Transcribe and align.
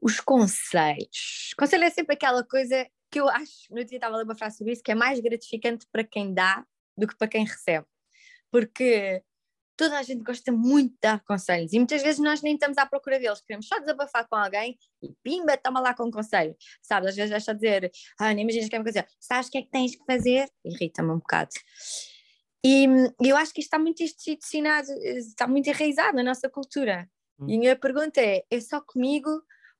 os 0.00 0.20
conselhos. 0.20 1.52
Conselho 1.58 1.84
é 1.84 1.90
sempre 1.90 2.14
aquela 2.14 2.44
coisa 2.44 2.86
que 3.10 3.20
eu 3.20 3.28
acho, 3.28 3.66
no 3.70 3.84
dia 3.84 3.96
estava 3.96 4.14
a 4.14 4.18
ler 4.18 4.24
uma 4.24 4.36
frase 4.36 4.58
sobre 4.58 4.72
isso, 4.72 4.82
que 4.82 4.92
é 4.92 4.94
mais 4.94 5.18
gratificante 5.20 5.86
para 5.90 6.04
quem 6.04 6.32
dá 6.32 6.64
do 6.96 7.06
que 7.06 7.16
para 7.16 7.28
quem 7.28 7.44
recebe. 7.44 7.86
Porque 8.50 9.22
toda 9.76 9.98
a 9.98 10.02
gente 10.02 10.22
gosta 10.22 10.52
muito 10.52 10.92
de 10.92 10.98
dar 11.00 11.24
conselhos 11.24 11.72
e 11.72 11.78
muitas 11.78 12.02
vezes 12.02 12.20
nós 12.20 12.42
nem 12.42 12.54
estamos 12.54 12.76
à 12.76 12.84
procura 12.84 13.18
deles, 13.18 13.40
queremos 13.40 13.66
só 13.66 13.78
desabafar 13.78 14.28
com 14.28 14.36
alguém 14.36 14.78
e 15.02 15.10
pimba, 15.22 15.56
toma 15.56 15.80
lá 15.80 15.94
com 15.94 16.04
um 16.04 16.10
conselho. 16.10 16.54
Sabes, 16.82 17.10
às 17.10 17.16
vezes 17.16 17.30
vais 17.30 17.44
dizer, 17.44 17.90
ah, 18.18 18.32
nem 18.34 18.44
imaginas 18.44 18.68
que 18.68 18.76
é 18.76 18.78
uma 18.78 18.84
coisa, 18.84 19.06
sabes 19.18 19.48
o 19.48 19.50
que 19.50 19.58
é 19.58 19.62
que 19.62 19.70
tens 19.70 19.96
que 19.96 20.04
fazer? 20.04 20.48
Irrita-me 20.64 21.10
um 21.10 21.18
bocado. 21.18 21.50
E 22.62 22.86
eu 23.22 23.36
acho 23.36 23.54
que 23.54 23.60
isto 23.60 23.68
está 23.68 23.78
muito 23.78 24.02
institucionado, 24.02 24.88
está 25.02 25.48
muito 25.48 25.68
enraizado 25.68 26.14
na 26.14 26.22
nossa 26.22 26.48
cultura. 26.50 27.08
Hum. 27.38 27.48
E 27.48 27.56
a 27.56 27.58
minha 27.58 27.76
pergunta 27.76 28.20
é: 28.20 28.44
é 28.50 28.60
só 28.60 28.82
comigo 28.82 29.30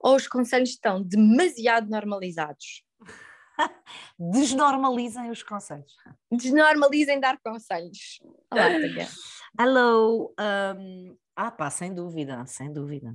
ou 0.00 0.16
os 0.16 0.26
conselhos 0.26 0.70
estão 0.70 1.02
demasiado 1.02 1.88
normalizados? 1.88 2.82
Desnormalizem 4.18 5.30
os 5.30 5.42
conselhos. 5.42 5.94
Desnormalizem 6.32 7.20
dar 7.20 7.38
conselhos. 7.40 8.20
Olá, 8.50 8.68
Hello. 9.60 10.34
Um, 10.40 11.16
ah, 11.36 11.50
pá, 11.50 11.70
sem 11.70 11.92
dúvida, 11.92 12.44
sem 12.46 12.72
dúvida. 12.72 13.14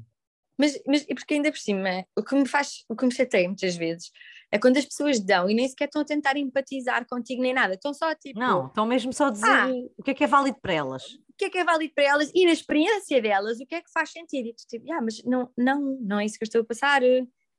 Mas, 0.58 0.80
mas 0.88 1.04
porque 1.06 1.34
ainda 1.34 1.52
por 1.52 1.58
cima, 1.58 2.06
o 2.16 2.24
que 2.24 2.36
me 2.36 2.48
faz, 2.48 2.84
o 2.88 2.96
que 2.96 3.06
me 3.06 3.14
chateia 3.14 3.48
muitas 3.48 3.76
vezes 3.76 4.12
é 4.52 4.60
quando 4.60 4.78
as 4.78 4.86
pessoas 4.86 5.20
dão 5.20 5.50
e 5.50 5.54
nem 5.54 5.68
sequer 5.68 5.86
estão 5.86 6.02
a 6.02 6.06
tentar 6.06 6.38
empatizar 6.38 7.06
contigo 7.08 7.42
nem 7.42 7.54
nada, 7.54 7.74
estão 7.74 7.94
só 7.94 8.14
tipo. 8.16 8.40
Não, 8.40 8.68
estão 8.68 8.86
mesmo 8.86 9.12
só 9.12 9.28
a 9.28 9.32
dizer 9.32 9.46
ah, 9.48 9.70
o 9.98 10.04
que 10.04 10.12
é 10.12 10.14
que 10.14 10.24
é 10.24 10.28
válido 10.28 10.58
para 10.62 10.74
elas. 10.74 11.04
O 11.04 11.38
que 11.38 11.46
é 11.46 11.50
que 11.50 11.58
é 11.58 11.64
válido 11.64 11.94
para 11.94 12.06
elas 12.06 12.32
e 12.34 12.46
na 12.46 12.54
experiência 12.54 13.22
delas, 13.22 13.60
o 13.60 13.66
que 13.66 13.76
é 13.76 13.82
que 13.82 13.92
faz 13.92 14.12
sentido? 14.12 14.48
E 14.48 14.54
tu 14.54 14.64
tipo, 14.68 14.92
ah, 14.94 15.02
mas 15.02 15.22
não, 15.26 15.50
não, 15.58 15.98
não 16.02 16.20
é 16.20 16.26
isso 16.26 16.38
que 16.38 16.44
eu 16.44 16.48
estou 16.48 16.62
a 16.62 16.66
passar. 16.66 17.02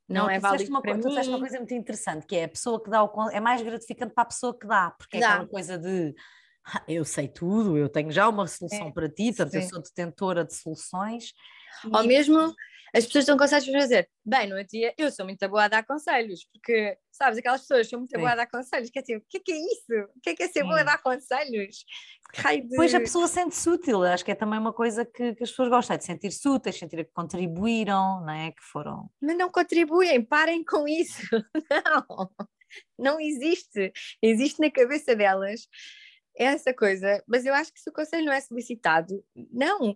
Não, 0.09 0.23
não 0.23 0.29
é 0.29 0.39
válido 0.39 0.69
uma 0.71 0.81
para 0.81 0.93
coisa, 0.93 1.09
mim. 1.09 1.23
Tu 1.23 1.29
uma 1.29 1.39
coisa 1.39 1.57
muito 1.57 1.73
interessante, 1.73 2.25
que 2.25 2.35
é 2.35 2.45
a 2.45 2.49
pessoa 2.49 2.81
que 2.81 2.89
dá 2.89 3.03
o 3.03 3.29
é 3.29 3.39
mais 3.39 3.61
gratificante 3.61 4.13
para 4.13 4.23
a 4.23 4.27
pessoa 4.27 4.57
que 4.57 4.65
dá, 4.65 4.91
porque 4.97 5.17
é 5.17 5.19
dá. 5.19 5.33
aquela 5.33 5.47
coisa 5.47 5.77
de 5.77 6.15
ah, 6.65 6.83
eu 6.87 7.05
sei 7.05 7.27
tudo, 7.27 7.77
eu 7.77 7.87
tenho 7.87 8.11
já 8.11 8.27
uma 8.27 8.47
solução 8.47 8.87
é, 8.87 8.91
para 8.91 9.07
ti, 9.07 9.27
portanto 9.27 9.53
eu 9.53 9.61
sou 9.61 9.81
detentora 9.81 10.43
de 10.43 10.55
soluções. 10.55 11.33
Ou 11.93 12.03
e... 12.03 12.07
mesmo 12.07 12.53
as 12.93 13.05
pessoas 13.05 13.23
estão 13.23 13.37
conselhos 13.37 13.67
para 13.67 13.79
fazer. 13.81 14.09
Bem, 14.25 14.49
no 14.49 14.63
dia 14.63 14.93
eu 14.97 15.11
sou 15.11 15.25
muito 15.25 15.47
boa 15.49 15.65
a 15.65 15.67
dar 15.67 15.85
conselhos, 15.85 16.47
porque, 16.51 16.97
sabes, 17.11 17.37
aquelas 17.37 17.61
pessoas 17.61 17.89
são 17.89 17.99
muito 17.99 18.17
boas 18.17 18.33
a 18.33 18.35
dar 18.35 18.47
conselhos, 18.47 18.89
quer 18.89 19.01
dizer, 19.01 19.17
o 19.17 19.23
que 19.29 19.37
é, 19.37 19.39
que 19.39 19.51
é 19.51 19.57
isso? 19.57 20.09
O 20.15 20.21
que 20.21 20.29
é 20.29 20.35
que 20.35 20.43
é 20.43 20.47
ser 20.47 20.61
Sim. 20.61 20.67
boa 20.67 20.81
a 20.81 20.83
dar 20.83 21.01
conselhos? 21.01 21.85
De... 22.33 22.75
Pois 22.75 22.93
a 22.93 22.99
pessoa 22.99 23.27
sente-se 23.27 23.69
útil, 23.69 24.03
acho 24.03 24.25
que 24.25 24.31
é 24.31 24.35
também 24.35 24.59
uma 24.59 24.73
coisa 24.73 25.05
que, 25.05 25.33
que 25.35 25.43
as 25.43 25.49
pessoas 25.49 25.69
gostam, 25.69 25.95
é 25.95 25.97
de 25.97 26.05
sentir-se 26.05 26.47
úteis, 26.47 26.77
sentir 26.77 27.05
que 27.05 27.11
contribuíram, 27.13 28.21
não 28.21 28.33
é? 28.33 28.51
Que 28.51 28.63
foram. 28.63 29.09
Mas 29.21 29.37
não 29.37 29.49
contribuem, 29.49 30.23
parem 30.23 30.63
com 30.63 30.87
isso. 30.87 31.21
Não, 32.07 32.29
não 32.97 33.19
existe. 33.19 33.93
Existe 34.21 34.59
na 34.59 34.69
cabeça 34.69 35.15
delas 35.15 35.67
essa 36.37 36.73
coisa, 36.73 37.23
mas 37.27 37.45
eu 37.45 37.53
acho 37.53 37.73
que 37.73 37.79
se 37.79 37.89
o 37.89 37.93
conselho 37.93 38.25
não 38.25 38.33
é 38.33 38.41
solicitado, 38.41 39.23
não. 39.51 39.95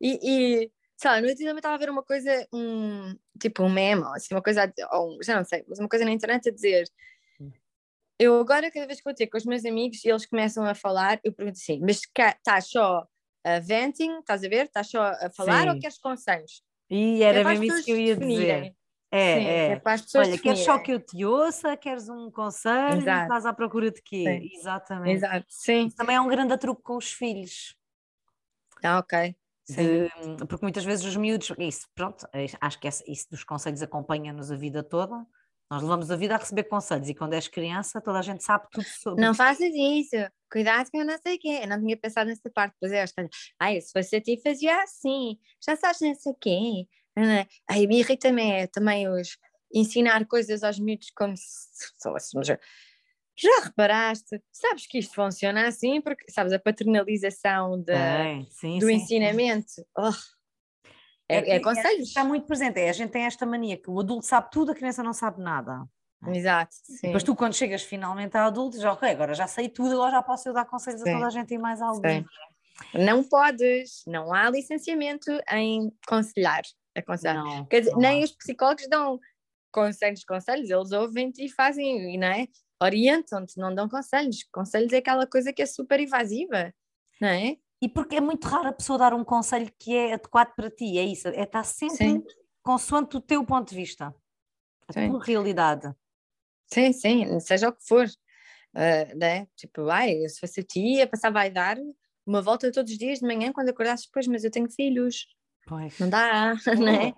E, 0.00 0.18
e 0.22 0.72
sei 1.00 1.10
lá, 1.10 1.20
no 1.20 1.28
outro 1.28 1.38
dia 1.38 1.50
estava 1.50 1.74
a 1.74 1.78
ver 1.78 1.88
uma 1.88 2.02
coisa, 2.02 2.46
um, 2.52 3.16
tipo 3.40 3.62
um 3.62 3.70
meme, 3.70 4.04
assim, 4.14 4.34
uma 4.34 4.42
coisa, 4.42 4.70
ou, 4.92 5.18
já 5.22 5.34
não 5.34 5.44
sei, 5.44 5.64
mas 5.66 5.78
uma 5.78 5.88
coisa 5.88 6.04
na 6.04 6.10
internet 6.10 6.46
a 6.46 6.52
dizer. 6.52 6.84
Hum. 7.40 7.50
Eu 8.18 8.38
agora, 8.38 8.70
cada 8.70 8.86
vez 8.86 8.98
que 8.98 9.04
vou 9.04 9.14
ter 9.14 9.26
com 9.26 9.38
os 9.38 9.46
meus 9.46 9.64
amigos 9.64 10.04
e 10.04 10.10
eles 10.10 10.26
começam 10.26 10.62
a 10.66 10.74
falar, 10.74 11.18
eu 11.24 11.32
pergunto 11.32 11.56
assim: 11.56 11.80
mas 11.80 12.02
estás 12.02 12.68
só 12.68 13.06
a 13.42 13.58
venting, 13.60 14.18
estás 14.18 14.44
a 14.44 14.48
ver? 14.48 14.66
Estás 14.66 14.90
só 14.90 15.00
a 15.02 15.30
falar 15.34 15.62
Sim. 15.62 15.70
ou 15.70 15.78
queres 15.78 15.98
conselhos? 15.98 16.62
E 16.90 17.22
era 17.22 17.40
é 17.40 17.44
mesmo 17.44 17.64
isso 17.64 17.82
que 17.82 17.92
eu 17.92 17.96
ia 17.96 18.16
dizer. 18.16 18.74
É, 19.10 19.34
Sim, 19.34 19.46
é. 19.46 19.66
é 19.72 19.76
para 19.76 19.94
as 19.94 20.02
pessoas 20.02 20.28
Olha, 20.28 20.38
queres 20.38 20.58
só 20.60 20.78
que 20.78 20.92
eu 20.92 21.00
te 21.00 21.24
ouça, 21.24 21.76
queres 21.78 22.10
um 22.10 22.30
conselho, 22.30 23.00
Exato. 23.00 23.22
estás 23.22 23.46
à 23.46 23.52
procura 23.54 23.90
de 23.90 24.02
quê? 24.02 24.24
Sim. 24.24 24.58
Exatamente. 24.58 25.16
Exato. 25.16 25.46
Sim. 25.48 25.86
Isso 25.86 25.96
também 25.96 26.14
é 26.14 26.20
um 26.20 26.28
grande 26.28 26.56
truque 26.58 26.82
com 26.82 26.96
os 26.96 27.10
filhos. 27.10 27.74
Ah, 28.84 28.98
ok. 28.98 29.34
De, 29.74 30.46
porque 30.46 30.64
muitas 30.64 30.84
vezes 30.84 31.04
os 31.04 31.16
miúdos, 31.16 31.52
isso, 31.58 31.86
pronto, 31.94 32.26
é, 32.32 32.46
acho 32.60 32.80
que 32.80 32.88
isso 32.88 33.30
dos 33.30 33.44
conselhos 33.44 33.82
acompanha-nos 33.82 34.50
a 34.50 34.56
vida 34.56 34.82
toda. 34.82 35.26
Nós 35.70 35.82
levamos 35.82 36.10
a 36.10 36.16
vida 36.16 36.34
a 36.34 36.38
receber 36.38 36.64
conselhos 36.64 37.08
e 37.08 37.14
quando 37.14 37.34
és 37.34 37.46
criança 37.46 38.00
toda 38.00 38.18
a 38.18 38.22
gente 38.22 38.42
sabe 38.42 38.66
tudo 38.72 38.84
sobre. 38.84 39.24
Não 39.24 39.32
faças 39.32 39.72
isso, 39.72 40.16
cuidado 40.50 40.90
que 40.90 40.96
eu 40.96 41.04
não 41.04 41.16
sei 41.22 41.36
o 41.36 41.38
quê. 41.38 41.60
Eu 41.62 41.68
não 41.68 41.80
tinha 41.80 41.96
pensado 41.96 42.28
nessa 42.28 42.50
parte, 42.50 42.74
pois 42.80 42.90
é, 42.90 43.04
ai, 43.58 43.80
se 43.80 43.92
fosse 43.92 44.16
a 44.16 44.20
ti 44.20 44.40
fazia 44.42 44.82
assim, 44.82 45.38
já 45.64 45.76
sabes 45.76 46.00
não 46.00 46.14
sei 46.14 46.32
o 46.32 46.34
quê. 46.34 46.88
Aí 47.68 47.86
me 47.86 48.00
irrita 48.00 48.28
também, 48.28 48.66
também 48.68 49.08
os 49.08 49.38
ensinar 49.72 50.26
coisas 50.26 50.64
aos 50.64 50.80
miúdos 50.80 51.12
como 51.14 51.36
se 51.36 51.92
fôssemos 52.02 52.48
já 53.40 53.64
reparaste? 53.64 54.42
Sabes 54.52 54.86
que 54.86 54.98
isto 54.98 55.14
funciona 55.14 55.66
assim, 55.66 56.00
porque 56.00 56.30
sabes 56.30 56.52
a 56.52 56.58
paternalização 56.58 57.80
de, 57.80 57.92
é, 57.92 58.42
sim, 58.50 58.78
do 58.78 58.86
sim, 58.86 58.94
ensinamento. 58.94 59.70
Sim. 59.70 59.84
Oh, 59.96 60.12
é, 61.28 61.38
é, 61.38 61.56
é 61.56 61.60
conselhos. 61.60 62.08
Está 62.08 62.24
muito 62.24 62.46
presente. 62.46 62.78
É, 62.78 62.90
a 62.90 62.92
gente 62.92 63.10
tem 63.10 63.22
esta 63.22 63.46
mania 63.46 63.76
que 63.76 63.88
o 63.88 64.00
adulto 64.00 64.26
sabe 64.26 64.50
tudo, 64.50 64.72
a 64.72 64.74
criança 64.74 65.02
não 65.02 65.12
sabe 65.12 65.40
nada. 65.40 65.84
Exato. 66.28 66.74
Sim. 66.82 67.06
Depois 67.08 67.22
tu, 67.22 67.34
quando 67.34 67.54
chegas 67.54 67.82
finalmente 67.82 68.36
a 68.36 68.44
adulto, 68.44 68.78
já 68.78 68.92
ok, 68.92 69.08
agora 69.08 69.32
já 69.32 69.46
sei 69.46 69.68
tudo, 69.68 69.94
agora 69.94 70.10
já 70.10 70.22
posso 70.22 70.48
eu 70.48 70.52
dar 70.52 70.66
conselhos 70.66 71.00
sim. 71.00 71.10
a 71.10 71.12
toda 71.14 71.26
a 71.26 71.30
gente 71.30 71.54
e 71.54 71.58
mais 71.58 71.80
alguém. 71.80 72.26
Não 72.94 73.22
podes, 73.22 74.02
não 74.06 74.32
há 74.32 74.50
licenciamento 74.50 75.30
em 75.52 75.92
conselhar. 76.06 76.62
Aconselhar. 76.94 77.36
Não, 77.36 77.64
Quer 77.66 77.80
dizer, 77.80 77.96
nem 77.96 78.24
os 78.24 78.32
psicólogos 78.32 78.88
dão 78.88 79.18
conselhos, 79.72 80.24
conselhos, 80.24 80.68
eles 80.68 80.92
ouvem-te 80.92 81.44
e 81.44 81.48
fazem, 81.48 82.18
não 82.18 82.26
é? 82.26 82.48
Orientam-te, 82.80 83.58
não 83.58 83.74
dão 83.74 83.88
conselhos. 83.88 84.44
Conselhos 84.52 84.92
é 84.92 84.98
aquela 84.98 85.26
coisa 85.26 85.52
que 85.52 85.62
é 85.62 85.66
super 85.66 86.00
invasiva, 86.00 86.72
não 87.20 87.28
é? 87.28 87.56
E 87.82 87.88
porque 87.88 88.16
é 88.16 88.20
muito 88.20 88.46
raro 88.46 88.68
a 88.68 88.72
pessoa 88.72 88.98
dar 88.98 89.14
um 89.14 89.24
conselho 89.24 89.70
que 89.78 89.96
é 89.96 90.14
adequado 90.14 90.54
para 90.54 90.70
ti, 90.70 90.98
é 90.98 91.04
isso, 91.04 91.28
é 91.28 91.42
estar 91.42 91.64
sempre 91.64 91.96
sim. 91.96 92.24
consoante 92.62 93.16
o 93.16 93.20
teu 93.20 93.44
ponto 93.44 93.70
de 93.70 93.76
vista, 93.76 94.14
a 94.86 94.92
sim. 94.92 95.08
tua 95.08 95.24
realidade. 95.24 95.90
Sim, 96.66 96.92
sim, 96.92 97.40
seja 97.40 97.68
o 97.68 97.72
que 97.72 97.86
for. 97.86 98.06
Uh, 98.72 99.18
né? 99.18 99.48
Tipo, 99.56 99.88
ai, 99.88 100.16
se 100.28 100.38
fosse 100.38 100.60
a 100.60 100.62
tia, 100.62 101.06
passava 101.06 101.42
a 101.42 101.48
dar 101.48 101.76
uma 102.24 102.40
volta 102.40 102.70
todos 102.70 102.92
os 102.92 102.98
dias 102.98 103.18
de 103.18 103.26
manhã 103.26 103.52
quando 103.52 103.70
acordasses 103.70 104.06
depois, 104.06 104.26
mas 104.28 104.44
eu 104.44 104.50
tenho 104.50 104.70
filhos. 104.70 105.26
Pois. 105.66 105.98
Não 105.98 106.08
dá, 106.08 106.54
oh. 106.68 106.80
né? 106.80 107.12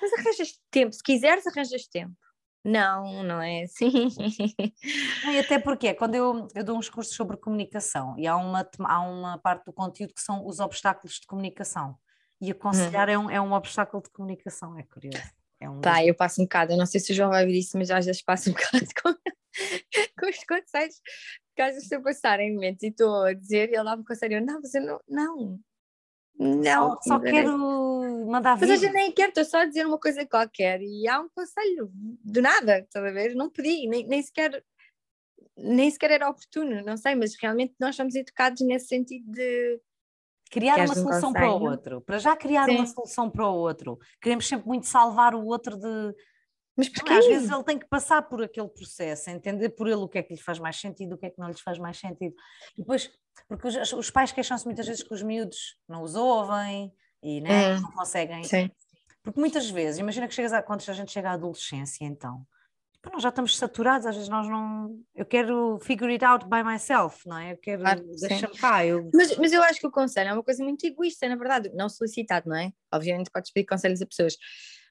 Mas 0.00 0.12
arranjas 0.12 0.60
tempo, 0.70 0.92
se 0.92 1.02
quiseres 1.02 1.46
arranjas 1.46 1.86
tempo. 1.86 2.14
Não, 2.66 3.22
não 3.22 3.40
é 3.40 3.62
assim. 3.62 4.08
E 5.32 5.38
até 5.38 5.56
porque 5.56 5.94
quando 5.94 6.16
eu, 6.16 6.48
eu 6.52 6.64
dou 6.64 6.76
uns 6.76 6.88
cursos 6.88 7.14
sobre 7.14 7.36
comunicação 7.36 8.18
e 8.18 8.26
há 8.26 8.36
uma, 8.36 8.68
há 8.80 9.00
uma 9.00 9.38
parte 9.38 9.64
do 9.66 9.72
conteúdo 9.72 10.12
que 10.12 10.20
são 10.20 10.44
os 10.44 10.58
obstáculos 10.58 11.20
de 11.20 11.26
comunicação. 11.26 11.96
E 12.40 12.50
aconselhar 12.50 13.08
hum. 13.08 13.12
é, 13.12 13.18
um, 13.18 13.30
é 13.30 13.40
um 13.40 13.52
obstáculo 13.52 14.02
de 14.02 14.10
comunicação, 14.10 14.76
é 14.76 14.82
curioso. 14.82 15.22
É 15.60 15.70
um 15.70 15.80
tá, 15.80 16.04
eu 16.04 16.14
passo 16.14 16.42
um 16.42 16.44
bocado, 16.44 16.72
eu 16.72 16.76
não 16.76 16.86
sei 16.86 17.00
se 17.00 17.12
o 17.12 17.14
João 17.14 17.30
vai 17.30 17.44
ouvir 17.44 17.60
isso, 17.60 17.78
mas 17.78 17.90
às 17.90 18.04
vezes 18.04 18.20
passo 18.20 18.50
um 18.50 18.52
bocado 18.52 18.86
com, 19.00 19.14
com 19.14 20.28
os 20.28 20.44
conselhos, 20.44 21.00
porque 21.48 21.62
às 21.62 21.68
vezes 21.68 21.84
estou 21.84 22.00
a 22.00 22.02
passar 22.02 22.40
em 22.40 22.52
momentos 22.52 22.82
e 22.82 22.88
estou 22.88 23.22
a 23.22 23.32
dizer, 23.32 23.70
e 23.70 23.74
ele 23.74 23.84
dá-me 23.84 24.04
conselho, 24.04 24.44
não, 24.44 24.60
você 24.60 24.80
não, 24.80 25.00
não, 25.08 25.58
não. 26.38 26.90
Só, 26.96 27.02
só 27.02 27.20
quero 27.20 27.95
mandar 28.26 28.56
vir. 28.56 28.68
Mas 28.68 28.82
eu 28.82 28.92
nem 28.92 29.12
quero, 29.12 29.28
estou 29.28 29.44
só 29.44 29.58
a 29.58 29.64
dizer 29.66 29.86
uma 29.86 29.98
coisa 29.98 30.26
qualquer 30.26 30.80
e 30.82 31.08
há 31.08 31.20
um 31.20 31.28
conselho 31.28 31.90
do 31.92 32.42
nada, 32.42 32.80
estás 32.80 33.04
a 33.04 33.10
ver? 33.10 33.34
Não 33.34 33.50
pedi, 33.50 33.86
nem, 33.88 34.06
nem 34.06 34.22
sequer 34.22 34.62
nem 35.56 35.90
sequer 35.90 36.10
era 36.10 36.28
oportuno, 36.28 36.82
não 36.84 36.96
sei, 36.98 37.14
mas 37.14 37.34
realmente 37.40 37.74
nós 37.80 37.96
somos 37.96 38.14
educados 38.14 38.60
nesse 38.60 38.88
sentido 38.88 39.24
de 39.30 39.80
criar 40.50 40.78
uma 40.80 40.94
solução 40.94 41.30
um 41.30 41.32
para 41.32 41.50
o 41.50 41.62
outro. 41.62 42.00
Para 42.02 42.18
já 42.18 42.36
criar 42.36 42.66
Sim. 42.66 42.76
uma 42.76 42.86
solução 42.86 43.30
para 43.30 43.48
o 43.48 43.54
outro. 43.54 43.98
Queremos 44.20 44.46
sempre 44.46 44.66
muito 44.66 44.86
salvar 44.86 45.34
o 45.34 45.46
outro 45.46 45.78
de 45.78 46.14
mas 46.76 46.90
porque 46.90 47.10
às 47.10 47.26
vezes 47.26 47.50
ele 47.50 47.64
tem 47.64 47.78
que 47.78 47.88
passar 47.88 48.20
por 48.20 48.42
aquele 48.42 48.68
processo, 48.68 49.30
entender 49.30 49.70
por 49.70 49.86
ele 49.86 49.96
o 49.96 50.08
que 50.08 50.18
é 50.18 50.22
que 50.22 50.34
lhe 50.34 50.40
faz 50.40 50.58
mais 50.58 50.76
sentido, 50.76 51.14
o 51.14 51.18
que 51.18 51.24
é 51.24 51.30
que 51.30 51.38
não 51.38 51.48
lhe 51.48 51.58
faz 51.58 51.78
mais 51.78 51.98
sentido. 51.98 52.34
E 52.76 52.82
depois, 52.82 53.10
porque 53.48 53.66
os, 53.66 53.92
os 53.94 54.10
pais 54.10 54.30
queixam-se 54.30 54.66
muitas 54.66 54.86
vezes 54.86 55.02
que 55.02 55.14
os 55.14 55.22
miúdos 55.22 55.78
não 55.88 56.02
os 56.02 56.14
ouvem 56.14 56.92
e 57.22 57.40
né, 57.40 57.76
hum, 57.76 57.80
não 57.82 57.92
conseguem. 57.92 58.44
Sim. 58.44 58.70
Porque 59.22 59.40
muitas 59.40 59.68
vezes, 59.68 59.98
imagina 59.98 60.28
que 60.28 60.34
chegas 60.34 60.52
a, 60.52 60.62
quando 60.62 60.82
a 60.88 60.92
gente 60.92 61.10
chega 61.10 61.30
à 61.30 61.32
adolescência, 61.32 62.04
então, 62.04 62.46
tipo, 62.92 63.10
nós 63.10 63.22
já 63.22 63.30
estamos 63.30 63.56
saturados, 63.56 64.06
às 64.06 64.14
vezes 64.14 64.28
nós 64.28 64.48
não. 64.48 64.96
Eu 65.14 65.26
quero 65.26 65.78
figure 65.82 66.12
it 66.12 66.24
out 66.24 66.46
by 66.46 66.62
myself, 66.62 67.26
não 67.26 67.38
é? 67.38 67.52
Eu 67.52 67.56
quero. 67.58 67.82
Claro, 67.82 68.04
deixa-me 68.20 68.56
cá. 68.56 68.86
Eu... 68.86 69.10
Mas, 69.12 69.36
mas 69.36 69.52
eu 69.52 69.62
acho 69.62 69.80
que 69.80 69.86
o 69.86 69.90
conselho 69.90 70.30
é 70.30 70.32
uma 70.32 70.44
coisa 70.44 70.62
muito 70.62 70.84
egoísta, 70.86 71.28
na 71.28 71.36
verdade, 71.36 71.70
não 71.74 71.88
solicitado, 71.88 72.48
não 72.48 72.56
é? 72.56 72.70
Obviamente 72.92 73.30
podes 73.30 73.52
pedir 73.52 73.66
conselhos 73.66 74.00
a 74.00 74.06
pessoas 74.06 74.36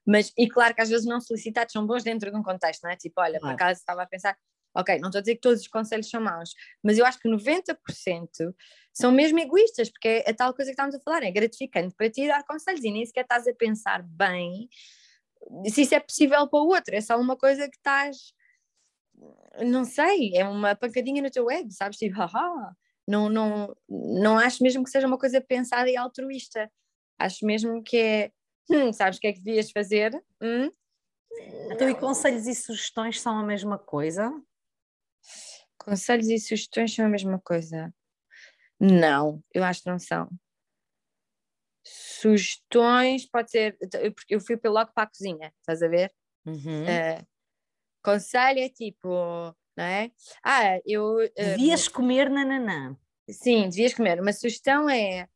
mas, 0.05 0.31
e 0.37 0.47
claro 0.47 0.75
que 0.75 0.81
às 0.81 0.89
vezes 0.89 1.05
não 1.05 1.19
solicitados 1.19 1.73
são 1.73 1.85
bons 1.85 2.03
dentro 2.03 2.29
de 2.29 2.37
um 2.37 2.43
contexto, 2.43 2.83
não 2.83 2.91
é? 2.91 2.95
Tipo, 2.95 3.21
olha, 3.21 3.39
por 3.39 3.49
acaso 3.49 3.79
estava 3.79 4.03
a 4.03 4.05
pensar, 4.05 4.37
ok, 4.75 4.99
não 4.99 5.09
estou 5.09 5.19
a 5.19 5.21
dizer 5.21 5.35
que 5.35 5.41
todos 5.41 5.61
os 5.61 5.67
conselhos 5.67 6.09
são 6.09 6.21
maus, 6.21 6.53
mas 6.83 6.97
eu 6.97 7.05
acho 7.05 7.19
que 7.19 7.29
90% 7.29 7.75
são 8.93 9.11
mesmo 9.11 9.39
egoístas, 9.39 9.89
porque 9.89 10.07
é 10.07 10.29
a 10.29 10.33
tal 10.33 10.53
coisa 10.53 10.69
que 10.69 10.73
estamos 10.73 10.95
a 10.95 10.99
falar, 10.99 11.23
é 11.23 11.31
gratificante 11.31 11.95
para 11.95 12.09
ti 12.09 12.27
dar 12.27 12.43
conselhos 12.43 12.83
e 12.83 12.91
nem 12.91 13.05
sequer 13.05 13.21
estás 13.21 13.47
a 13.47 13.53
pensar 13.53 14.03
bem 14.03 14.69
se 15.67 15.81
isso 15.81 15.95
é 15.95 15.99
possível 15.99 16.47
para 16.47 16.59
o 16.59 16.67
outro, 16.67 16.95
é 16.95 17.01
só 17.01 17.19
uma 17.19 17.37
coisa 17.37 17.69
que 17.69 17.77
estás, 17.77 18.33
não 19.65 19.85
sei, 19.85 20.31
é 20.35 20.45
uma 20.45 20.75
pancadinha 20.75 21.21
no 21.21 21.31
teu 21.31 21.49
ego, 21.49 21.71
sabes? 21.71 21.97
Tipo, 21.97 22.17
haha, 22.17 22.75
não, 23.07 23.29
não, 23.29 23.75
não 23.87 24.37
acho 24.37 24.63
mesmo 24.63 24.83
que 24.83 24.89
seja 24.89 25.07
uma 25.07 25.17
coisa 25.17 25.39
pensada 25.39 25.89
e 25.89 25.95
altruísta. 25.95 26.71
Acho 27.17 27.45
mesmo 27.45 27.83
que 27.83 27.97
é, 27.97 28.31
hum, 28.69 28.91
sabes 28.91 29.17
o 29.17 29.21
que 29.21 29.27
é 29.27 29.33
que 29.33 29.41
devias 29.41 29.71
fazer? 29.71 30.11
Hum? 30.41 30.69
Então, 31.71 31.89
e 31.89 31.95
conselhos 31.95 32.47
e 32.47 32.55
sugestões 32.55 33.21
são 33.21 33.37
a 33.37 33.43
mesma 33.43 33.77
coisa? 33.77 34.31
Conselhos 35.77 36.27
e 36.27 36.39
sugestões 36.39 36.93
são 36.93 37.05
a 37.05 37.09
mesma 37.09 37.39
coisa? 37.39 37.93
Não, 38.79 39.43
eu 39.53 39.63
acho 39.63 39.83
que 39.83 39.89
não 39.89 39.99
são. 39.99 40.29
Sugestões, 41.83 43.29
pode 43.29 43.51
ser, 43.51 43.77
porque 44.15 44.35
eu 44.35 44.39
fui 44.39 44.59
logo 44.65 44.91
para 44.93 45.03
a 45.03 45.07
cozinha, 45.07 45.53
estás 45.59 45.83
a 45.83 45.87
ver? 45.87 46.11
Uhum. 46.45 46.83
Uh, 46.83 47.27
conselho 48.03 48.59
é 48.59 48.69
tipo, 48.69 49.07
não 49.77 49.83
é? 49.83 50.11
Ah, 50.43 50.79
eu. 50.85 51.17
Uh, 51.17 51.29
devias 51.35 51.87
comer 51.87 52.29
nananã. 52.29 52.97
Sim, 53.29 53.69
devias 53.69 53.93
comer. 53.93 54.19
Uma 54.19 54.33
sugestão 54.33 54.89
é, 54.89 55.27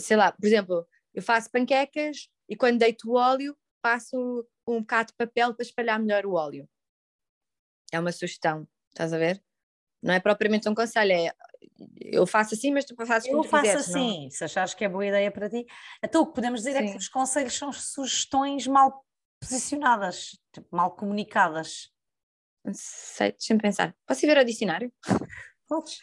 sei 0.00 0.16
lá, 0.16 0.32
por 0.32 0.46
exemplo, 0.46 0.86
eu 1.14 1.22
faço 1.22 1.50
panquecas 1.50 2.28
e 2.48 2.56
quando 2.56 2.78
deito 2.78 3.10
o 3.10 3.16
óleo, 3.16 3.56
passo 3.80 4.46
um 4.66 4.80
bocado 4.80 5.08
de 5.08 5.16
papel 5.16 5.54
para 5.54 5.64
espalhar 5.64 6.00
melhor 6.00 6.24
o 6.24 6.34
óleo. 6.34 6.68
É 7.92 8.00
uma 8.00 8.10
sugestão, 8.10 8.66
estás 8.88 9.12
a 9.12 9.18
ver? 9.18 9.42
Não 10.02 10.14
é 10.14 10.18
propriamente 10.18 10.68
um 10.68 10.74
conselho, 10.74 11.12
é 11.12 11.32
eu 12.00 12.26
faço 12.26 12.54
assim, 12.54 12.72
mas 12.72 12.84
tu 12.84 12.94
fazes 13.06 13.28
como 13.28 13.44
Eu 13.44 13.48
faço 13.48 13.62
quiseres, 13.64 13.88
assim, 13.88 14.24
não? 14.24 14.30
se 14.30 14.44
achares 14.44 14.74
que 14.74 14.84
é 14.84 14.88
boa 14.88 15.06
ideia 15.06 15.30
para 15.30 15.48
ti. 15.48 15.66
Então 16.02 16.22
o 16.22 16.26
que 16.26 16.34
podemos 16.34 16.60
dizer 16.60 16.76
Sim. 16.76 16.88
é 16.88 16.92
que 16.92 16.98
os 16.98 17.08
conselhos 17.08 17.56
são 17.56 17.72
sugestões 17.72 18.66
mal 18.66 19.04
posicionadas, 19.40 20.38
tipo, 20.52 20.68
mal 20.70 20.90
comunicadas. 20.92 21.90
Sei, 22.72 23.32
deixa-me 23.32 23.60
pensar. 23.60 23.94
Posso 24.06 24.24
ir 24.24 24.28
ver 24.28 24.38
o 24.38 24.44
dicionário? 24.44 24.92
Podes. 25.68 26.00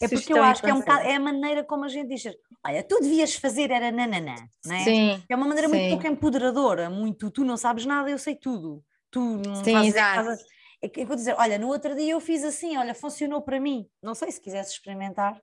É 0.00 0.08
porque 0.08 0.32
eu 0.32 0.42
acho 0.42 0.60
que 0.60 0.70
é, 0.70 0.74
um 0.74 0.80
bocado, 0.80 1.02
é 1.02 1.14
a 1.14 1.20
maneira 1.20 1.62
como 1.62 1.84
a 1.84 1.88
gente 1.88 2.08
diz, 2.08 2.24
olha, 2.66 2.82
tu 2.82 2.98
devias 3.00 3.36
fazer 3.36 3.70
era 3.70 3.92
nananã, 3.92 4.34
não 4.64 4.74
é? 4.74 4.84
Sim, 4.84 5.24
é 5.28 5.36
uma 5.36 5.46
maneira 5.46 5.68
sim. 5.68 5.76
muito 5.76 5.90
pouco 5.90 6.06
empoderadora, 6.06 6.90
muito, 6.90 7.30
tu 7.30 7.44
não 7.44 7.56
sabes 7.56 7.86
nada, 7.86 8.10
eu 8.10 8.18
sei 8.18 8.34
tudo. 8.34 8.84
Tu 9.08 9.20
não 9.20 9.62
sim, 9.62 9.72
fazes 9.72 9.94
exato. 9.94 10.24
Nada. 10.24 10.38
É 10.82 10.88
que 10.88 11.00
eu 11.00 11.06
vou 11.06 11.16
dizer, 11.16 11.34
olha, 11.38 11.58
no 11.58 11.68
outro 11.68 11.94
dia 11.94 12.12
eu 12.12 12.20
fiz 12.20 12.42
assim, 12.42 12.76
olha, 12.76 12.94
funcionou 12.94 13.40
para 13.40 13.60
mim. 13.60 13.88
Não 14.02 14.14
sei 14.14 14.32
se 14.32 14.40
quisesse 14.40 14.72
experimentar. 14.72 15.40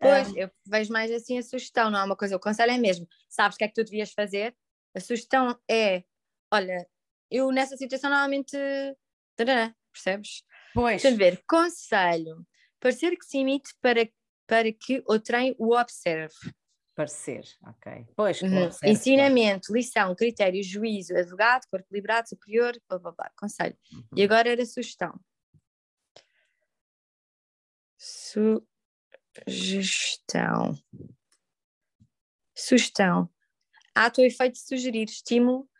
Pois, 0.00 0.28
um... 0.28 0.36
eu 0.36 0.50
vejo 0.66 0.92
mais 0.92 1.10
assim 1.10 1.38
a 1.38 1.42
sugestão, 1.42 1.90
não 1.90 1.98
é 1.98 2.04
uma 2.04 2.16
coisa, 2.16 2.36
o 2.36 2.40
conselho 2.40 2.70
é 2.72 2.78
mesmo, 2.78 3.06
sabes 3.28 3.56
o 3.56 3.58
que 3.58 3.64
é 3.64 3.68
que 3.68 3.74
tu 3.74 3.84
devias 3.84 4.12
fazer? 4.12 4.56
A 4.94 5.00
sugestão 5.00 5.58
é, 5.68 6.04
olha, 6.52 6.88
eu 7.30 7.50
nessa 7.50 7.76
situação 7.76 8.08
normalmente, 8.08 8.56
percebes? 9.36 10.44
Pois. 10.72 11.02
Deixa 11.02 11.16
ver, 11.16 11.42
conselho, 11.48 12.46
parecer 12.78 13.16
que 13.16 13.24
se 13.24 13.38
imite 13.38 13.74
para, 13.80 14.08
para 14.46 14.72
que 14.72 15.02
o 15.08 15.18
trem 15.18 15.54
o 15.58 15.76
observe. 15.76 16.34
Parecer, 16.98 17.44
ok. 17.64 18.08
Pois, 18.16 18.42
uhum. 18.42 18.64
observe, 18.64 18.92
Ensinamento, 18.92 19.68
claro. 19.68 19.78
lição, 19.78 20.12
critério, 20.16 20.60
juízo, 20.64 21.16
advogado, 21.16 21.64
corpo 21.70 21.86
liberado, 21.92 22.28
superior, 22.28 22.76
blá, 22.88 22.98
blá, 22.98 23.12
blá, 23.12 23.30
conselho. 23.36 23.76
Uhum. 23.92 24.02
E 24.16 24.24
agora 24.24 24.50
era 24.50 24.66
sugestão. 24.66 25.14
Sugestão. 29.46 30.76
Sugestão. 32.52 33.30
Ato 33.94 34.20
ou 34.20 34.26
efeito 34.26 34.54
de 34.54 34.66
sugerir, 34.66 35.04
estímulo, 35.04 35.70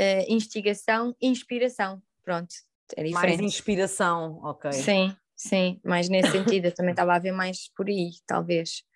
uh, 0.00 0.24
instigação, 0.26 1.14
inspiração. 1.20 2.02
Pronto, 2.22 2.54
é 2.96 3.04
diferente. 3.04 3.12
Mais 3.12 3.40
inspiração, 3.40 4.40
ok. 4.42 4.72
Sim, 4.72 5.14
sim, 5.36 5.78
mas 5.84 6.08
nesse 6.08 6.30
sentido 6.30 6.64
eu 6.64 6.74
também 6.74 6.92
estava 6.92 7.14
a 7.14 7.18
ver 7.18 7.32
mais 7.32 7.68
por 7.76 7.88
aí, 7.88 8.12
talvez. 8.26 8.86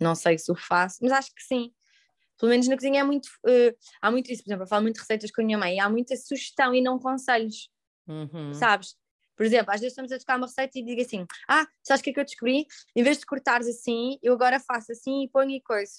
Não 0.00 0.14
sei 0.14 0.38
se 0.38 0.50
o 0.50 0.54
faço, 0.54 0.98
mas 1.02 1.12
acho 1.12 1.34
que 1.34 1.42
sim. 1.42 1.72
Pelo 2.38 2.50
menos 2.50 2.66
na 2.66 2.74
cozinha 2.74 3.00
é 3.00 3.04
muito, 3.04 3.26
uh, 3.26 3.76
há 4.02 4.10
muito 4.10 4.30
isso, 4.32 4.42
por 4.42 4.50
exemplo, 4.50 4.64
eu 4.64 4.68
falo 4.68 4.82
muito 4.82 4.96
de 4.96 5.00
receitas 5.00 5.30
com 5.30 5.40
a 5.40 5.44
minha 5.44 5.58
mãe, 5.58 5.78
há 5.78 5.88
muita 5.88 6.16
sugestão 6.16 6.74
e 6.74 6.80
não 6.82 6.98
conselhos, 6.98 7.70
uhum. 8.08 8.52
sabes? 8.52 8.96
Por 9.36 9.44
exemplo, 9.44 9.72
às 9.72 9.80
vezes 9.80 9.92
estamos 9.92 10.12
a 10.12 10.18
tocar 10.18 10.36
uma 10.36 10.46
receita 10.46 10.78
e 10.78 10.84
digo 10.84 11.00
assim: 11.00 11.26
Ah, 11.48 11.66
sabes 11.82 12.00
o 12.00 12.04
que 12.04 12.10
é 12.10 12.12
que 12.12 12.20
eu 12.20 12.24
descobri? 12.24 12.66
Em 12.94 13.02
vez 13.02 13.18
de 13.18 13.26
cortares 13.26 13.66
assim, 13.66 14.18
eu 14.22 14.32
agora 14.32 14.60
faço 14.60 14.92
assim 14.92 15.24
e 15.24 15.28
ponho 15.28 15.50
e 15.50 15.60
coisa. 15.60 15.92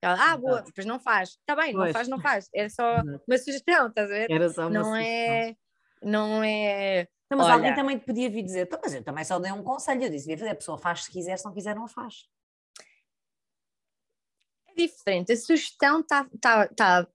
Ela, 0.00 0.32
ah, 0.32 0.36
boa, 0.36 0.62
depois 0.62 0.86
não 0.86 1.00
faz. 1.00 1.30
Está 1.30 1.56
bem, 1.56 1.72
pois. 1.72 1.86
não 1.86 1.92
faz, 1.92 2.08
não 2.08 2.20
faz. 2.20 2.48
Era 2.54 2.70
só 2.70 3.02
uma 3.26 3.38
sugestão, 3.38 3.88
estás 3.88 4.10
a 4.10 4.14
ver? 4.14 4.30
Era 4.30 4.48
só 4.48 4.62
uma 4.62 4.70
não 4.70 4.84
sugestão. 4.84 5.04
é 5.04 5.56
Não 6.02 6.44
é. 6.44 7.08
Não, 7.28 7.38
mas 7.38 7.46
Olha, 7.46 7.54
alguém 7.54 7.74
também 7.74 7.98
te 7.98 8.04
podia 8.04 8.30
vir 8.30 8.42
dizer, 8.42 8.68
mas 8.80 8.94
eu 8.94 9.02
também 9.02 9.24
só 9.24 9.38
dei 9.40 9.50
um 9.50 9.62
conselho, 9.62 10.04
eu 10.04 10.10
disse, 10.10 10.32
a 10.32 10.54
pessoa 10.54 10.78
faz 10.78 11.04
se 11.04 11.10
quiser, 11.10 11.36
se 11.36 11.44
não 11.44 11.52
quiser, 11.52 11.74
não 11.74 11.88
faz. 11.88 12.28
É 14.76 14.86
diferente, 14.86 15.32
a 15.32 15.36
sugestão 15.36 16.00
está 16.00 16.26
tá, 16.40 16.68
tá, 16.68 17.06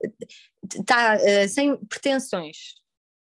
tá, 0.85 1.17
uh, 1.17 1.49
sem 1.49 1.75
pretensões. 1.85 2.81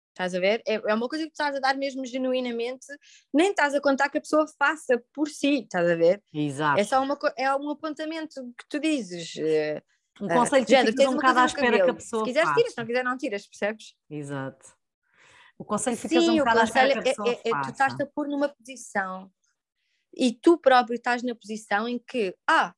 Estás 0.09 0.35
a 0.35 0.39
ver? 0.39 0.61
É, 0.67 0.75
é 0.75 0.93
uma 0.93 1.07
coisa 1.07 1.23
que 1.23 1.29
tu 1.29 1.33
estás 1.33 1.55
a 1.55 1.59
dar 1.59 1.77
mesmo 1.77 2.05
genuinamente, 2.05 2.87
nem 3.33 3.51
estás 3.51 3.73
a 3.73 3.79
contar 3.79 4.09
que 4.09 4.17
a 4.17 4.21
pessoa 4.21 4.45
faça 4.57 5.01
por 5.13 5.29
si, 5.29 5.61
estás 5.61 5.89
a 5.89 5.95
ver? 5.95 6.21
Exato. 6.33 6.79
É 6.79 6.83
só 6.83 7.01
uma, 7.01 7.17
é 7.37 7.55
um 7.55 7.69
apontamento 7.69 8.41
que 8.57 8.65
tu 8.69 8.79
dizes. 8.79 9.35
Uh, 9.35 9.81
um 10.21 10.27
conselho 10.27 10.65
que 10.65 10.71
género, 10.71 10.91
ficas 10.91 11.07
um 11.07 11.15
bocado 11.15 11.39
à 11.39 11.45
espera 11.45 11.65
cabelo. 11.67 11.85
que 11.85 11.91
a 11.91 11.93
pessoa 11.93 12.25
Se 12.25 12.29
quiseres 12.29 12.53
tiras, 12.53 12.73
se 12.73 12.77
não 12.77 12.85
quiser 12.85 13.03
não 13.03 13.17
tiras, 13.17 13.47
percebes? 13.47 13.95
Exato. 14.09 14.79
O 15.57 15.63
conselho 15.63 15.95
ficas 15.97 16.23
Sim, 16.23 16.31
um 16.31 16.37
bocado 16.37 16.59
à 16.59 16.63
espera 16.63 16.93
que 16.93 16.99
a 16.99 17.01
pessoa 17.01 17.29
é, 17.29 17.41
é, 17.45 17.49
faça. 17.51 17.63
Tu 17.63 17.71
estás-te 17.71 18.03
a 18.03 18.05
pôr 18.05 18.27
numa 18.27 18.49
posição 18.49 19.31
e 20.13 20.33
tu 20.33 20.57
próprio 20.57 20.95
estás 20.95 21.23
na 21.23 21.35
posição 21.35 21.87
em 21.87 21.97
que, 21.97 22.35
ah, 22.45 22.73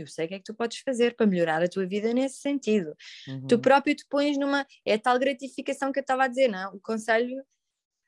eu 0.00 0.06
sei 0.06 0.26
o 0.26 0.28
que 0.28 0.34
é 0.34 0.38
que 0.38 0.44
tu 0.44 0.54
podes 0.54 0.78
fazer 0.78 1.14
para 1.14 1.26
melhorar 1.26 1.62
a 1.62 1.68
tua 1.68 1.86
vida 1.86 2.12
nesse 2.12 2.40
sentido. 2.40 2.94
Uhum. 3.28 3.46
Tu 3.46 3.58
próprio 3.58 3.94
te 3.94 4.04
pões 4.08 4.38
numa. 4.38 4.66
É 4.84 4.98
tal 4.98 5.18
gratificação 5.18 5.92
que 5.92 5.98
eu 5.98 6.02
estava 6.02 6.24
a 6.24 6.28
dizer, 6.28 6.48
não? 6.48 6.74
O 6.74 6.80
conselho, 6.80 7.42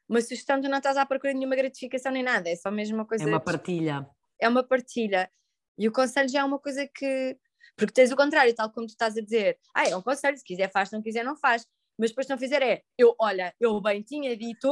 uma 0.08 0.20
sugestão, 0.20 0.60
tu 0.60 0.68
não 0.68 0.78
estás 0.78 0.96
à 0.96 1.06
procura 1.06 1.32
de 1.32 1.38
nenhuma 1.38 1.56
gratificação 1.56 2.12
nem 2.12 2.22
nada, 2.22 2.48
é 2.48 2.56
só 2.56 2.70
mesmo 2.70 2.96
uma 2.96 3.06
coisa. 3.06 3.24
É 3.24 3.26
uma 3.26 3.40
partilha. 3.40 4.06
É 4.40 4.48
uma 4.48 4.62
partilha. 4.62 5.30
E 5.78 5.88
o 5.88 5.92
conselho 5.92 6.28
já 6.28 6.40
é 6.40 6.44
uma 6.44 6.58
coisa 6.58 6.88
que. 6.94 7.36
Porque 7.76 7.92
tens 7.92 8.12
o 8.12 8.16
contrário, 8.16 8.54
tal 8.54 8.70
como 8.70 8.86
tu 8.86 8.90
estás 8.90 9.16
a 9.16 9.20
dizer. 9.20 9.58
Ah, 9.74 9.88
é 9.88 9.96
um 9.96 10.02
conselho, 10.02 10.36
se 10.36 10.44
quiser 10.44 10.70
faz, 10.70 10.90
se 10.90 10.94
não 10.94 11.02
quiser 11.02 11.24
não 11.24 11.36
faz. 11.36 11.66
Mas 11.98 12.10
depois 12.10 12.26
se 12.26 12.30
não 12.30 12.38
fizer 12.38 12.62
é, 12.62 12.82
eu, 12.98 13.14
olha, 13.18 13.54
eu 13.60 13.80
bem 13.80 14.02
tinha 14.02 14.36
dito, 14.36 14.68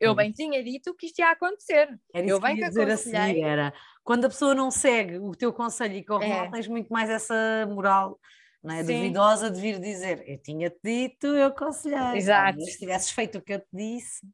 eu 0.00 0.14
bem 0.14 0.32
tinha 0.32 0.62
dito 0.62 0.94
que 0.94 1.06
isto 1.06 1.18
ia 1.20 1.30
acontecer. 1.30 1.88
Era 2.12 2.26
eu 2.26 2.40
bem 2.40 2.56
que 2.56 2.62
que 2.62 2.68
dizer 2.68 2.90
a 2.90 2.96
seguir, 2.96 3.42
era 3.42 3.72
quando 4.04 4.26
a 4.26 4.28
pessoa 4.28 4.54
não 4.54 4.70
segue 4.70 5.18
o 5.18 5.34
teu 5.34 5.52
conselho 5.52 5.94
e 5.94 6.04
corre 6.04 6.26
É. 6.26 6.28
mal, 6.28 6.50
tens 6.50 6.68
muito 6.68 6.92
mais 6.92 7.10
essa 7.10 7.66
moral 7.68 8.20
não 8.62 8.74
é? 8.74 8.84
Sim. 8.84 8.94
duvidosa 8.94 9.50
de 9.50 9.60
vir 9.60 9.78
dizer 9.80 10.22
eu 10.26 10.38
tinha-te 10.38 10.78
dito, 10.82 11.26
eu 11.26 11.46
aconselhei. 11.46 12.16
Exato. 12.16 12.60
Se 12.62 12.78
tivesses 12.78 13.10
feito 13.10 13.38
o 13.38 13.42
que 13.42 13.54
eu 13.54 13.60
te 13.60 13.68
disse. 13.72 14.26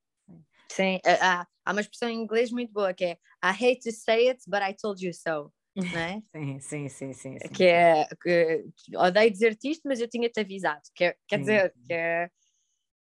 Sim, 0.70 1.00
há, 1.04 1.46
há 1.64 1.72
uma 1.72 1.80
expressão 1.80 2.08
em 2.08 2.14
inglês 2.22 2.52
muito 2.52 2.72
boa 2.72 2.94
que 2.94 3.04
é 3.04 3.12
I 3.42 3.50
hate 3.50 3.80
to 3.80 3.92
say 3.92 4.28
it, 4.28 4.40
but 4.46 4.60
I 4.62 4.74
told 4.74 5.04
you 5.04 5.12
so. 5.12 5.52
Não 5.76 5.98
é? 5.98 6.22
Sim, 6.32 6.60
sim, 6.60 6.88
sim, 6.88 7.12
sim. 7.12 7.38
sim. 7.38 7.48
que 7.48 7.64
é 7.64 8.06
que, 8.22 8.64
odeio 8.96 9.30
dizer-te 9.30 9.70
isto, 9.70 9.82
mas 9.86 10.00
eu 10.00 10.08
tinha-te 10.08 10.40
avisado. 10.40 10.82
Que 10.94 11.16
quer 11.26 11.36
Sim. 11.36 11.40
dizer, 11.42 11.74
que 11.86 11.92
é, 11.92 12.30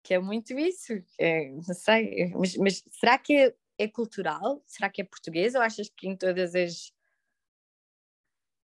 que 0.04 0.14
é 0.14 0.20
muito 0.20 0.58
isso. 0.58 0.94
É, 1.20 1.50
não 1.50 1.62
sei, 1.62 2.32
mas, 2.36 2.56
mas 2.58 2.84
será 2.92 3.18
que 3.18 3.54
é, 3.80 3.88
cultural? 3.88 4.64
Será 4.68 4.90
que 4.90 5.02
é 5.02 5.06
português? 5.06 5.56
Ou 5.56 5.62
achas 5.62 5.90
que 5.90 6.08
em 6.08 6.16
todas 6.18 6.56
as. 6.56 6.92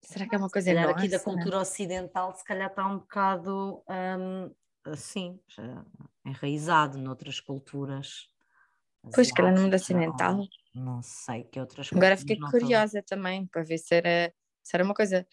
Será 0.03 0.27
que 0.27 0.36
é 0.36 0.38
uma 0.38 0.48
Se 0.48 0.53
coisa 0.53 0.70
calhar 0.70 0.86
nossa? 0.86 1.00
aqui 1.00 1.10
da 1.10 1.20
cultura 1.20 1.60
ocidental, 1.60 2.36
se 2.36 2.43
calhar 2.43 2.70
está 2.70 2.86
um 2.88 3.00
bocado 3.00 3.84
hum, 3.89 4.53
assim, 4.86 5.39
enraizado 6.25 6.98
noutras 6.98 7.39
culturas. 7.39 8.27
Pois, 9.13 9.27
se 9.27 9.34
calhar 9.34 9.53
no 9.53 9.62
mundo 9.62 9.75
ocidental. 9.75 10.48
Não 10.74 11.01
sei 11.01 11.43
que 11.43 11.60
outras 11.60 11.89
Agora 11.91 12.17
fiquei 12.17 12.38
curiosa 12.39 13.01
também 13.03 13.46
para 13.48 13.63
ver 13.63 13.77
se 13.77 13.96
era, 13.96 14.34
se 14.63 14.75
era 14.75 14.84
uma 14.84 14.93
coisa. 14.93 15.27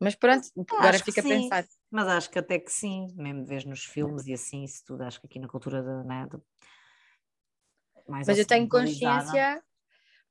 Mas 0.00 0.14
pronto, 0.14 0.48
agora 0.78 0.98
fica 0.98 1.20
a 1.20 1.24
pensar. 1.24 1.64
Mas 1.90 2.08
acho 2.08 2.30
que 2.30 2.38
até 2.38 2.58
que 2.58 2.70
sim, 2.72 3.08
mesmo 3.16 3.44
vês 3.44 3.64
nos 3.64 3.84
filmes 3.84 4.26
e 4.26 4.32
assim, 4.32 4.64
isso 4.64 4.82
tudo, 4.86 5.02
acho 5.02 5.20
que 5.20 5.26
aqui 5.26 5.38
na 5.38 5.48
cultura 5.48 5.82
de, 5.82 6.06
né, 6.08 6.26
de- 6.26 6.40
mais 8.08 8.26
Mas 8.26 8.38
eu 8.38 8.46
tenho 8.46 8.64
ocidentalizada. 8.64 9.24
consciência, 9.24 9.64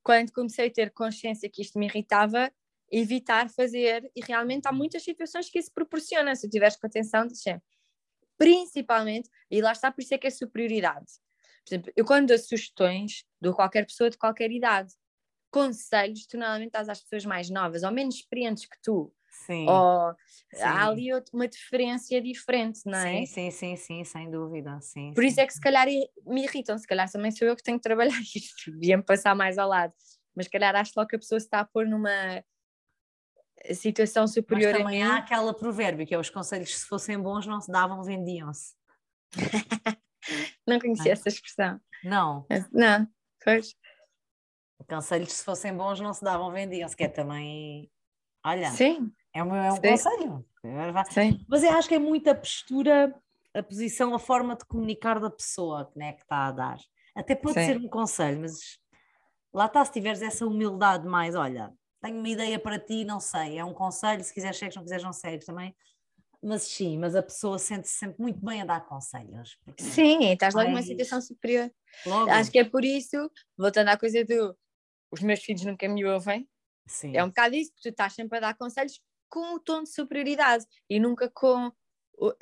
quando 0.02 0.32
comecei 0.32 0.68
a 0.68 0.72
ter 0.72 0.90
consciência 0.92 1.50
que 1.50 1.62
isto 1.62 1.78
me 1.78 1.86
irritava, 1.86 2.52
evitar 2.90 3.48
fazer, 3.50 4.10
e 4.14 4.20
realmente 4.22 4.66
há 4.66 4.72
muitas 4.72 5.02
situações 5.02 5.48
que 5.48 5.58
isso 5.58 5.72
proporciona, 5.72 6.34
se 6.36 6.48
tiveres 6.48 6.76
com 6.76 6.86
atenção, 6.86 7.26
de 7.26 7.38
sempre. 7.38 7.66
Principalmente, 8.36 9.30
e 9.50 9.62
lá 9.62 9.72
está, 9.72 9.90
por 9.90 10.02
isso 10.02 10.14
é 10.14 10.18
que 10.18 10.26
é 10.26 10.30
superioridade. 10.30 11.06
Por 11.64 11.74
exemplo, 11.74 11.92
eu 11.96 12.04
quando 12.04 12.28
dou 12.28 12.38
sugestões, 12.38 13.24
dou 13.40 13.52
a 13.52 13.56
qualquer 13.56 13.86
pessoa 13.86 14.10
de 14.10 14.18
qualquer 14.18 14.50
idade. 14.50 14.92
Conselhos, 15.50 16.26
tu 16.26 16.36
normalmente 16.36 16.72
dás 16.72 16.88
às 16.88 17.00
pessoas 17.02 17.24
mais 17.24 17.48
novas 17.50 17.82
ou 17.82 17.92
menos 17.92 18.16
experientes 18.16 18.66
que 18.66 18.76
tu. 18.82 19.14
Sim. 19.32 19.66
Ou 19.66 20.14
sim. 20.52 20.62
há 20.62 20.86
ali 20.86 21.08
uma 21.32 21.48
diferença 21.48 22.20
diferente, 22.20 22.80
não 22.84 22.98
é? 22.98 23.24
Sim, 23.24 23.26
sim, 23.26 23.50
sim, 23.50 23.76
sim, 23.76 24.04
sem 24.04 24.30
dúvida. 24.30 24.78
Sim, 24.80 25.12
Por 25.14 25.22
sim. 25.22 25.28
isso 25.28 25.40
é 25.40 25.46
que 25.46 25.54
se 25.54 25.60
calhar 25.60 25.86
me 26.26 26.44
irritam, 26.44 26.76
se 26.76 26.86
calhar 26.86 27.10
também 27.10 27.30
sou 27.30 27.48
eu 27.48 27.56
que 27.56 27.62
tenho 27.62 27.78
que 27.78 27.82
trabalhar 27.82 28.20
isto, 28.36 28.70
devia-me 28.72 29.02
passar 29.02 29.34
mais 29.34 29.56
ao 29.58 29.68
lado. 29.68 29.92
Mas 30.36 30.46
se 30.46 30.50
calhar 30.50 30.76
acho 30.76 30.92
logo 30.96 31.08
que 31.08 31.16
a 31.16 31.18
pessoa 31.18 31.40
se 31.40 31.46
está 31.46 31.60
a 31.60 31.64
pôr 31.64 31.86
numa 31.86 32.44
situação 33.72 34.26
superior 34.26 34.72
Mas 34.72 34.80
também 34.82 35.02
a 35.02 35.06
mim. 35.06 35.12
há 35.12 35.16
aquela 35.18 35.54
provérbio 35.54 36.06
que 36.06 36.14
é 36.14 36.18
os 36.18 36.30
conselhos 36.30 36.78
se 36.78 36.86
fossem 36.86 37.18
bons 37.18 37.46
não 37.46 37.60
se 37.60 37.70
davam, 37.70 38.02
vendiam-se. 38.02 38.74
não 40.66 40.78
conhecia 40.78 41.12
essa 41.12 41.28
expressão. 41.28 41.80
Não. 42.04 42.46
Não, 42.72 43.06
pois. 43.44 43.74
Conselhos 44.88 45.32
se 45.32 45.44
fossem 45.44 45.74
bons 45.74 46.00
não 46.00 46.12
se 46.12 46.24
davam, 46.24 46.50
vendiam-se, 46.50 46.96
que 46.96 47.04
é 47.04 47.08
também. 47.08 47.90
Olha, 48.44 48.70
Sim. 48.70 49.12
É 49.34 49.42
um, 49.42 49.54
é 49.54 49.72
um 49.72 49.76
Sim. 49.76 49.82
conselho. 49.82 50.46
Sim. 51.10 51.44
Mas 51.48 51.62
eu 51.64 51.72
acho 51.72 51.88
que 51.88 51.94
é 51.94 51.98
muito 51.98 52.28
a 52.28 52.34
postura, 52.34 53.14
a 53.54 53.62
posição, 53.62 54.14
a 54.14 54.18
forma 54.18 54.54
de 54.54 54.64
comunicar 54.64 55.18
da 55.18 55.30
pessoa 55.30 55.90
né, 55.96 56.12
que 56.12 56.22
está 56.22 56.46
a 56.46 56.52
dar. 56.52 56.78
Até 57.14 57.34
pode 57.34 57.54
Sim. 57.60 57.66
ser 57.66 57.76
um 57.78 57.88
conselho, 57.88 58.40
mas 58.40 58.78
lá 59.52 59.66
está, 59.66 59.84
se 59.84 59.92
tiveres 59.92 60.22
essa 60.22 60.46
humildade 60.46 61.06
mais, 61.06 61.34
olha, 61.34 61.72
tenho 62.00 62.18
uma 62.18 62.28
ideia 62.28 62.58
para 62.58 62.78
ti, 62.78 63.04
não 63.04 63.20
sei, 63.20 63.58
é 63.58 63.64
um 63.64 63.74
conselho, 63.74 64.22
se 64.24 64.32
quiseres 64.32 64.56
segues, 64.58 64.76
não 64.76 64.82
quiseres 64.82 65.04
não 65.04 65.12
segues 65.12 65.46
também. 65.46 65.74
Mas 66.42 66.62
sim, 66.62 66.98
mas 66.98 67.14
a 67.14 67.22
pessoa 67.22 67.58
sente-se 67.58 67.94
sempre 67.94 68.20
muito 68.20 68.44
bem 68.44 68.62
a 68.62 68.64
dar 68.64 68.84
conselhos. 68.86 69.56
porque 69.64 69.82
Sim, 69.82 70.32
estás 70.32 70.54
logo 70.54 70.68
numa 70.68 70.82
situação 70.82 71.20
superior. 71.20 71.70
Logo, 72.04 72.30
Acho 72.30 72.50
que 72.50 72.58
é 72.58 72.64
por 72.64 72.84
isso, 72.84 73.30
voltando 73.56 73.88
à 73.88 73.96
coisa 73.96 74.24
do 74.24 74.56
os 75.10 75.20
meus 75.20 75.40
filhos 75.40 75.62
nunca 75.64 75.86
me 75.88 76.04
ouvem, 76.06 76.48
sim. 76.86 77.14
é 77.14 77.22
um 77.22 77.28
bocado 77.28 77.54
isso, 77.54 77.70
porque 77.72 77.90
tu 77.90 77.92
estás 77.92 78.14
sempre 78.14 78.38
a 78.38 78.40
dar 78.40 78.56
conselhos 78.56 78.98
com 79.32 79.54
o 79.54 79.58
tom 79.58 79.82
de 79.82 79.88
superioridade 79.88 80.66
e 80.90 81.00
nunca 81.00 81.26
com 81.30 81.72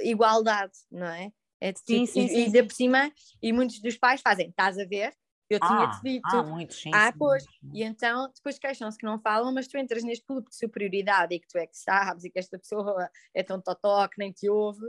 igualdade, 0.01 0.73
não 0.91 1.07
é? 1.07 1.33
é 1.61 1.73
Sim, 1.73 2.05
tipo- 2.05 2.07
sim, 2.09 2.21
e, 2.21 2.29
sim, 2.29 2.35
e 2.37 2.45
ainda 2.47 2.65
por 2.65 2.73
cima, 2.73 3.13
e 3.41 3.53
muitos 3.53 3.81
dos 3.81 3.97
pais 3.97 4.21
fazem, 4.21 4.49
estás 4.49 4.77
a 4.77 4.85
ver? 4.85 5.15
Eu 5.49 5.61
ah, 5.63 5.67
tinha-te 5.69 6.03
dito. 6.03 6.27
ah, 6.29 6.43
muitos, 6.43 6.77
sim, 6.81 6.91
Ah, 6.93 7.13
sim, 7.13 7.19
pois. 7.19 7.45
muitos. 7.63 7.79
E 7.79 7.85
então, 7.85 8.31
depois 8.35 8.59
queixam-se 8.59 8.99
que 8.99 9.07
não 9.07 9.21
falam, 9.21 9.55
mas 9.55 9.69
tu 9.69 9.79
entras 9.79 10.03
neste 10.03 10.25
clube 10.27 10.49
de 10.49 10.57
superioridade 10.57 11.33
e 11.33 11.39
que 11.39 11.47
tu 11.47 11.59
é 11.59 11.67
que 11.67 11.77
sabes 11.79 12.25
e 12.25 12.31
que 12.31 12.39
esta 12.41 12.59
pessoa 12.59 13.09
é 13.33 13.43
tão 13.45 13.61
totó 13.61 14.09
que 14.09 14.19
nem 14.19 14.33
te 14.33 14.49
ouve. 14.51 14.85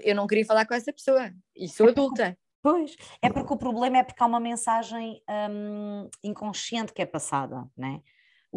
Eu 0.00 0.16
não 0.16 0.26
queria 0.26 0.44
falar 0.44 0.66
com 0.66 0.74
essa 0.74 0.92
pessoa 0.92 1.32
e 1.54 1.68
sou 1.68 1.88
adulta. 1.88 2.36
Pois, 2.60 2.96
é 3.22 3.30
porque 3.30 3.52
o 3.52 3.58
problema 3.58 3.98
é 3.98 4.02
porque 4.02 4.22
há 4.22 4.26
uma 4.26 4.40
mensagem 4.40 5.22
hum, 5.50 6.08
inconsciente 6.24 6.92
que 6.92 7.02
é 7.02 7.06
passada, 7.06 7.68
né? 7.76 8.00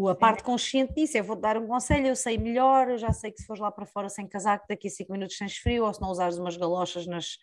A 0.06 0.16
parte 0.16 0.44
consciente 0.44 0.94
disso 0.94 1.18
é 1.18 1.22
vou-te 1.22 1.42
dar 1.42 1.58
um 1.58 1.66
conselho, 1.66 2.08
eu 2.08 2.16
sei 2.16 2.38
melhor, 2.38 2.90
eu 2.90 2.98
já 2.98 3.12
sei 3.12 3.32
que 3.32 3.40
se 3.40 3.48
fores 3.48 3.62
lá 3.62 3.72
para 3.72 3.86
fora 3.86 4.10
sem 4.10 4.28
casaco, 4.28 4.66
daqui 4.70 4.88
a 4.88 4.92
5 4.92 5.12
minutos 5.12 5.38
tens 5.38 5.58
frio, 5.58 5.86
ou 5.86 5.94
se 5.94 6.00
não 6.00 6.10
usares 6.10 6.38
umas 6.38 6.56
galochas 6.56 7.08
nas, 7.08 7.38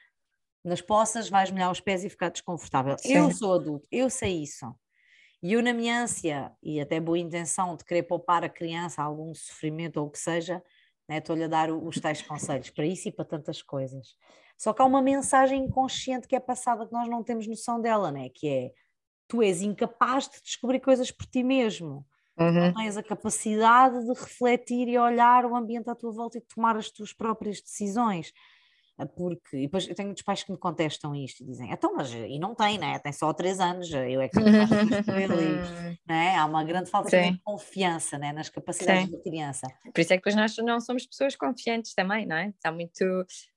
nas 0.64 0.80
poças, 0.80 1.28
vais 1.28 1.50
molhar 1.50 1.70
os 1.70 1.80
pés 1.80 2.04
e 2.04 2.10
ficar 2.10 2.28
desconfortável. 2.28 2.96
Eu 3.04 3.30
Sim. 3.30 3.32
sou 3.32 3.54
adulto, 3.54 3.88
eu 3.90 4.08
sei 4.08 4.42
isso. 4.42 4.66
E 5.42 5.52
eu, 5.52 5.62
na 5.62 5.74
minha 5.74 6.02
ânsia 6.02 6.52
e 6.62 6.80
até 6.80 7.00
boa 7.00 7.18
intenção 7.18 7.76
de 7.76 7.84
querer 7.84 8.04
poupar 8.04 8.44
a 8.44 8.48
criança 8.48 9.02
algum 9.02 9.34
sofrimento 9.34 9.98
ou 9.98 10.06
o 10.06 10.10
que 10.10 10.18
seja, 10.18 10.62
né, 11.08 11.18
estou-lhe 11.18 11.44
a 11.44 11.48
dar 11.48 11.70
os 11.70 12.00
tais 12.00 12.22
conselhos 12.22 12.70
para 12.70 12.86
isso 12.86 13.08
e 13.08 13.12
para 13.12 13.24
tantas 13.24 13.60
coisas. 13.62 14.16
Só 14.56 14.72
que 14.72 14.80
há 14.80 14.84
uma 14.84 15.02
mensagem 15.02 15.64
inconsciente 15.64 16.26
que 16.26 16.36
é 16.36 16.40
passada 16.40 16.86
que 16.86 16.92
nós 16.92 17.08
não 17.08 17.22
temos 17.22 17.46
noção 17.46 17.80
dela, 17.80 18.10
né? 18.10 18.28
que 18.30 18.48
é 18.48 18.72
tu 19.28 19.42
és 19.42 19.60
incapaz 19.60 20.28
de 20.28 20.40
descobrir 20.40 20.80
coisas 20.80 21.10
por 21.10 21.26
ti 21.26 21.42
mesmo. 21.42 22.06
Uhum. 22.38 22.76
Não 22.76 22.82
tens 22.84 22.96
a 22.96 23.02
capacidade 23.02 24.00
de 24.04 24.08
refletir 24.12 24.88
e 24.88 24.98
olhar 24.98 25.44
o 25.46 25.56
ambiente 25.56 25.90
à 25.90 25.94
tua 25.94 26.12
volta 26.12 26.38
e 26.38 26.40
tomar 26.42 26.76
as 26.76 26.90
tuas 26.90 27.12
próprias 27.12 27.60
decisões. 27.60 28.32
Ah, 28.98 29.06
Porque, 29.06 29.56
e 29.58 29.62
depois 29.62 29.88
eu 29.88 29.94
tenho 29.94 30.08
muitos 30.08 30.22
pais 30.24 30.44
que 30.44 30.52
me 30.52 30.58
contestam 30.58 31.14
isto 31.16 31.42
e 31.42 31.46
dizem, 31.46 31.70
então, 31.72 31.94
mas 31.96 32.12
e 32.14 32.38
não 32.38 32.54
tem, 32.54 32.78
né? 32.78 32.98
Tem 33.00 33.12
só 33.12 33.32
três 33.34 33.58
anos, 33.60 33.90
eu 33.92 34.20
é 34.20 34.28
que 34.28 34.36
tenho 35.06 35.18
ele", 35.18 35.62
né? 36.06 36.36
Há 36.36 36.46
uma 36.46 36.64
grande 36.64 36.90
falta 36.90 37.10
Sim. 37.10 37.38
de 37.38 37.40
confiança 37.44 38.18
né? 38.18 38.32
nas 38.32 38.48
capacidades 38.50 39.08
Sim. 39.08 39.10
da 39.10 39.20
criança. 39.20 39.74
Por 39.94 40.00
isso 40.00 40.12
é 40.12 40.16
que 40.16 40.22
depois 40.22 40.36
nós 40.36 40.56
não 40.58 40.80
somos 40.80 41.06
pessoas 41.06 41.36
confiantes 41.36 41.94
também, 41.94 42.26
não 42.26 42.36
é? 42.36 42.52
Há 42.64 42.72
muito, 42.72 43.04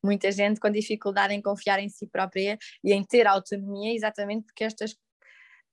muita 0.03 0.31
gente 0.31 0.59
com 0.59 0.71
dificuldade 0.71 1.33
em 1.33 1.41
confiar 1.41 1.79
em 1.79 1.89
si 1.89 2.07
própria 2.07 2.57
e 2.83 2.93
em 2.93 3.03
ter 3.05 3.27
autonomia, 3.27 3.93
exatamente 3.95 4.45
porque 4.45 4.63
estas 4.65 4.95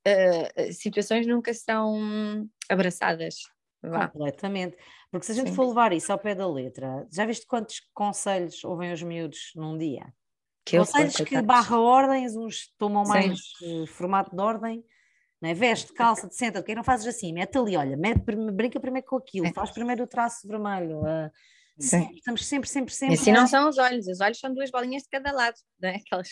eh, 0.06 0.72
situações 0.72 1.26
nunca 1.26 1.54
são 1.54 2.48
abraçadas. 2.68 3.34
Vá. 3.82 4.08
Completamente. 4.08 4.76
Porque 5.10 5.26
se 5.26 5.32
a 5.32 5.34
gente 5.34 5.50
Sim. 5.50 5.54
for 5.54 5.68
levar 5.68 5.92
isso 5.92 6.10
ao 6.10 6.18
pé 6.18 6.34
da 6.34 6.50
letra, 6.50 7.06
já 7.12 7.26
viste 7.26 7.46
quantos 7.46 7.80
conselhos 7.92 8.64
ouvem 8.64 8.92
os 8.92 9.02
miúdos 9.02 9.52
num 9.54 9.76
dia? 9.76 10.12
Que 10.64 10.78
Conselhos 10.78 11.16
que 11.16 11.42
barra 11.42 11.78
ordens, 11.78 12.34
uns 12.34 12.72
tomam 12.78 13.04
Sim. 13.04 13.10
mais 13.12 13.40
eh, 13.62 13.86
formato 13.86 14.34
de 14.34 14.40
ordem, 14.40 14.82
não 15.40 15.50
é? 15.50 15.54
veste, 15.54 15.92
calça, 15.92 16.26
te 16.26 16.34
senta, 16.34 16.60
porque 16.60 16.74
não 16.74 16.82
fazes 16.82 17.06
assim, 17.06 17.34
mete 17.34 17.58
ali, 17.58 17.76
olha, 17.76 17.96
mete, 17.98 18.22
brinca 18.52 18.80
primeiro 18.80 19.06
com 19.06 19.16
aquilo, 19.16 19.52
faz 19.52 19.70
primeiro 19.70 20.04
o 20.04 20.06
traço 20.06 20.48
vermelho. 20.48 21.04
ah, 21.06 21.30
Sim. 21.78 21.88
sempre, 21.88 22.14
estamos 22.16 22.46
sempre, 22.46 22.70
sempre, 22.70 22.94
E 22.94 22.96
sempre. 22.96 23.14
assim 23.14 23.32
não 23.32 23.46
são 23.46 23.68
os 23.68 23.76
olhos, 23.76 24.06
os 24.06 24.20
olhos 24.20 24.38
são 24.38 24.54
duas 24.54 24.70
bolinhas 24.70 25.02
de 25.02 25.08
cada 25.10 25.32
lado, 25.32 25.56
não 25.78 25.90
é? 25.90 25.96
Aquelas, 25.96 26.30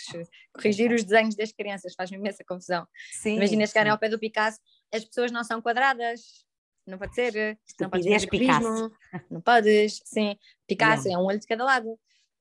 corrigir 0.55 0.91
os 0.93 1.05
desenhos 1.05 1.35
das 1.35 1.53
crianças 1.53 1.93
faz-me 1.95 2.17
imensa 2.17 2.43
confusão. 2.49 2.87
Sim, 3.12 3.37
Imagina 3.37 3.67
chegarem 3.67 3.91
sim. 3.91 3.93
ao 3.93 3.99
pé 3.99 4.09
do 4.09 4.19
Picasso, 4.19 4.59
as 4.92 5.04
pessoas 5.04 5.32
não 5.32 5.42
são 5.42 5.61
quadradas, 5.62 6.44
não 6.87 6.99
pode 6.99 7.14
ser, 7.14 7.32
não 7.80 7.88
podes 7.90 8.06
Estupidez, 8.06 8.25
fazer 8.25 8.26
cubismo, 8.26 8.92
não 9.30 9.40
podes, 9.40 10.00
sim, 10.04 10.37
Picasso 10.66 11.08
Yeah. 11.08 11.20
é 11.20 11.22
um 11.22 11.26
olho 11.26 11.38
de 11.40 11.46
cada 11.46 11.64
lado. 11.64 11.99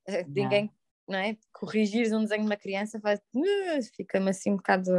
Eh, 0.08 0.26
Ninguém, 0.28 0.72
não 1.08 1.18
é? 1.20 1.38
Corrigir 1.54 2.14
um 2.16 2.24
desenho 2.24 2.42
de 2.42 2.48
uma 2.48 2.58
criança 2.58 3.00
faz, 3.00 3.22
fica-me 3.96 4.30
assim 4.30 4.52
um 4.52 4.58
bocado. 4.58 4.92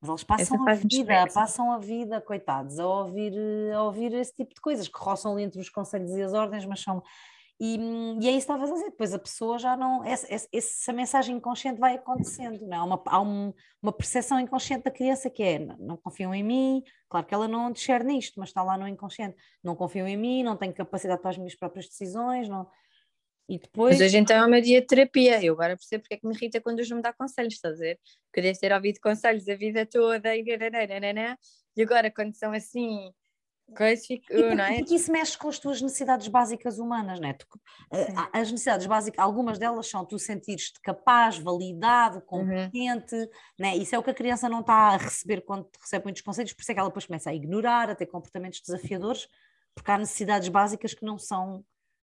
Mas 0.00 0.10
eles 0.10 0.24
passam 0.24 0.68
a 0.68 0.74
vida, 0.74 1.26
passam 1.34 1.72
a 1.72 1.78
vida, 1.78 2.20
coitados, 2.20 2.78
a 2.78 2.86
ouvir, 2.86 3.32
eh, 3.36 3.72
a 3.72 3.82
ouvir 3.82 4.12
esse 4.14 4.32
tipo 4.34 4.54
de 4.54 4.60
coisas, 4.60 4.86
que 4.88 4.98
roçam 4.98 5.32
ali 5.32 5.42
entre 5.42 5.60
os 5.60 5.68
conselhos 5.68 6.10
e 6.12 6.22
as 6.22 6.32
ordens, 6.32 6.64
mas 6.66 6.80
são. 6.80 7.02
E, 7.60 7.76
hum, 7.76 8.18
e 8.22 8.28
é 8.28 8.30
isso 8.30 8.46
que 8.46 8.52
estavas 8.52 8.70
a 8.70 8.74
dizer, 8.74 8.90
depois 8.90 9.12
a 9.12 9.18
pessoa 9.18 9.58
já 9.58 9.76
não. 9.76 10.04
Essa, 10.04 10.26
essa- 10.32 10.92
mensagem 10.92 11.36
inconsciente 11.36 11.80
vai 11.80 11.96
acontecendo, 11.96 12.60
não 12.66 12.72
é? 12.76 12.76
Há 12.76 12.84
uma, 12.84 13.02
há 13.06 13.20
um- 13.20 13.52
uma 13.82 13.92
percepção 13.92 14.38
inconsciente 14.38 14.84
da 14.84 14.90
criança 14.92 15.28
que 15.28 15.42
é: 15.42 15.58
não, 15.58 15.76
não 15.78 15.96
confiam 15.96 16.32
em 16.32 16.42
mim, 16.44 16.84
claro 17.08 17.26
que 17.26 17.34
ela 17.34 17.48
não 17.48 17.72
discerne 17.72 18.14
nisto, 18.14 18.38
mas 18.38 18.50
está 18.50 18.62
lá 18.62 18.78
no 18.78 18.86
inconsciente, 18.86 19.36
não 19.62 19.74
confiam 19.74 20.06
em 20.06 20.16
mim, 20.16 20.44
não 20.44 20.56
tenho 20.56 20.72
capacidade 20.72 21.20
para 21.20 21.30
as 21.30 21.38
minhas 21.38 21.56
próprias 21.56 21.88
decisões, 21.88 22.48
não. 22.48 22.68
E 23.48 23.58
depois. 23.58 23.98
Mas 23.98 24.06
hoje 24.06 24.18
então 24.18 24.54
é 24.54 24.60
de 24.60 24.80
terapia. 24.82 25.42
Eu 25.42 25.54
agora 25.54 25.76
percebo 25.76 26.02
porque 26.02 26.14
é 26.14 26.18
que 26.18 26.26
me 26.28 26.34
irrita 26.34 26.60
quando 26.60 26.80
os 26.80 26.88
não 26.88 26.98
me 26.98 27.02
dá 27.02 27.12
conselhos, 27.12 27.54
estás 27.54 27.74
a 27.76 27.78
ver? 27.78 27.98
Porque 28.26 28.40
eu 28.40 28.42
devo 28.42 28.58
ter 28.60 28.72
ouvido 28.72 29.00
conselhos 29.00 29.48
a 29.48 29.54
vida 29.54 29.86
toda 29.86 30.36
e, 30.36 30.44
e 31.76 31.82
agora 31.82 32.10
quando 32.10 32.34
são 32.34 32.52
assim, 32.52 33.10
E 34.10 34.18
porque, 34.20 34.54
não 34.54 34.64
é? 34.64 34.78
porque 34.78 34.94
isso 34.94 35.12
mexe 35.12 35.36
com 35.36 35.48
as 35.48 35.58
tuas 35.58 35.80
necessidades 35.80 36.28
básicas 36.28 36.78
humanas, 36.78 37.20
não 37.20 37.28
é? 37.28 37.32
Tu, 37.34 37.46
as 38.32 38.50
necessidades 38.50 38.86
básicas, 38.86 39.22
algumas 39.22 39.58
delas 39.58 39.88
são 39.88 40.04
tu 40.04 40.18
sentires-te 40.18 40.80
capaz, 40.80 41.38
validado, 41.38 42.20
competente, 42.22 43.16
né? 43.58 43.76
Isso 43.76 43.94
é 43.94 43.98
o 43.98 44.02
que 44.02 44.10
a 44.10 44.14
criança 44.14 44.48
não 44.48 44.60
está 44.60 44.74
a 44.74 44.96
receber 44.96 45.42
quando 45.42 45.68
recebe 45.80 46.04
muitos 46.04 46.22
conselhos, 46.22 46.52
por 46.52 46.62
isso 46.62 46.72
é 46.72 46.74
que 46.74 46.80
ela 46.80 46.88
depois 46.88 47.06
começa 47.06 47.30
a 47.30 47.34
ignorar, 47.34 47.90
a 47.90 47.94
ter 47.94 48.06
comportamentos 48.06 48.60
desafiadores, 48.60 49.28
porque 49.74 49.90
há 49.90 49.98
necessidades 49.98 50.48
básicas 50.48 50.94
que 50.94 51.04
não 51.04 51.18
são 51.18 51.64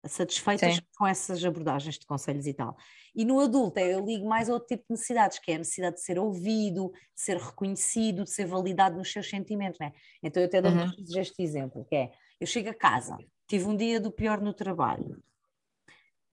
satisfeitas 0.05 0.75
Sim. 0.75 0.81
com 0.97 1.05
essas 1.07 1.43
abordagens 1.43 1.97
de 1.97 2.05
conselhos 2.05 2.45
e 2.47 2.53
tal. 2.53 2.77
E 3.15 3.25
no 3.25 3.39
adulto 3.39 3.79
eu 3.79 4.05
ligo 4.05 4.27
mais 4.27 4.49
a 4.49 4.53
outro 4.53 4.67
tipo 4.67 4.83
de 4.83 4.91
necessidades, 4.91 5.39
que 5.39 5.51
é 5.51 5.55
a 5.55 5.57
necessidade 5.59 5.95
de 5.95 6.01
ser 6.03 6.19
ouvido, 6.19 6.91
de 7.15 7.21
ser 7.21 7.37
reconhecido, 7.37 8.23
de 8.23 8.29
ser 8.31 8.45
validado 8.45 8.97
nos 8.97 9.11
seus 9.11 9.29
sentimentos, 9.29 9.79
né? 9.79 9.91
Então 10.21 10.41
eu 10.41 10.47
até 10.47 10.61
dou 10.61 10.71
Uhum. 10.71 10.91
este 11.17 11.41
exemplo, 11.41 11.85
que 11.85 11.95
é, 11.95 12.11
eu 12.39 12.45
chego 12.47 12.69
a 12.69 12.73
casa, 12.73 13.17
tive 13.47 13.65
um 13.65 13.75
dia 13.75 13.99
do 13.99 14.11
pior 14.11 14.39
no 14.39 14.53
trabalho, 14.53 15.21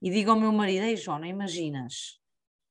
e 0.03 0.11
digo 0.11 0.31
ao 0.31 0.39
meu 0.39 0.53
marido, 0.53 0.85
ei 0.85 0.97
João, 0.97 1.19
não 1.19 1.27
imaginas, 1.27 2.21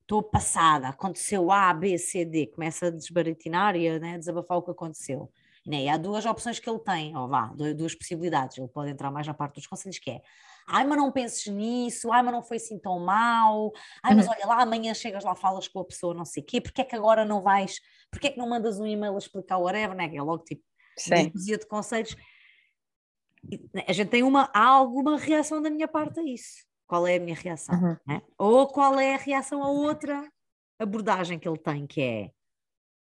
estou 0.01 0.21
passada, 0.21 0.89
aconteceu 0.89 1.51
A, 1.51 1.73
B, 1.73 1.97
C, 1.97 2.23
D, 2.23 2.47
começa 2.47 2.88
a 2.88 2.91
desbaratinar 2.91 3.75
e 3.75 3.88
a 3.89 3.97
né, 4.00 4.17
desabafar 4.19 4.57
o 4.59 4.62
que 4.62 4.69
aconteceu. 4.71 5.31
Né? 5.65 5.85
E 5.85 5.89
há 5.89 5.97
duas 5.97 6.25
opções 6.25 6.59
que 6.59 6.69
ele 6.69 6.79
tem, 6.79 7.17
ou 7.17 7.27
vá, 7.27 7.47
du- 7.47 7.73
duas 7.73 7.95
possibilidades, 7.95 8.57
ele 8.57 8.67
pode 8.67 8.91
entrar 8.91 9.09
mais 9.09 9.25
na 9.25 9.33
parte 9.33 9.55
dos 9.55 9.65
conselhos, 9.65 9.97
que 9.97 10.12
é, 10.12 10.21
ai, 10.67 10.86
mas 10.86 10.98
não 10.98 11.12
penses 11.12 11.46
nisso, 11.48 12.12
ai, 12.12 12.24
mas 12.24 12.34
não 12.34 12.43
foi 12.43 12.58
assim 12.58 12.79
tão 12.79 13.00
mal, 13.00 13.72
ai, 14.03 14.15
mas 14.15 14.25
Uhum. 14.25 14.32
olha 14.32 14.46
lá, 14.48 14.62
amanhã 14.62 14.93
chegas 14.93 15.24
lá, 15.24 15.36
falas 15.36 15.67
com 15.67 15.79
a 15.79 15.86
pessoa, 15.86 16.13
não 16.13 16.25
sei 16.25 16.41
o 16.43 16.46
quê, 16.46 16.62
porque 16.62 16.82
é 16.82 16.86
que 16.86 16.96
agora 16.96 17.25
não 17.25 17.41
vais, 17.41 17.79
porque 18.12 18.27
é 18.27 18.29
que 18.32 18.38
não 18.38 18.50
mandas 18.50 18.79
um 18.79 18.86
e-mail 18.86 19.15
a 19.15 19.17
explicar 19.17 19.58
o 19.58 19.63
whatever, 19.63 19.96
né? 19.96 20.10
que 20.10 20.17
é 20.17 20.22
logo 20.22 20.43
tipo, 20.43 20.63
dizia 21.34 21.58
de 21.58 21.67
conselhos. 21.67 22.15
Né, 23.74 23.84
A 23.88 23.93
gente 23.93 24.10
tem 24.10 24.24
uma, 24.24 24.50
há 24.53 24.65
alguma 24.65 25.17
reação 25.17 25.62
da 25.62 25.70
minha 25.70 25.88
parte 25.88 26.20
a 26.20 26.24
isso. 26.24 26.65
Qual 26.88 27.05
é 27.08 27.15
a 27.15 27.20
minha 27.20 27.36
reação? 27.36 27.75
Uhum. 27.75 27.98
né? 28.08 28.22
Ou 28.38 28.67
qual 28.67 29.00
é 29.00 29.15
a 29.15 29.17
reação 29.17 29.63
a 29.63 29.70
outra 29.70 30.29
abordagem 30.79 31.39
que 31.39 31.48
ele 31.48 31.58
tem, 31.58 31.88
que 31.88 32.01
é 32.01 32.32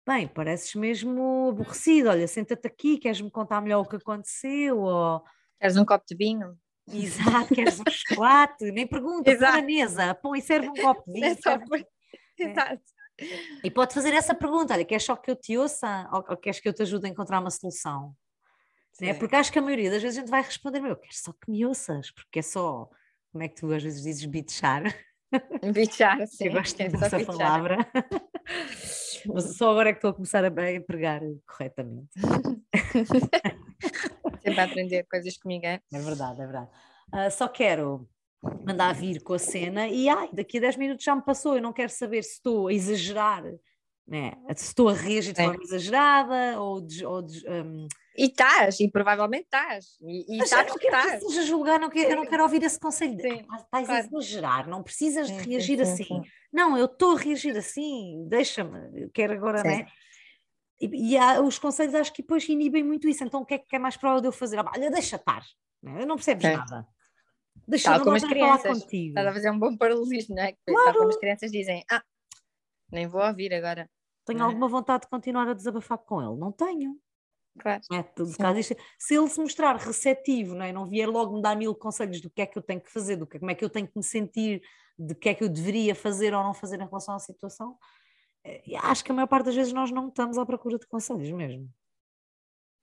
bem, 0.06 0.26
pareces 0.26 0.74
mesmo 0.74 1.50
aborrecido, 1.50 2.08
olha, 2.08 2.26
senta-te 2.26 2.66
aqui, 2.66 2.98
queres-me 2.98 3.30
contar 3.30 3.60
melhor 3.60 3.80
o 3.80 3.88
que 3.88 3.96
aconteceu? 3.96 4.78
Ou 4.80 5.22
Queres 5.60 5.76
um 5.76 5.84
copo 5.84 6.04
de 6.06 6.16
vinho? 6.16 6.58
Exato, 6.92 7.54
queres 7.54 7.80
um 7.80 7.84
chocolate, 7.88 8.70
nem 8.72 8.86
pergunta, 8.86 9.30
põe 9.30 9.38
na 9.38 9.62
mesa, 9.62 10.14
põe 10.14 10.38
e 10.38 10.42
serve 10.42 10.68
um 10.68 10.74
copo 10.74 11.04
de 11.06 11.12
vinho. 11.20 11.26
É 11.26 11.34
só... 11.34 11.58
Exato. 12.38 12.82
E 13.62 13.70
pode 13.70 13.94
fazer 13.94 14.14
essa 14.14 14.34
pergunta: 14.34 14.74
olha, 14.74 14.84
queres 14.84 15.04
só 15.04 15.14
que 15.14 15.30
eu 15.30 15.36
te 15.36 15.56
ouça 15.56 16.08
ou, 16.12 16.24
ou 16.28 16.36
queres 16.36 16.58
que 16.58 16.68
eu 16.68 16.72
te 16.72 16.82
ajude 16.82 17.06
a 17.06 17.10
encontrar 17.10 17.40
uma 17.40 17.50
solução? 17.50 18.14
É 19.00 19.14
porque 19.14 19.36
acho 19.36 19.52
que 19.52 19.58
a 19.58 19.62
maioria 19.62 19.90
das 19.90 20.02
vezes 20.02 20.18
a 20.18 20.20
gente 20.20 20.30
vai 20.30 20.42
responder: 20.42 20.78
eu 20.78 20.96
quero 20.96 21.14
só 21.14 21.32
que 21.32 21.50
me 21.50 21.64
ouças, 21.64 22.10
porque 22.10 22.40
é 22.40 22.42
só, 22.42 22.88
como 23.32 23.44
é 23.44 23.48
que 23.48 23.56
tu 23.56 23.72
às 23.72 23.82
vezes 23.82 24.02
dizes, 24.02 24.24
bitchar? 24.24 24.82
Bitchar, 25.72 26.26
sim. 26.26 26.46
Eu 26.46 26.52
gosto 26.54 26.76
dessa 26.76 27.24
palavra. 27.24 27.78
Mas 29.26 29.56
só 29.56 29.70
agora 29.70 29.90
é 29.90 29.92
que 29.92 29.98
estou 29.98 30.10
a 30.10 30.14
começar 30.14 30.44
a, 30.44 30.48
a 30.48 30.72
empregar 30.72 31.20
corretamente. 31.46 32.10
Sempre 34.42 34.60
a 34.60 34.64
aprender 34.64 35.06
coisas 35.10 35.36
comigo, 35.36 35.66
é? 35.66 35.80
É 35.92 35.98
verdade, 35.98 36.40
é 36.40 36.44
verdade. 36.44 36.70
Uh, 37.12 37.30
só 37.30 37.48
quero 37.48 38.08
mandar 38.64 38.94
vir 38.94 39.22
com 39.22 39.34
a 39.34 39.38
cena 39.38 39.88
e 39.88 40.08
ai, 40.08 40.28
daqui 40.32 40.58
a 40.58 40.62
10 40.62 40.76
minutos 40.76 41.04
já 41.04 41.14
me 41.14 41.22
passou, 41.22 41.56
eu 41.56 41.62
não 41.62 41.72
quero 41.72 41.90
saber 41.90 42.22
se 42.22 42.34
estou 42.34 42.68
a 42.68 42.72
exagerar, 42.72 43.44
né? 44.06 44.32
se 44.56 44.66
estou 44.66 44.88
a 44.88 44.94
reagir 44.94 45.34
de 45.34 45.42
forma 45.42 45.62
exagerada 45.62 46.60
ou, 46.60 46.80
de, 46.80 47.04
ou 47.04 47.22
um... 47.22 47.86
E 48.16 48.26
estás, 48.26 48.80
e 48.80 48.90
provavelmente 48.90 49.44
estás. 49.44 49.98
E, 50.02 50.36
e 50.36 50.42
estás, 50.42 50.68
não 50.68 50.76
quero 50.76 51.26
que 51.26 51.42
julgar, 51.42 51.78
não 51.78 51.88
quero, 51.88 52.10
eu 52.10 52.16
não 52.16 52.26
quero 52.26 52.42
ouvir 52.42 52.62
esse 52.62 52.78
conselho. 52.78 53.16
De, 53.16 53.28
ah, 53.48 53.56
estás 53.56 53.86
claro. 53.86 53.92
a 53.92 53.98
exagerar, 54.06 54.68
não 54.68 54.82
precisas 54.82 55.28
sim, 55.28 55.36
de 55.36 55.48
reagir 55.48 55.76
sim, 55.76 55.82
assim. 55.82 56.04
Sim. 56.04 56.22
Não, 56.52 56.76
eu 56.76 56.86
estou 56.86 57.16
a 57.16 57.20
reagir 57.20 57.56
assim, 57.56 58.26
deixa-me, 58.28 59.02
eu 59.02 59.10
quero 59.10 59.34
agora, 59.34 59.62
né? 59.62 59.86
E, 60.80 61.12
e 61.12 61.18
há, 61.18 61.40
os 61.40 61.58
conselhos 61.58 61.94
acho 61.94 62.12
que 62.12 62.22
depois 62.22 62.48
inibem 62.48 62.82
muito 62.82 63.08
isso. 63.08 63.22
Então 63.24 63.42
o 63.42 63.46
que 63.46 63.54
é 63.54 63.58
que 63.58 63.76
é 63.76 63.78
mais 63.78 63.96
provável 63.96 64.22
de 64.22 64.28
eu 64.28 64.32
fazer? 64.32 64.58
Ah, 64.58 64.72
olha, 64.74 64.90
deixa 64.90 65.16
estar, 65.16 65.44
né? 65.82 66.04
não 66.06 66.16
percebes 66.16 66.44
nada. 66.44 66.86
Deixa 67.66 67.90
Tal 67.90 68.00
como 68.02 68.16
as 68.16 68.24
crianças. 68.24 68.84
Estás 68.92 69.26
a 69.26 69.32
fazer 69.32 69.50
um 69.50 69.58
bom 69.58 69.76
paralelismo, 69.76 70.34
não 70.34 70.42
é? 70.42 70.54
Claro. 70.66 70.84
Tal 70.84 70.94
como 70.94 71.08
as 71.08 71.16
crianças 71.16 71.50
dizem, 71.50 71.84
ah, 71.90 72.02
nem 72.90 73.06
vou 73.06 73.22
ouvir 73.22 73.52
agora. 73.54 73.88
Tenho 74.24 74.40
é? 74.40 74.42
alguma 74.42 74.68
vontade 74.68 75.02
de 75.02 75.08
continuar 75.08 75.48
a 75.48 75.54
desabafar 75.54 75.98
com 75.98 76.20
ele? 76.20 76.38
Não 76.38 76.52
tenho. 76.52 76.96
Claro. 77.58 77.82
É, 77.92 78.02
tudo 78.02 78.36
caso, 78.36 78.74
se 78.98 79.14
ele 79.14 79.28
se 79.28 79.40
mostrar 79.40 79.76
receptivo, 79.76 80.54
não, 80.54 80.64
é? 80.64 80.72
não 80.72 80.86
vier 80.86 81.08
logo 81.08 81.36
me 81.36 81.42
dar 81.42 81.56
mil 81.56 81.74
conselhos 81.74 82.20
do 82.20 82.30
que 82.30 82.42
é 82.42 82.46
que 82.46 82.56
eu 82.56 82.62
tenho 82.62 82.80
que 82.80 82.90
fazer, 82.90 83.16
do 83.16 83.26
que, 83.26 83.38
como 83.38 83.50
é 83.50 83.54
que 83.54 83.64
eu 83.64 83.70
tenho 83.70 83.86
que 83.86 83.96
me 83.96 84.04
sentir, 84.04 84.62
de 84.98 85.14
que 85.14 85.28
é 85.28 85.34
que 85.34 85.44
eu 85.44 85.48
deveria 85.48 85.94
fazer 85.94 86.32
ou 86.32 86.42
não 86.42 86.54
fazer 86.54 86.80
em 86.80 86.84
relação 86.84 87.14
à 87.14 87.18
situação, 87.18 87.76
é, 87.76 87.76
acho 88.82 89.04
que 89.04 89.12
a 89.12 89.14
maior 89.14 89.26
parte 89.26 89.46
das 89.46 89.54
vezes 89.54 89.72
nós 89.72 89.90
não 89.90 90.08
estamos 90.08 90.38
à 90.38 90.46
procura 90.46 90.78
de 90.78 90.86
conselhos 90.86 91.30
mesmo. 91.30 91.68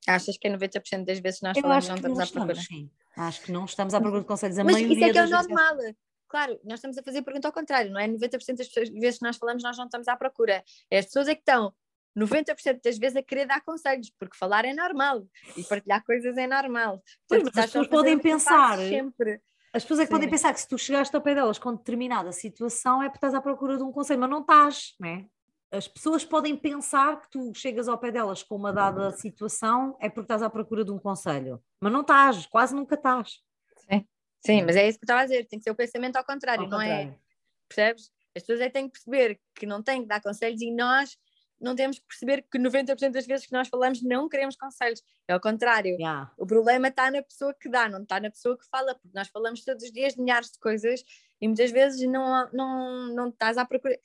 Achas 0.07 0.37
que 0.37 0.47
é 0.47 0.51
90% 0.51 1.03
das 1.03 1.19
vezes 1.19 1.41
nós 1.41 1.57
falamos 1.59 1.87
não 1.87 1.95
estamos, 1.95 2.19
à 2.19 2.27
procura? 2.27 2.55
Sim. 2.55 2.89
Acho 3.15 3.41
que 3.41 3.51
não 3.51 3.65
estamos 3.65 3.93
à 3.93 3.99
procura 3.99 4.21
de 4.21 4.27
conselhos. 4.27 4.57
A 4.57 4.63
Mas 4.63 4.77
isso 4.77 5.03
é 5.03 5.11
que 5.11 5.17
é 5.17 5.23
o 5.23 5.29
normal. 5.29 5.75
Vezes... 5.75 5.95
Claro, 6.29 6.59
nós 6.63 6.79
estamos 6.79 6.97
a 6.97 7.03
fazer 7.03 7.19
a 7.19 7.23
pergunta 7.23 7.47
ao 7.47 7.53
contrário, 7.53 7.91
não 7.91 7.99
é? 7.99 8.07
90% 8.07 8.57
das 8.57 8.89
vezes 8.89 9.19
que 9.19 9.25
nós 9.25 9.37
falamos, 9.37 9.63
nós 9.63 9.77
não 9.77 9.85
estamos 9.85 10.07
à 10.07 10.15
procura. 10.15 10.63
É 10.89 10.99
as 10.99 11.05
pessoas 11.05 11.27
é 11.27 11.35
que 11.35 11.41
estão 11.41 11.73
90% 12.17 12.81
das 12.83 12.97
vezes 12.97 13.15
a 13.15 13.21
querer 13.21 13.45
dar 13.45 13.61
conselhos, 13.61 14.11
porque 14.17 14.37
falar 14.37 14.65
é 14.65 14.73
normal 14.73 15.25
e 15.55 15.63
partilhar 15.63 16.03
coisas 16.03 16.37
é 16.37 16.47
normal. 16.47 17.01
Pois, 17.27 17.43
mas 17.43 17.57
as 17.57 17.65
pessoas 17.65 17.87
podem 17.87 18.17
pensar. 18.17 18.77
Sempre. 18.77 19.41
As 19.73 19.83
pessoas 19.83 19.99
é 19.99 20.03
que 20.03 20.07
Sim. 20.07 20.13
podem 20.13 20.29
pensar 20.29 20.53
que 20.53 20.59
se 20.59 20.67
tu 20.67 20.77
chegaste 20.77 21.15
ao 21.15 21.21
pé 21.21 21.35
delas 21.35 21.59
com 21.59 21.75
determinada 21.75 22.31
situação 22.31 23.03
é 23.03 23.09
porque 23.09 23.17
estás 23.17 23.33
à 23.33 23.41
procura 23.41 23.77
de 23.77 23.83
um 23.83 23.91
conselho, 23.91 24.19
mas 24.19 24.29
não 24.29 24.41
estás, 24.41 24.95
não 24.99 25.09
é? 25.09 25.25
As 25.71 25.87
pessoas 25.87 26.23
podem 26.23 26.55
pensar 26.55 27.21
que 27.21 27.29
tu 27.29 27.53
chegas 27.53 27.87
ao 27.87 27.97
pé 27.97 28.11
delas 28.11 28.41
com 28.41 28.55
uma 28.55 28.71
dada 28.71 29.11
situação 29.11 29.97
é 29.99 30.09
porque 30.09 30.21
estás 30.21 30.41
à 30.41 30.49
procura 30.49 30.85
de 30.85 30.91
um 30.91 30.99
conselho, 30.99 31.61
mas 31.81 31.91
não 31.91 32.01
estás, 32.01 32.45
quase 32.45 32.73
nunca 32.73 32.95
estás. 32.95 33.41
Sim, 33.89 34.07
Sim 34.45 34.61
mas 34.63 34.75
é 34.75 34.87
isso 34.87 34.97
que 34.97 35.03
eu 35.03 35.07
estava 35.07 35.21
a 35.21 35.25
dizer, 35.25 35.45
tem 35.45 35.59
que 35.59 35.63
ser 35.63 35.71
o 35.71 35.75
pensamento 35.75 36.15
ao 36.15 36.25
contrário, 36.25 36.63
ao 36.63 36.69
não 36.69 36.81
é? 36.81 36.85
contrário. 36.85 37.11
é? 37.11 37.19
Percebes? 37.67 38.11
As 38.35 38.43
pessoas 38.43 38.61
é 38.61 38.67
que 38.67 38.73
têm 38.73 38.85
que 38.85 38.91
perceber 38.91 39.39
que 39.55 39.65
não 39.65 39.83
têm 39.83 40.01
que 40.03 40.07
dar 40.07 40.21
conselhos 40.21 40.61
e 40.61 40.71
nós 40.71 41.17
não 41.59 41.75
temos 41.75 41.97
que 41.97 42.05
perceber 42.05 42.45
que 42.49 42.59
90% 42.59 43.11
das 43.11 43.25
vezes 43.25 43.47
que 43.47 43.51
nós 43.51 43.67
falamos 43.67 44.01
não 44.03 44.29
queremos 44.29 44.55
conselhos, 44.55 45.01
é 45.27 45.33
ao 45.33 45.41
contrário. 45.41 45.95
Yeah. 45.95 46.31
O 46.37 46.45
problema 46.45 46.87
está 46.87 47.09
na 47.09 47.21
pessoa 47.23 47.53
que 47.53 47.67
dá, 47.67 47.89
não 47.89 48.03
está 48.03 48.19
na 48.19 48.29
pessoa 48.29 48.57
que 48.57 48.65
fala, 48.69 48.93
porque 48.93 49.09
nós 49.13 49.27
falamos 49.27 49.65
todos 49.65 49.83
os 49.83 49.91
dias 49.91 50.13
de 50.13 50.21
milhares 50.21 50.51
de 50.51 50.59
coisas 50.59 51.03
e 51.41 51.47
muitas 51.47 51.71
vezes 51.71 52.07
não, 52.07 52.49
não, 52.53 53.07
não 53.15 53.29
estás 53.29 53.57
à 53.57 53.65
procura 53.65 53.99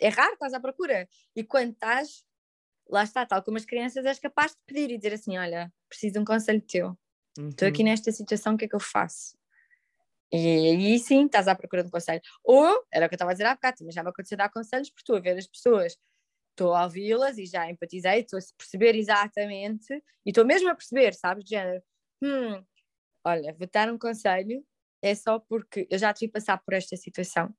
é 0.00 0.08
raro, 0.08 0.34
estás 0.34 0.54
à 0.54 0.60
procura. 0.60 1.08
E 1.34 1.44
quando 1.44 1.72
estás, 1.72 2.24
lá 2.88 3.02
está, 3.02 3.24
tal 3.26 3.42
como 3.42 3.56
as 3.56 3.64
crianças, 3.64 4.04
és 4.04 4.18
capaz 4.18 4.52
de 4.52 4.58
pedir 4.66 4.90
e 4.90 4.96
dizer 4.96 5.14
assim: 5.14 5.36
Olha, 5.36 5.72
preciso 5.88 6.14
de 6.14 6.18
um 6.20 6.24
conselho 6.24 6.60
teu. 6.60 6.98
Estou 7.36 7.66
aqui 7.66 7.82
uhum. 7.82 7.88
nesta 7.88 8.12
situação, 8.12 8.54
o 8.54 8.56
que 8.56 8.66
é 8.66 8.68
que 8.68 8.76
eu 8.76 8.80
faço? 8.80 9.36
E 10.32 10.36
aí 10.70 10.98
sim, 10.98 11.26
estás 11.26 11.48
à 11.48 11.54
procura 11.54 11.82
de 11.82 11.88
um 11.88 11.90
conselho. 11.90 12.20
Ou, 12.42 12.84
era 12.92 13.06
o 13.06 13.08
que 13.08 13.14
eu 13.14 13.16
estava 13.16 13.30
a 13.30 13.34
dizer 13.34 13.46
há 13.46 13.54
bocado, 13.54 13.84
mas 13.84 13.94
já 13.94 14.02
me 14.02 14.10
aconteceu 14.10 14.38
dar 14.38 14.50
conselhos, 14.50 14.88
porque 14.90 15.02
estou 15.02 15.16
a 15.16 15.20
ver 15.20 15.36
as 15.38 15.46
pessoas, 15.46 15.96
estou 16.50 16.74
a 16.74 16.84
ouvi-las 16.84 17.38
e 17.38 17.46
já 17.46 17.68
empatizei, 17.68 18.20
estou 18.20 18.38
a 18.38 18.42
perceber 18.56 18.96
exatamente, 18.96 19.92
e 19.94 20.30
estou 20.30 20.44
mesmo 20.44 20.70
a 20.70 20.74
perceber, 20.74 21.14
sabes, 21.14 21.44
de 21.44 21.50
género, 21.50 21.82
hum, 22.22 22.64
olha, 23.24 23.54
vou 23.54 23.68
dar 23.72 23.92
um 23.92 23.98
conselho, 23.98 24.64
é 25.02 25.14
só 25.14 25.38
porque 25.38 25.86
eu 25.90 25.98
já 25.98 26.12
tive 26.12 26.32
passar 26.32 26.58
por 26.58 26.74
esta 26.74 26.96
situação 26.96 27.54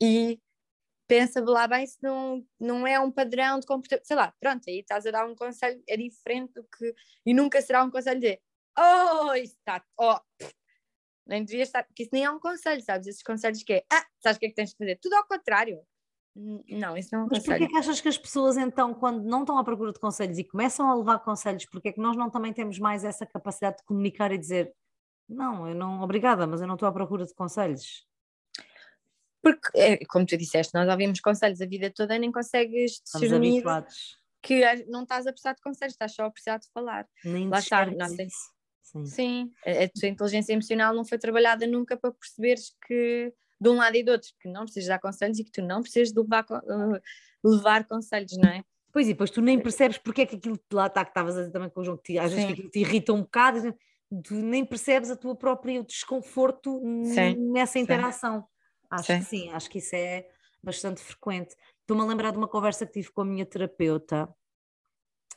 e 0.00 0.40
pensa 1.06 1.42
lá 1.44 1.66
bem 1.66 1.86
se 1.86 1.98
não, 2.02 2.44
não 2.58 2.86
é 2.86 2.98
um 2.98 3.10
padrão 3.10 3.58
de 3.58 3.66
comportamento, 3.66 4.06
sei 4.06 4.16
lá, 4.16 4.32
pronto, 4.40 4.62
aí 4.68 4.80
estás 4.80 5.06
a 5.06 5.10
dar 5.10 5.26
um 5.26 5.34
conselho, 5.34 5.82
é 5.88 5.96
diferente 5.96 6.52
do 6.54 6.64
que, 6.64 6.94
e 7.24 7.32
nunca 7.32 7.60
será 7.62 7.84
um 7.84 7.90
conselho 7.90 8.20
de, 8.20 8.40
oh, 8.78 9.34
isso 9.34 9.56
está, 9.56 9.84
oh, 9.98 10.18
nem 11.26 11.44
devia 11.44 11.62
estar, 11.62 11.84
porque 11.84 12.02
isso 12.04 12.10
nem 12.12 12.24
é 12.24 12.30
um 12.30 12.40
conselho, 12.40 12.82
sabes, 12.82 13.06
esses 13.06 13.22
conselhos 13.22 13.62
que 13.62 13.74
é, 13.74 13.84
ah, 13.92 14.04
sabes 14.20 14.36
o 14.36 14.40
que 14.40 14.46
é 14.46 14.48
que 14.48 14.54
tens 14.54 14.70
de 14.70 14.76
fazer, 14.76 14.98
tudo 15.00 15.14
ao 15.14 15.26
contrário, 15.26 15.80
não, 16.68 16.96
isso 16.96 17.08
não 17.12 17.22
é 17.22 17.24
um 17.24 17.28
Mas 17.30 17.44
porquê 17.44 17.66
que 17.66 17.78
achas 17.78 17.98
que 17.98 18.08
as 18.08 18.18
pessoas 18.18 18.58
então, 18.58 18.92
quando 18.92 19.24
não 19.24 19.40
estão 19.40 19.56
à 19.56 19.64
procura 19.64 19.90
de 19.90 19.98
conselhos 19.98 20.36
e 20.36 20.44
começam 20.44 20.90
a 20.90 20.94
levar 20.94 21.18
conselhos, 21.20 21.64
porque 21.64 21.88
é 21.88 21.92
que 21.92 22.00
nós 22.00 22.14
não 22.14 22.28
também 22.28 22.52
temos 22.52 22.78
mais 22.78 23.04
essa 23.04 23.24
capacidade 23.24 23.78
de 23.78 23.84
comunicar 23.84 24.30
e 24.30 24.36
dizer, 24.36 24.74
não, 25.26 25.66
eu 25.66 25.74
não, 25.74 26.02
obrigada, 26.02 26.46
mas 26.46 26.60
eu 26.60 26.66
não 26.66 26.74
estou 26.74 26.88
à 26.88 26.92
procura 26.92 27.24
de 27.24 27.34
conselhos, 27.34 28.06
porque, 29.46 29.78
é, 29.78 30.04
como 30.06 30.26
tu 30.26 30.36
disseste, 30.36 30.74
nós 30.74 30.88
ouvimos 30.88 31.20
conselhos 31.20 31.60
a 31.60 31.66
vida 31.66 31.88
toda 31.88 32.16
e 32.16 32.18
nem 32.18 32.32
consegues 32.32 33.00
discernir 33.04 33.62
que 34.42 34.60
não 34.88 35.04
estás 35.04 35.24
a 35.24 35.30
precisar 35.30 35.52
de 35.52 35.62
conselhos, 35.62 35.92
estás 35.94 36.16
só 36.16 36.24
a 36.24 36.30
precisar 36.32 36.58
de 36.58 36.66
falar. 36.74 37.06
Nem 37.24 37.48
Lá 37.48 37.60
está, 37.60 37.86
nossa, 37.86 38.16
sim. 38.82 39.06
sim, 39.06 39.52
a, 39.64 39.88
tua 40.00 40.08
inteligência 40.08 40.52
emocional 40.52 40.92
não 40.92 41.04
foi 41.04 41.16
trabalhada 41.16 41.64
nunca 41.64 41.96
para 41.96 42.10
perceberes 42.10 42.74
que 42.88 43.32
de 43.60 43.68
um 43.68 43.76
lado 43.76 43.94
e 43.94 44.02
do 44.02 44.10
outro, 44.10 44.30
que 44.40 44.48
não 44.48 44.64
precisas 44.64 44.88
dar 44.88 44.98
conselhos 44.98 45.38
e 45.38 45.44
que 45.44 45.52
tu 45.52 45.62
não 45.62 45.80
precisas 45.80 46.12
de 46.12 46.20
levar, 46.20 46.44
uh, 46.50 47.00
levar 47.48 47.84
conselhos, 47.86 48.36
não 48.36 48.50
é? 48.50 48.64
Pois 48.92 49.06
e 49.06 49.12
depois 49.12 49.30
tu 49.30 49.40
nem 49.40 49.60
percebes 49.60 49.96
porque 49.98 50.22
é 50.22 50.26
que 50.26 50.34
aquilo 50.34 50.58
lá 50.72 50.88
está 50.88 51.04
que 51.04 51.12
estavas 51.12 51.36
a 51.36 51.40
dizer 51.42 51.52
também 51.52 51.70
com 51.70 51.82
o 51.82 51.84
João, 51.84 51.96
que 51.96 52.18
às 52.18 52.32
vezes 52.32 52.52
que 52.52 52.68
te 52.68 52.80
irrita 52.80 53.12
um 53.12 53.20
bocado, 53.22 53.72
tu 54.24 54.34
nem 54.34 54.64
percebes 54.64 55.08
a 55.08 55.16
tua 55.16 55.36
própria 55.36 55.84
desconforto 55.84 56.80
sim. 57.04 57.36
nessa 57.52 57.78
interação. 57.78 58.44
Acho 58.90 59.12
sim. 59.12 59.18
que 59.18 59.24
sim, 59.24 59.50
acho 59.50 59.70
que 59.70 59.78
isso 59.78 59.94
é 59.94 60.28
bastante 60.62 61.00
frequente. 61.00 61.54
Estou-me 61.80 62.02
a 62.02 62.06
lembrar 62.06 62.32
de 62.32 62.38
uma 62.38 62.48
conversa 62.48 62.86
que 62.86 62.92
tive 62.92 63.10
com 63.10 63.22
a 63.22 63.24
minha 63.24 63.46
terapeuta 63.46 64.28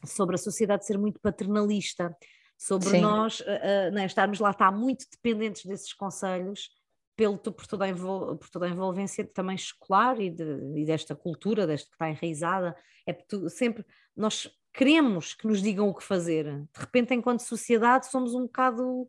sobre 0.05 0.35
a 0.35 0.37
sociedade 0.37 0.85
ser 0.85 0.97
muito 0.97 1.19
paternalista, 1.19 2.15
sobre 2.57 2.89
sim. 2.89 3.01
nós 3.01 3.39
uh, 3.41 3.93
uh, 3.93 3.99
estarmos 3.99 4.39
lá, 4.39 4.51
estar 4.51 4.71
muito 4.71 5.05
dependentes 5.11 5.65
desses 5.65 5.93
conselhos 5.93 6.69
pelo, 7.15 7.37
por, 7.37 7.67
toda 7.67 7.85
a 7.85 7.93
por 7.93 8.49
toda 8.49 8.65
a 8.65 8.69
envolvência 8.69 9.25
também 9.25 9.55
escolar 9.55 10.19
e, 10.21 10.29
de, 10.29 10.43
e 10.75 10.85
desta 10.85 11.15
cultura, 11.15 11.67
desta 11.67 11.89
que 11.89 11.95
está 11.95 12.09
enraizada. 12.09 12.75
É 13.05 13.13
tu, 13.13 13.49
sempre 13.49 13.85
nós 14.15 14.49
queremos 14.73 15.33
que 15.33 15.45
nos 15.45 15.61
digam 15.61 15.89
o 15.89 15.93
que 15.93 16.03
fazer. 16.03 16.45
De 16.45 16.79
repente, 16.79 17.13
enquanto 17.13 17.41
sociedade, 17.41 18.09
somos 18.09 18.33
um 18.33 18.43
bocado 18.43 19.07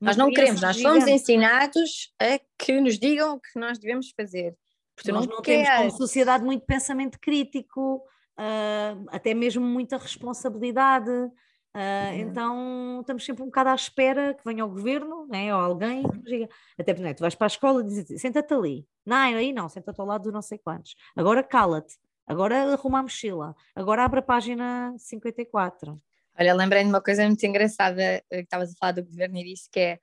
nós 0.00 0.16
não 0.16 0.30
queremos, 0.30 0.60
nós 0.60 0.80
somos 0.80 1.06
ensinados 1.06 2.12
a 2.20 2.40
que 2.58 2.80
nos 2.80 2.98
digam 2.98 3.34
o 3.34 3.40
que 3.40 3.58
nós 3.58 3.78
devemos 3.78 4.12
fazer. 4.16 4.54
Porque 4.94 5.12
nós 5.12 5.26
não, 5.26 5.40
temos 5.40 5.68
como 5.68 5.90
sociedade 5.92 6.44
muito 6.44 6.66
pensamento 6.66 7.18
crítico, 7.20 8.02
uh, 8.38 9.06
até 9.08 9.34
mesmo 9.34 9.64
muita 9.64 9.96
responsabilidade. 9.96 11.10
Uh, 11.10 12.14
Então 12.14 12.98
estamos 13.00 13.24
sempre 13.24 13.42
um 13.42 13.46
bocado 13.46 13.70
à 13.70 13.74
espera 13.74 14.34
que 14.34 14.42
venha 14.44 14.64
o 14.64 14.68
governo 14.68 15.26
né, 15.28 15.54
ou 15.54 15.60
alguém 15.60 16.02
que 16.02 16.16
nos 16.16 16.24
diga. 16.24 16.48
Até 16.78 16.92
porque 16.92 17.06
né, 17.06 17.14
tu 17.14 17.20
vais 17.20 17.34
para 17.34 17.46
a 17.46 17.48
escola 17.48 17.80
e 17.80 17.84
dizes 17.84 18.04
assim, 18.04 18.18
senta-te 18.18 18.52
ali. 18.52 18.86
Não, 19.06 19.16
aí 19.16 19.52
não, 19.52 19.68
senta-te 19.68 20.00
ao 20.00 20.06
lado 20.06 20.24
do 20.24 20.32
não 20.32 20.42
sei 20.42 20.58
quantos. 20.58 20.96
Agora 21.14 21.42
cala-te. 21.42 21.96
Agora 22.26 22.72
arruma 22.72 22.98
a 22.98 23.02
mochila. 23.02 23.54
Agora 23.74 24.04
abre 24.04 24.20
a 24.20 24.22
página 24.22 24.94
54. 24.98 25.98
Olha, 26.38 26.54
lembrei 26.54 26.82
de 26.82 26.88
uma 26.88 27.02
coisa 27.02 27.26
muito 27.26 27.44
engraçada 27.44 28.00
eh, 28.02 28.22
que 28.30 28.36
estavas 28.36 28.72
a 28.72 28.76
falar 28.78 28.92
do 28.92 29.04
governo 29.04 29.38
e 29.38 29.44
disse 29.44 29.68
que 29.70 29.80
é 29.80 29.94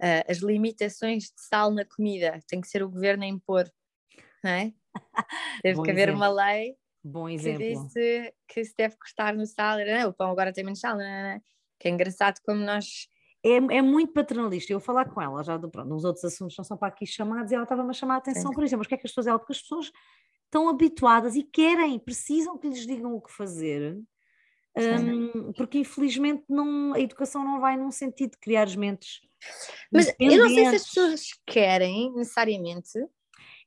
uh, 0.00 0.30
as 0.30 0.38
limitações 0.38 1.24
de 1.24 1.40
sal 1.48 1.70
na 1.70 1.84
comida. 1.84 2.40
Tem 2.46 2.60
que 2.60 2.68
ser 2.68 2.82
o 2.82 2.90
governo 2.90 3.24
a 3.24 3.26
impor, 3.26 3.70
não 4.44 4.50
é? 4.50 4.72
Teve 5.62 5.82
que 5.82 5.90
haver 5.90 6.10
uma 6.10 6.28
lei 6.28 6.76
Bom 7.02 7.28
exemplo. 7.28 7.60
que 7.60 7.74
disse 7.74 8.34
que 8.46 8.64
se 8.64 8.74
deve 8.76 8.96
cortar 8.96 9.34
no 9.34 9.46
sal. 9.46 9.78
Não, 9.78 10.10
o 10.10 10.12
pão 10.12 10.30
agora 10.30 10.52
tem 10.52 10.64
menos 10.64 10.80
sal, 10.80 10.96
não 10.96 11.04
é? 11.04 11.40
Que 11.78 11.88
é 11.88 11.90
engraçado 11.90 12.38
como 12.44 12.60
nós 12.60 13.08
é, 13.44 13.56
é 13.56 13.82
muito 13.82 14.12
paternalista. 14.12 14.72
Eu 14.72 14.80
falar 14.80 15.06
com 15.06 15.22
ela, 15.22 15.42
já 15.42 15.56
do, 15.56 15.70
pronto, 15.70 15.88
nos 15.88 16.04
outros 16.04 16.24
assuntos 16.24 16.56
não 16.56 16.64
são 16.64 16.76
para 16.76 16.88
aqui 16.88 17.06
chamados, 17.06 17.50
e 17.50 17.54
ela 17.54 17.64
estava-me 17.64 17.90
a 17.90 17.94
chamar 17.94 18.16
a 18.16 18.18
atenção, 18.18 18.50
Sim. 18.50 18.54
por 18.54 18.64
exemplo, 18.64 18.80
mas 18.80 18.86
o 18.86 18.88
que 18.88 18.94
é 18.94 18.98
que 18.98 19.06
as 19.06 19.10
pessoas, 19.10 19.26
ela, 19.26 19.38
porque 19.38 19.52
as 19.52 19.62
pessoas 19.62 19.92
estão 20.44 20.68
habituadas 20.68 21.36
e 21.36 21.42
querem, 21.42 21.98
precisam 21.98 22.58
que 22.58 22.68
lhes 22.68 22.86
digam 22.86 23.14
o 23.14 23.20
que 23.20 23.32
fazer, 23.32 23.98
um, 24.78 25.52
porque 25.52 25.78
infelizmente 25.78 26.44
não, 26.48 26.94
a 26.94 27.00
educação 27.00 27.44
não 27.44 27.60
vai 27.60 27.76
num 27.76 27.90
sentido 27.90 28.32
de 28.32 28.38
criar 28.38 28.64
as 28.64 28.76
mentes. 28.76 29.20
Mas 29.92 30.14
eu 30.18 30.36
não 30.38 30.48
sei 30.48 30.66
se 30.66 30.76
as 30.76 30.84
pessoas 30.84 31.26
querem 31.46 32.12
necessariamente. 32.14 32.98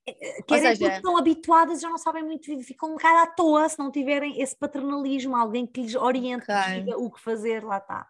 Eh, 0.08 0.12
eh, 0.12 0.42
querem 0.44 0.64
seja... 0.64 0.80
porque 0.80 0.96
estão 0.96 1.18
habituadas 1.18 1.80
e 1.80 1.82
já 1.82 1.90
não 1.90 1.98
sabem 1.98 2.24
muito, 2.24 2.46
ficam 2.64 2.90
um 2.90 2.94
bocado 2.94 3.18
à 3.20 3.28
toa 3.28 3.70
se 3.70 3.80
não 3.80 3.92
tiverem 3.92 4.42
esse 4.42 4.56
paternalismo, 4.56 5.36
alguém 5.36 5.66
que 5.66 5.82
lhes 5.82 5.96
oriente, 5.96 6.46
que 6.46 6.80
diga 6.82 6.98
o 6.98 7.12
que 7.12 7.22
fazer, 7.22 7.64
lá 7.64 7.78
está. 7.78 8.08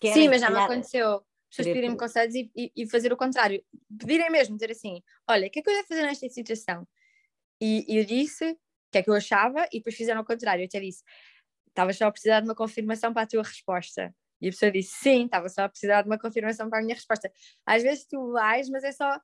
Querem, 0.00 0.22
Sim, 0.22 0.28
mas 0.28 0.40
já 0.40 0.50
me 0.50 0.58
aconteceu. 0.58 1.22
Pessoas 1.50 1.68
pedirem-me 1.68 1.96
conselhos 1.96 2.34
e, 2.34 2.50
e, 2.56 2.72
e, 2.76 2.90
fazer 2.90 3.12
o 3.12 3.16
contrário. 3.16 3.62
Pedirem 3.98 4.28
mesmo, 4.28 4.56
dizer 4.56 4.72
assim: 4.72 5.00
olha, 5.28 5.46
o 5.46 5.50
que 5.50 5.60
é 5.60 5.62
que 5.62 5.70
eu 5.70 5.74
ia 5.74 5.84
fazer 5.84 6.02
nesta 6.02 6.28
situação? 6.28 6.86
E, 7.60 7.84
e 7.88 7.98
eu 7.98 8.04
disse 8.04 8.50
o 8.50 8.58
que 8.90 8.98
é 8.98 9.02
que 9.02 9.10
eu 9.10 9.14
achava 9.14 9.64
e 9.72 9.78
depois 9.78 9.94
fizeram 9.94 10.20
o 10.20 10.24
contrário. 10.24 10.62
Eu 10.62 10.66
até 10.66 10.80
disse: 10.80 11.04
estava 11.74 11.92
só 11.92 12.06
a 12.06 12.12
precisar 12.12 12.40
de 12.40 12.48
uma 12.48 12.54
confirmação 12.54 13.12
para 13.12 13.22
a 13.22 13.26
tua 13.26 13.42
resposta. 13.42 14.14
E 14.40 14.48
a 14.48 14.50
pessoa 14.50 14.70
disse, 14.70 14.94
sim, 14.96 15.24
estava 15.24 15.48
só 15.48 15.62
a 15.62 15.68
precisar 15.68 16.02
de 16.02 16.08
uma 16.08 16.18
confirmação 16.18 16.70
para 16.70 16.78
a 16.78 16.82
minha 16.82 16.94
resposta. 16.94 17.30
Às 17.66 17.82
vezes 17.82 18.06
tu 18.06 18.32
vais, 18.32 18.68
mas 18.68 18.84
é 18.84 18.92
só, 18.92 19.18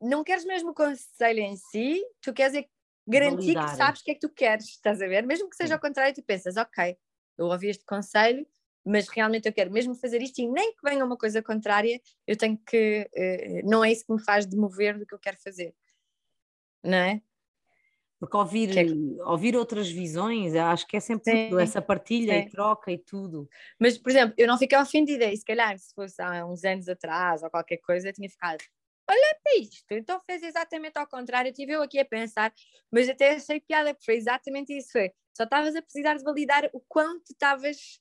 não 0.00 0.24
queres 0.24 0.44
mesmo 0.44 0.70
o 0.70 0.74
conselho 0.74 1.40
em 1.40 1.56
si, 1.56 2.02
tu 2.20 2.32
queres 2.32 2.54
é 2.54 2.64
garantir 3.06 3.54
Validar. 3.54 3.70
que 3.70 3.76
sabes 3.76 4.00
o 4.00 4.04
que 4.04 4.10
é 4.12 4.14
que 4.14 4.20
tu 4.20 4.30
queres, 4.30 4.66
estás 4.66 5.02
a 5.02 5.06
ver? 5.06 5.26
Mesmo 5.26 5.48
que 5.48 5.56
seja 5.56 5.68
sim. 5.68 5.74
ao 5.74 5.80
contrário, 5.80 6.14
tu 6.14 6.22
pensas, 6.22 6.56
ok, 6.56 6.96
eu 7.36 7.46
ouvi 7.46 7.68
este 7.68 7.84
conselho, 7.84 8.46
mas 8.84 9.08
realmente 9.08 9.46
eu 9.46 9.52
quero 9.52 9.70
mesmo 9.70 9.94
fazer 9.94 10.22
isto 10.22 10.38
e 10.40 10.48
nem 10.48 10.72
que 10.74 10.82
venha 10.82 11.04
uma 11.04 11.16
coisa 11.16 11.42
contrária, 11.42 12.00
eu 12.26 12.36
tenho 12.36 12.58
que, 12.58 13.10
uh, 13.12 13.68
não 13.68 13.84
é 13.84 13.92
isso 13.92 14.06
que 14.06 14.12
me 14.12 14.22
faz 14.22 14.46
demover 14.46 14.98
do 14.98 15.06
que 15.06 15.14
eu 15.14 15.18
quero 15.18 15.36
fazer, 15.42 15.74
não 16.82 16.98
é? 16.98 17.22
Porque 18.18 18.36
ouvir, 18.36 18.78
é 18.78 18.84
que... 18.84 19.20
ouvir 19.22 19.56
outras 19.56 19.90
visões, 19.90 20.54
acho 20.54 20.86
que 20.86 20.96
é 20.96 21.00
sempre 21.00 21.48
tudo, 21.48 21.58
essa 21.58 21.82
partilha 21.82 22.34
Sim. 22.34 22.46
e 22.46 22.50
troca 22.50 22.92
e 22.92 22.98
tudo. 22.98 23.48
Mas, 23.78 23.98
por 23.98 24.10
exemplo, 24.10 24.34
eu 24.38 24.46
não 24.46 24.56
fiquei 24.56 24.78
ofendida, 24.78 25.24
e 25.26 25.36
se 25.36 25.44
calhar 25.44 25.76
se 25.78 25.94
fosse 25.94 26.22
há 26.22 26.46
uns 26.46 26.64
anos 26.64 26.88
atrás 26.88 27.42
ou 27.42 27.50
qualquer 27.50 27.78
coisa, 27.78 28.08
eu 28.08 28.12
tinha 28.12 28.28
ficado, 28.28 28.62
olha 29.10 29.38
para 29.42 29.56
isto, 29.58 29.84
então 29.90 30.18
fez 30.20 30.42
exatamente 30.42 30.98
ao 30.98 31.06
contrário, 31.06 31.50
estive 31.50 31.72
eu 31.72 31.82
aqui 31.82 31.98
a 31.98 32.04
pensar, 32.04 32.52
mas 32.90 33.08
até 33.08 33.34
achei 33.34 33.60
piada, 33.60 33.92
porque 33.92 34.06
foi 34.06 34.16
exatamente 34.16 34.72
isso, 34.76 34.92
foi, 34.92 35.10
só 35.36 35.44
estavas 35.44 35.76
a 35.76 35.82
precisar 35.82 36.14
de 36.14 36.24
validar 36.24 36.70
o 36.72 36.80
quanto 36.88 37.30
estavas 37.30 38.00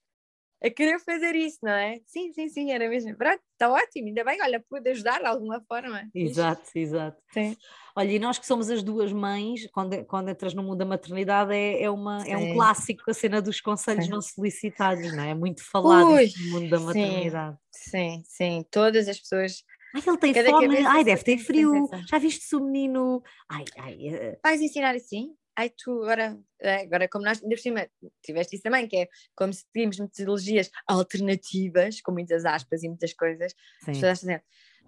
a 0.63 0.69
querer 0.69 0.97
fazer 0.99 1.35
isso, 1.35 1.59
não 1.61 1.73
é? 1.73 1.99
Sim, 2.05 2.31
sim, 2.31 2.47
sim, 2.47 2.71
era 2.71 2.87
mesmo. 2.87 3.13
Pronto, 3.17 3.41
está 3.51 3.69
ótimo, 3.69 4.07
ainda 4.07 4.23
bem, 4.23 4.41
olha, 4.41 4.63
pude 4.69 4.89
ajudar 4.91 5.19
de 5.19 5.25
alguma 5.25 5.61
forma. 5.67 6.09
Exato, 6.15 6.69
exato. 6.73 7.21
Sim. 7.31 7.57
Olha, 7.95 8.11
e 8.11 8.17
nós 8.17 8.39
que 8.39 8.47
somos 8.47 8.69
as 8.69 8.81
duas 8.81 9.11
mães, 9.11 9.67
quando, 9.71 10.03
quando 10.05 10.29
entras 10.29 10.53
no 10.53 10.63
mundo 10.63 10.77
da 10.77 10.85
maternidade, 10.85 11.53
é, 11.53 11.83
é, 11.83 11.89
uma, 11.89 12.25
é 12.25 12.37
um 12.37 12.53
clássico 12.53 13.03
a 13.11 13.13
cena 13.13 13.41
dos 13.41 13.59
conselhos 13.59 14.05
sim. 14.05 14.11
não 14.11 14.21
solicitados, 14.21 15.13
não 15.13 15.23
é? 15.23 15.31
É 15.31 15.35
muito 15.35 15.61
falado 15.69 16.11
Ui, 16.11 16.31
no 16.37 16.51
mundo 16.51 16.69
da 16.69 16.79
maternidade. 16.79 17.57
Sim, 17.69 18.23
sim, 18.25 18.65
todas 18.71 19.09
as 19.09 19.19
pessoas. 19.19 19.63
Ai, 19.93 20.01
ele 20.07 20.17
tem 20.17 20.33
Cada 20.33 20.49
fome, 20.49 20.77
ai, 20.77 21.03
deve 21.03 21.23
ter 21.23 21.37
frio, 21.37 21.87
já 22.09 22.17
viste-se 22.17 22.55
o 22.55 22.63
menino. 22.63 23.21
Ai, 23.49 23.65
ai. 23.77 23.95
Uh... 23.95 24.37
Vais 24.41 24.61
ensinar 24.61 24.95
assim? 24.95 25.35
Ai 25.55 25.69
tu 25.69 26.01
agora, 26.03 26.37
é, 26.59 26.81
agora 26.83 27.07
como 27.07 27.25
nós, 27.25 27.41
ainda 27.41 27.55
por 27.55 27.61
cima, 27.61 27.87
tiveste 28.23 28.55
isso 28.55 28.63
também, 28.63 28.87
que 28.87 28.97
é 28.97 29.07
como 29.35 29.53
se 29.53 29.65
tínhamos 29.73 29.99
metodologias 29.99 30.69
alternativas, 30.87 32.01
com 32.01 32.11
muitas 32.11 32.45
aspas 32.45 32.83
e 32.83 32.87
muitas 32.87 33.13
coisas, 33.13 33.53
Sim. 33.81 33.93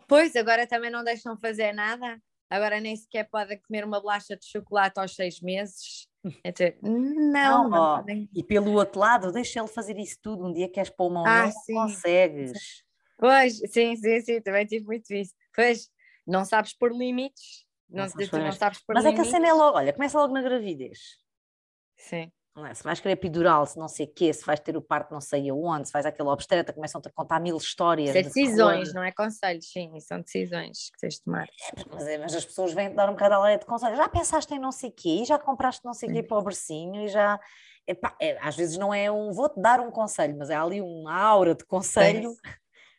pois 0.08 0.36
agora 0.36 0.68
também 0.68 0.90
não 0.90 1.04
deixam 1.04 1.38
fazer 1.38 1.74
nada, 1.74 2.20
agora 2.50 2.80
nem 2.80 2.96
sequer 2.96 3.30
podem 3.30 3.60
comer 3.60 3.84
uma 3.86 4.00
bolacha 4.00 4.36
de 4.36 4.46
chocolate 4.46 5.00
aos 5.00 5.16
seis 5.16 5.40
meses. 5.42 6.08
Então, 6.44 6.68
não, 6.82 7.70
não, 7.70 7.70
não 7.70 7.98
podem. 7.98 8.28
E 8.34 8.44
pelo 8.44 8.72
outro 8.72 9.00
lado, 9.00 9.32
deixa 9.32 9.60
ele 9.60 9.68
fazer 9.68 9.96
isso 10.00 10.18
tudo, 10.24 10.44
um 10.48 10.52
dia 10.52 10.68
queres 10.68 10.90
pôr 10.90 11.12
uma 11.12 11.22
ah, 11.24 11.46
não 11.46 11.54
consegues. 11.68 12.84
Pois, 13.18 13.60
sim, 13.72 13.96
sim, 13.96 14.20
sim, 14.22 14.42
também 14.42 14.66
tive 14.66 14.86
muito 14.86 15.14
isso. 15.14 15.34
Pois, 15.56 15.88
não 16.26 16.44
sabes 16.44 16.74
pôr 16.74 16.92
limites, 16.92 17.65
não, 17.90 18.08
tu 18.08 18.38
não 18.38 18.52
sabes 18.52 18.84
por 18.84 18.96
Mas 18.96 19.06
é 19.06 19.14
que 19.14 19.22
a 19.22 19.26
cena 19.26 19.48
é 19.48 19.54
logo, 19.54 19.78
olha, 19.78 19.94
começa 19.94 20.18
logo 20.18 20.34
na 20.34 20.42
gravidez. 20.42 21.20
Sim. 21.98 22.32
É? 22.64 22.74
Se 22.74 22.84
vais 22.84 23.02
querer 23.02 23.14
epidural, 23.14 23.66
se 23.66 23.78
não 23.78 23.90
sei 23.90 24.06
o 24.06 24.14
quê, 24.14 24.32
se 24.32 24.46
vais 24.46 24.60
ter 24.62 24.78
o 24.78 24.82
parto 24.82 25.14
não 25.14 25.20
sei 25.20 25.50
aonde, 25.50 25.88
se 25.88 25.94
vais 25.94 26.06
aquele 26.06 26.30
obstetra, 26.30 26.74
começam-te 26.74 27.10
a 27.10 27.12
contar 27.12 27.38
mil 27.42 27.58
histórias. 27.58 28.10
Isso 28.12 28.18
é 28.18 28.24
decisões, 28.24 28.94
não 28.94 29.04
é 29.04 29.12
conselhos, 29.12 29.70
sim, 29.70 30.00
são 30.00 30.22
decisões 30.22 30.90
que 30.94 31.00
tens 31.00 31.16
de 31.16 31.24
tomar. 31.24 31.44
É, 31.44 31.84
mas, 31.92 32.08
é, 32.08 32.18
mas, 32.18 32.34
as 32.34 32.46
pessoas 32.46 32.72
vêm 32.72 32.96
dar 32.96 33.10
um 33.10 33.14
bocado 33.14 33.36
a 33.36 33.44
lei 33.44 33.58
de 33.58 33.66
conselhos. 33.66 33.98
Já 33.98 34.08
pensaste 34.08 34.54
em 34.54 34.60
não 34.60 34.72
sei 34.72 34.90
o 34.90 34.94
quê, 34.94 35.26
já 35.26 35.38
compraste 35.38 35.84
não 35.84 35.94
sei 35.94 36.08
o 36.08 36.14
quê 36.14 36.24
para 36.24 36.38
o 36.38 36.42
bercinho, 36.42 37.02
e 37.02 37.10
já... 37.10 37.38
Epá, 37.86 38.16
é, 38.22 38.38
às 38.42 38.56
vezes 38.56 38.78
não 38.78 38.94
é 38.94 39.12
um, 39.12 39.34
vou-te 39.34 39.62
dar 39.62 39.82
um 39.82 39.92
conselho, 39.92 40.36
mas 40.38 40.50
é 40.50 40.56
ali 40.56 40.82
uma 40.82 41.14
aura 41.14 41.54
de 41.54 41.66
conselho 41.66 42.36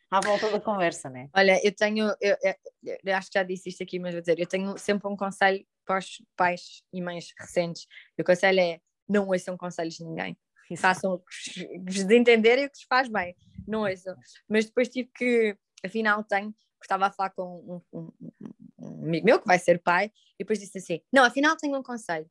à 0.09 0.21
volta 0.21 0.49
da 0.49 0.59
conversa, 0.59 1.09
né? 1.09 1.29
Olha, 1.35 1.59
eu 1.63 1.73
tenho, 1.73 2.07
eu, 2.21 2.37
eu, 2.41 2.97
eu, 3.03 3.15
acho 3.15 3.29
que 3.29 3.39
já 3.39 3.43
disse 3.43 3.69
isto 3.69 3.83
aqui, 3.83 3.99
mas 3.99 4.13
vou 4.13 4.21
dizer, 4.21 4.39
eu 4.39 4.47
tenho 4.47 4.77
sempre 4.77 5.07
um 5.07 5.15
conselho 5.15 5.65
para 5.85 5.99
os 5.99 6.21
pais 6.35 6.81
e 6.93 7.01
mães 7.01 7.33
recentes. 7.39 7.87
O 8.17 8.23
conselho 8.23 8.59
é 8.59 8.79
não 9.07 9.27
ouçam 9.27 9.57
conselhos 9.57 9.95
de 9.95 10.03
ninguém. 10.03 10.37
Isso. 10.69 10.81
Façam 10.81 11.13
o 11.13 11.19
que 11.19 11.79
vos 11.79 12.11
entenderem 12.11 12.65
o 12.65 12.69
que 12.69 12.77
vos 12.77 12.85
faz 12.89 13.07
bem. 13.07 13.35
Não 13.67 13.81
ouçam. 13.81 14.15
Mas 14.49 14.65
depois 14.65 14.89
tive 14.89 15.09
que, 15.15 15.57
afinal 15.83 16.23
tenho, 16.23 16.51
porque 16.51 16.85
estava 16.85 17.07
a 17.07 17.11
falar 17.11 17.29
com 17.31 17.81
um, 17.93 17.97
um, 17.97 18.11
um 18.77 19.05
amigo 19.05 19.25
meu 19.25 19.39
que 19.39 19.47
vai 19.47 19.57
ser 19.57 19.81
pai, 19.81 20.11
e 20.35 20.43
depois 20.43 20.59
disse 20.59 20.77
assim: 20.77 21.01
Não, 21.11 21.23
afinal 21.23 21.55
tenho 21.55 21.77
um 21.77 21.83
conselho. 21.83 22.29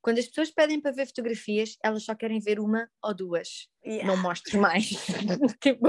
Quando 0.00 0.18
as 0.18 0.26
pessoas 0.26 0.50
pedem 0.50 0.80
para 0.80 0.92
ver 0.92 1.06
fotografias, 1.06 1.76
elas 1.82 2.04
só 2.04 2.14
querem 2.14 2.38
ver 2.38 2.60
uma 2.60 2.88
ou 3.02 3.12
duas. 3.12 3.68
Yeah. 3.84 4.06
Não 4.06 4.16
mostres 4.16 4.54
mais. 4.54 4.88
tipo, 5.60 5.88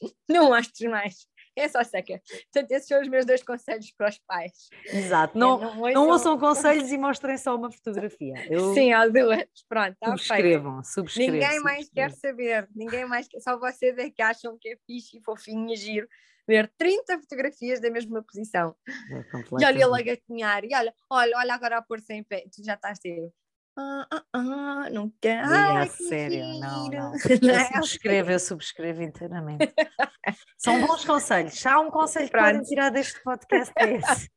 não 0.28 0.48
mostres 0.48 0.90
mais. 0.90 1.26
É 1.58 1.68
só 1.68 1.82
seca. 1.82 2.20
Portanto, 2.52 2.70
esses 2.70 2.86
são 2.86 3.00
os 3.00 3.08
meus 3.08 3.24
dois 3.24 3.42
conselhos 3.42 3.90
para 3.96 4.10
os 4.10 4.18
pais. 4.26 4.68
Exato. 4.84 5.38
Não, 5.38 5.58
não, 5.58 5.78
ouçam... 5.78 5.92
não 5.92 6.08
ouçam 6.08 6.38
conselhos 6.38 6.92
e 6.92 6.98
mostrem 6.98 7.38
só 7.38 7.56
uma 7.56 7.72
fotografia. 7.72 8.34
Eu... 8.50 8.74
Sim, 8.74 8.92
há 8.92 9.08
duas. 9.08 9.46
Pronto, 9.66 9.96
tá 9.98 10.08
subscrevam, 10.08 10.84
subscrevam. 10.84 11.32
Ninguém 11.32 11.60
mais 11.60 11.88
quer 11.88 12.10
saber. 12.10 12.68
Ninguém 12.74 13.06
mais 13.06 13.26
quer. 13.26 13.40
Só 13.40 13.58
vocês 13.58 13.96
é 13.96 14.10
que 14.10 14.20
acham 14.20 14.58
que 14.60 14.68
é 14.68 14.76
fixe 14.86 15.16
e 15.16 15.22
fofinho 15.22 15.72
e 15.72 15.76
giro 15.76 16.06
ver 16.46 16.70
30 16.78 17.18
fotografias 17.20 17.80
da 17.80 17.90
mesma 17.90 18.22
posição. 18.22 18.74
É 18.88 19.60
e 19.60 19.64
olha 19.64 19.84
ele 19.84 20.00
a 20.00 20.02
gatinhar, 20.02 20.64
e 20.64 20.74
olha, 20.74 20.94
olha, 21.10 21.38
olha 21.38 21.54
agora 21.54 21.78
a 21.78 21.82
pôr-se 21.82 22.12
em 22.12 22.22
pé, 22.22 22.44
tu 22.54 22.64
já 22.64 22.74
estás 22.74 22.98
tipo, 22.98 23.32
ah, 23.76 24.06
ah, 24.10 24.24
ah, 24.32 24.90
não 24.90 25.12
quero. 25.20 25.48
Ai, 25.48 25.88
sério, 25.88 26.44
não, 26.58 26.88
não. 26.88 27.12
Eu 27.76 27.82
subscrevo, 27.82 28.30
eu 28.30 28.38
subscrevo 28.38 29.02
inteiramente. 29.02 29.72
São 30.56 30.80
bons 30.86 31.04
conselhos. 31.04 31.64
Há 31.66 31.80
um 31.80 31.90
conselho 31.90 32.26
que 32.26 32.36
podem 32.36 32.62
tirar 32.62 32.90
deste 32.90 33.22
podcast 33.22 33.72
é 33.76 33.94
esse. 33.94 34.30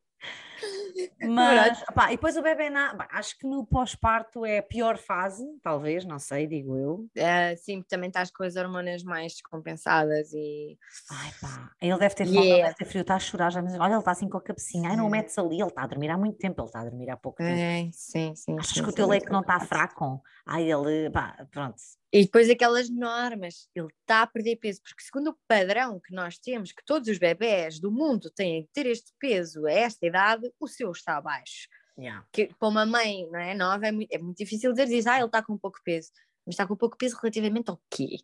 Mas, 1.22 1.84
e 2.08 2.12
depois 2.12 2.38
o 2.38 2.42
bebê, 2.42 2.70
na, 2.70 2.96
acho 3.12 3.38
que 3.38 3.48
no 3.48 3.66
pós-parto 3.66 4.46
é 4.46 4.60
a 4.60 4.64
pior 4.64 4.98
fase, 4.98 5.46
talvez, 5.62 6.06
não 6.06 6.20
sei, 6.20 6.48
digo 6.48 6.78
eu. 6.78 7.08
É, 7.16 7.56
sim, 7.56 7.84
também 7.88 8.08
estás 8.08 8.32
com 8.32 8.44
as 8.44 8.56
hormonas 8.56 9.04
mais 9.04 9.34
descompensadas 9.34 10.34
e. 10.34 10.78
Ai 11.12 11.32
pá, 11.42 11.72
ele 11.82 11.98
deve 11.98 12.16
ter 12.16 12.26
fome, 12.26 12.46
yeah. 12.46 12.64
deve 12.66 12.76
ter 12.76 12.86
frio, 12.86 13.02
está 13.02 13.16
a 13.16 13.20
chorar 13.20 13.52
já, 13.52 13.62
mas 13.62 13.74
olha, 13.76 13.92
ele 13.92 14.00
está 14.00 14.12
assim 14.12 14.30
com 14.30 14.38
a 14.38 14.42
cabecinha, 14.42 14.90
ai 14.90 14.96
não 14.96 15.08
o 15.08 15.10
metes 15.10 15.38
ali, 15.38 15.60
ele 15.60 15.70
está 15.70 15.84
a 15.84 15.88
dormir 15.88 16.10
há 16.10 16.18
muito 16.18 16.38
tempo, 16.38 16.62
ele 16.62 16.68
está 16.68 16.82
a 16.82 16.86
dormir 16.86 17.10
há 17.10 17.18
pouco 17.18 17.38
tempo. 17.38 17.60
É, 17.60 17.90
sim, 17.92 18.34
sim. 18.36 18.56
Achas 18.60 18.74
sim, 18.74 18.84
que 18.84 18.90
o 18.90 18.94
teu 18.94 19.08
leite 19.08 19.30
não 19.30 19.42
está 19.42 19.60
fraco? 19.60 20.22
Ai, 20.46 20.72
ele, 20.72 21.10
pá, 21.10 21.46
pronto. 21.52 21.78
E 22.12 22.24
depois 22.24 22.50
aquelas 22.50 22.90
normas, 22.90 23.70
ele 23.76 23.88
está 24.02 24.24
a 24.24 24.28
perder 24.28 24.56
peso, 24.56 24.82
porque 24.82 25.04
segundo 25.04 25.30
o 25.30 25.38
padrão 25.48 26.00
que 26.00 26.14
nós 26.14 26.40
temos, 26.40 26.72
que 26.72 26.84
todos 26.84 27.08
os 27.08 27.20
bebés 27.20 27.80
do 27.80 27.92
mundo 27.92 28.32
têm 28.32 28.64
que 28.64 28.70
ter 28.74 28.88
este 28.88 29.14
peso 29.20 29.68
a 29.68 29.72
esta 29.72 30.06
idade, 30.08 30.52
o 30.60 30.68
seu 30.68 30.92
está 30.92 31.18
abaixo. 31.18 31.68
Yeah. 31.98 32.26
Que 32.32 32.48
para 32.58 32.68
uma 32.68 32.86
mãe 32.86 33.28
não 33.30 33.40
é, 33.40 33.54
nova 33.54 33.86
é 33.86 33.92
muito, 33.92 34.12
é 34.12 34.18
muito 34.18 34.38
difícil 34.38 34.72
dizer, 34.72 34.88
diz, 34.88 35.06
ah, 35.06 35.18
ele 35.18 35.26
está 35.26 35.44
com 35.44 35.58
pouco 35.58 35.80
peso. 35.84 36.10
Mas 36.46 36.54
está 36.54 36.66
com 36.66 36.76
pouco 36.76 36.98
peso 36.98 37.16
relativamente 37.22 37.70
ao 37.70 37.80
quê? 37.92 38.18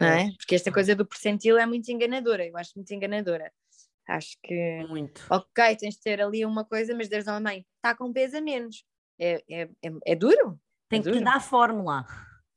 Não 0.00 0.08
é? 0.08 0.32
Porque 0.36 0.56
esta 0.56 0.72
coisa 0.72 0.96
do 0.96 1.06
percentil 1.06 1.56
é 1.56 1.66
muito 1.66 1.88
enganadora, 1.92 2.44
eu 2.44 2.56
acho 2.56 2.72
muito 2.74 2.92
enganadora. 2.92 3.52
Acho 4.08 4.36
que, 4.42 4.84
muito. 4.88 5.24
ok, 5.30 5.76
tens 5.76 5.94
de 5.94 6.00
ter 6.00 6.20
ali 6.20 6.44
uma 6.44 6.64
coisa, 6.64 6.94
mas 6.94 7.08
desde 7.08 7.30
a 7.30 7.38
mãe, 7.38 7.64
está 7.76 7.94
com 7.94 8.12
peso 8.12 8.36
a 8.36 8.40
menos. 8.40 8.84
É, 9.18 9.42
é, 9.48 9.62
é, 9.82 9.90
é 10.04 10.14
duro. 10.16 10.58
Tem 10.88 11.00
é 11.00 11.02
que 11.02 11.10
lhe 11.10 11.24
dar 11.24 11.36
a 11.36 11.40
fórmula. 11.40 12.04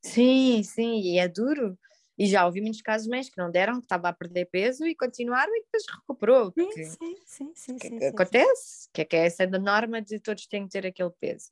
Sim, 0.03 0.63
sim, 0.63 0.99
e 1.01 1.17
é 1.19 1.27
duro. 1.27 1.77
E 2.17 2.25
já 2.25 2.45
ouvi 2.45 2.61
muitos 2.61 2.81
casos 2.81 3.07
mães 3.07 3.29
que 3.29 3.37
não 3.37 3.51
deram, 3.51 3.75
que 3.75 3.85
estava 3.85 4.09
a 4.09 4.13
perder 4.13 4.45
peso 4.45 4.85
e 4.87 4.95
continuaram 4.95 5.53
e 5.55 5.61
depois 5.61 5.83
recuperou. 5.87 6.51
Sim, 6.57 6.71
sim, 6.71 7.15
sim, 7.25 7.53
sim, 7.55 7.77
sim, 7.79 8.07
acontece, 8.07 8.89
que 8.91 9.01
é 9.01 9.05
que 9.05 9.15
é 9.15 9.25
essa 9.27 9.45
da 9.45 9.59
norma 9.59 10.01
de 10.01 10.19
todos 10.19 10.47
têm 10.47 10.63
que 10.63 10.69
ter 10.71 10.87
aquele 10.87 11.11
peso. 11.19 11.51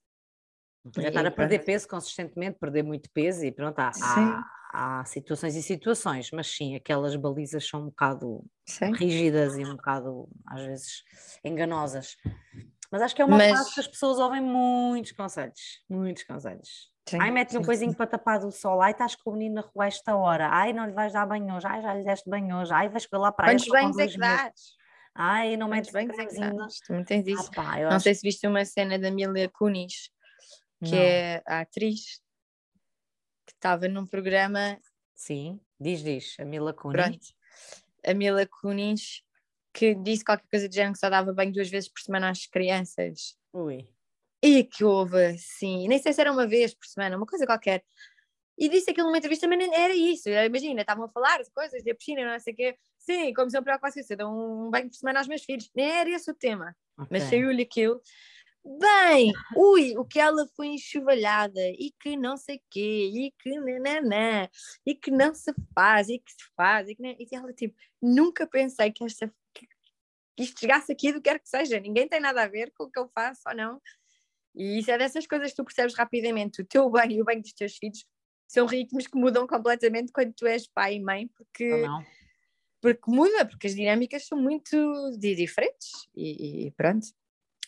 Já 0.97 1.09
estar 1.09 1.25
a 1.25 1.31
perder 1.31 1.63
peso 1.65 1.87
consistentemente, 1.87 2.57
perder 2.59 2.83
muito 2.83 3.09
peso 3.11 3.43
e 3.45 3.51
pronto, 3.51 3.77
há, 3.79 3.91
há, 4.71 4.99
há 5.01 5.05
situações 5.05 5.55
e 5.55 5.61
situações, 5.61 6.29
mas 6.31 6.47
sim, 6.47 6.75
aquelas 6.75 7.15
balizas 7.15 7.67
são 7.67 7.81
um 7.81 7.85
bocado 7.85 8.43
Sim. 8.67 8.91
rígidas 8.91 9.57
e 9.57 9.65
um 9.65 9.75
bocado, 9.75 10.27
às 10.47 10.61
vezes, 10.63 11.03
enganosas. 11.43 12.17
Mas 12.91 13.01
acho 13.01 13.15
que 13.15 13.21
é 13.21 13.25
uma 13.25 13.37
Mas- 13.37 13.49
fase 13.57 13.73
que 13.73 13.79
as 13.79 13.87
pessoas 13.87 14.17
ouvem 14.19 14.41
muitos 14.41 15.11
conselhos, 15.11 15.83
muitos 15.89 16.23
conselhos. 16.23 16.91
Sim, 17.07 17.19
Ai, 17.19 17.31
mete-lhe 17.31 17.59
um 17.59 17.63
coisinho 17.63 17.93
para 17.93 18.07
tapar 18.07 18.39
do 18.39 18.51
sol. 18.51 18.81
Ai, 18.81 18.91
estás 18.91 19.15
com 19.15 19.29
o 19.31 19.33
menino 19.33 19.55
na 19.55 19.61
rua 19.61 19.85
a 19.85 19.87
esta 19.87 20.15
hora. 20.15 20.49
Ai, 20.51 20.73
não 20.73 20.85
lhe 20.85 20.91
vais 20.93 21.13
dar 21.13 21.25
banho 21.25 21.55
hoje. 21.55 21.67
Ai, 21.67 21.81
já 21.81 21.93
lhe 21.93 22.03
deste 22.03 22.29
banho 22.29 22.57
hoje. 22.59 22.73
Ai, 22.73 22.89
vais 22.89 23.05
pela 23.05 23.31
praia. 23.31 23.51
Quantos 23.53 23.67
com 23.67 23.73
banhos 23.73 23.97
é 23.99 24.07
que 24.07 24.19
dás? 24.19 24.53
Ai, 25.13 25.55
não 25.57 25.67
metes 25.67 25.93
é? 25.93 26.01
Tu 26.85 26.93
não 26.93 27.03
tens 27.03 27.27
Ah, 27.27 27.31
isso. 27.31 27.51
pá, 27.53 27.79
eu 27.79 27.89
Não 27.89 27.95
acho 27.95 28.03
sei 28.03 28.15
se 28.15 28.21
viste 28.21 28.45
uma 28.47 28.65
cena 28.65 28.99
da 28.99 29.11
Mila 29.11 29.47
Kunis, 29.49 30.09
que 30.83 30.95
Não. 30.95 31.01
é 31.01 31.43
a 31.47 31.61
atriz 31.61 32.21
que 33.45 33.53
estava 33.53 33.87
num 33.87 34.05
programa, 34.05 34.77
Sim, 35.13 35.59
diz, 35.79 36.03
diz. 36.03 36.35
A 36.39 36.45
Mila 36.45 36.73
Kunis. 36.73 36.97
pronto, 36.97 37.27
a 38.05 38.13
Mila 38.13 38.45
Kunis, 38.45 39.21
que 39.73 39.95
disse 39.95 40.23
qualquer 40.25 40.47
coisa 40.49 40.67
de 40.69 40.75
género 40.75 40.93
que 40.93 40.99
só 40.99 41.09
dava 41.09 41.33
banho 41.33 41.53
duas 41.53 41.69
vezes 41.69 41.89
por 41.89 42.01
semana 42.01 42.29
às 42.29 42.45
crianças. 42.45 43.37
Ui. 43.53 43.94
E 44.45 44.63
que 44.63 44.83
houve 44.83 45.25
assim, 45.25 45.87
nem 45.87 45.97
sei 45.97 46.13
se 46.13 46.21
era 46.21 46.31
uma 46.31 46.45
vez 46.45 46.75
por 46.75 46.85
semana, 46.85 47.17
uma 47.17 47.25
coisa 47.25 47.47
qualquer. 47.47 47.83
E 48.55 48.69
disse 48.69 48.91
aquilo 48.91 49.07
numa 49.07 49.17
entrevista, 49.17 49.47
mas 49.47 49.59
era 49.73 49.95
isso. 49.95 50.29
Imagina, 50.29 50.81
estavam 50.81 51.05
a 51.05 51.09
falar 51.09 51.41
de 51.41 51.49
coisas, 51.51 51.83
da 51.83 51.95
piscina, 51.95 52.31
não 52.31 52.39
sei 52.39 52.53
o 52.53 52.55
quê. 52.55 52.77
Sim, 52.99 53.33
como 53.33 53.49
se 53.49 53.57
eu 53.57 53.63
preocupasse 53.63 54.05
eu 54.07 54.17
dou 54.17 54.29
um 54.29 54.69
banho 54.69 54.87
por 54.87 54.95
semana 54.95 55.19
aos 55.19 55.27
meus 55.27 55.43
filhos. 55.43 55.71
Nem 55.75 55.89
era 55.89 56.09
esse 56.11 56.29
o 56.29 56.33
tema. 56.35 56.75
Mas 57.09 57.23
ok. 57.23 57.29
saiu-lhe 57.29 57.63
aquilo. 57.63 57.99
Bem, 58.63 59.33
ui, 59.55 59.97
o 59.97 60.05
que 60.05 60.19
ela 60.19 60.47
foi 60.55 60.67
enxovalhada 60.67 61.61
e 61.79 61.91
que 61.99 62.15
não 62.15 62.37
sei 62.37 62.61
quê, 62.69 63.11
e 63.13 63.31
que 63.39 63.59
nananã, 63.59 64.47
e 64.85 64.95
que 64.95 65.11
não 65.11 65.33
se 65.33 65.53
faz, 65.73 66.07
e 66.07 66.19
que 66.19 66.31
se 66.31 66.51
faz, 66.55 66.87
e 66.87 66.95
que 66.95 67.01
não... 67.01 67.09
E 67.09 67.27
ela 67.31 67.53
tipo, 67.53 67.75
nunca 68.01 68.47
pensei 68.47 68.91
que, 68.91 69.03
esta, 69.03 69.31
que 69.53 69.67
isto 70.39 70.59
chegasse 70.59 70.91
aqui 70.91 71.11
do 71.11 71.21
que 71.21 71.29
quer 71.29 71.39
que 71.39 71.49
seja, 71.49 71.79
ninguém 71.79 72.07
tem 72.07 72.19
nada 72.19 72.43
a 72.43 72.47
ver 72.47 72.71
com 72.75 72.85
o 72.85 72.91
que 72.91 72.99
eu 72.99 73.07
faço 73.13 73.41
ou 73.47 73.55
não. 73.55 73.81
E 74.55 74.79
isso 74.79 74.89
é 74.91 74.97
dessas 74.97 75.27
coisas 75.27 75.49
que 75.51 75.55
tu 75.57 75.65
percebes 75.65 75.95
rapidamente, 75.95 76.61
o 76.61 76.65
teu 76.65 76.89
bem 76.91 77.13
e 77.13 77.21
o 77.21 77.25
bem 77.25 77.41
dos 77.41 77.53
teus 77.53 77.75
filhos 77.77 78.05
são 78.47 78.65
ritmos 78.65 79.07
que 79.07 79.17
mudam 79.17 79.47
completamente 79.47 80.11
quando 80.11 80.33
tu 80.33 80.45
és 80.45 80.67
pai 80.67 80.95
e 80.95 80.99
mãe, 81.01 81.27
porque 81.27 81.69
porque 82.81 83.09
muda, 83.09 83.45
porque 83.45 83.65
as 83.65 83.73
dinâmicas 83.73 84.27
são 84.27 84.37
muito 84.39 85.17
di- 85.17 85.35
diferentes 85.35 85.89
e, 86.15 86.67
e 86.67 86.71
pronto. 86.71 87.07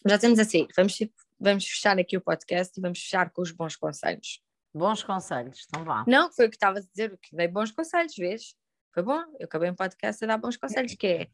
Já 0.08 0.16
estamos 0.16 0.38
a 0.38 0.46
sair, 0.46 0.68
vamos, 0.76 0.96
vamos 1.40 1.66
fechar 1.66 1.98
aqui 1.98 2.16
o 2.16 2.22
podcast 2.22 2.78
e 2.78 2.82
vamos 2.82 3.00
fechar 3.00 3.32
com 3.32 3.42
os 3.42 3.52
bons 3.52 3.76
conselhos. 3.76 4.44
Bons 4.74 5.02
conselhos, 5.02 5.66
então 5.68 5.84
vá. 5.84 6.06
Não, 6.08 6.32
foi 6.32 6.46
o 6.46 6.50
que 6.52 6.56
estava 6.56 6.78
a 6.78 6.82
dizer, 6.82 7.18
que 7.20 7.36
dei 7.36 7.48
bons 7.48 7.72
conselhos, 7.72 8.16
vês? 8.16 8.56
Foi 8.94 9.02
bom, 9.02 9.20
eu 9.40 9.46
acabei 9.46 9.72
um 9.72 9.76
podcast 9.76 10.24
a 10.24 10.28
dar 10.28 10.38
bons 10.38 10.56
conselhos, 10.56 10.94
que 10.94 11.08
é 11.08 11.28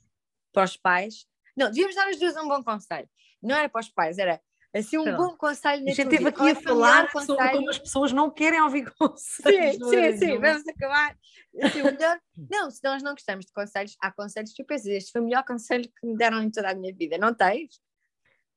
para 0.53 0.63
os 0.63 0.77
pais. 0.77 1.25
Não, 1.57 1.67
devíamos 1.67 1.95
dar 1.95 2.07
as 2.07 2.17
duas 2.17 2.37
um 2.37 2.47
bom 2.47 2.63
conselho. 2.63 3.09
Não 3.41 3.55
era 3.55 3.67
para 3.67 3.81
os 3.81 3.89
pais, 3.89 4.17
era 4.17 4.41
assim 4.73 4.97
um 4.97 5.15
bom 5.15 5.35
conselho 5.37 5.83
na 5.83 5.91
A 5.91 5.93
gente 5.93 6.05
esteve 6.13 6.29
aqui 6.29 6.47
é 6.47 6.51
a 6.51 6.55
falar 6.55 7.09
sobre 7.25 7.49
como 7.51 7.69
as 7.69 7.77
pessoas 7.79 8.11
não 8.11 8.29
querem 8.31 8.61
ouvir 8.61 8.85
Sim, 8.91 8.93
conselhos. 8.97 9.71
de 9.71 9.77
sim, 9.77 9.85
maneira 9.85 10.17
sim, 10.17 10.25
nenhuma. 10.25 10.47
vamos 10.47 10.67
acabar. 10.67 11.17
Assim, 11.61 11.83
melhor... 11.83 12.19
Não, 12.49 12.71
se 12.71 12.79
nós 12.83 13.03
não 13.03 13.11
gostamos 13.11 13.45
de 13.45 13.53
conselhos, 13.53 13.95
há 14.01 14.11
conselhos 14.11 14.51
que 14.51 14.63
tu 14.63 14.65
pensas, 14.67 14.87
este 14.87 15.11
foi 15.11 15.21
o 15.21 15.25
melhor 15.25 15.43
conselho 15.45 15.83
que 15.99 16.07
me 16.07 16.17
deram 16.17 16.41
em 16.41 16.49
toda 16.49 16.71
a 16.71 16.75
minha 16.75 16.93
vida. 16.93 17.17
Não 17.17 17.33
tens? 17.33 17.79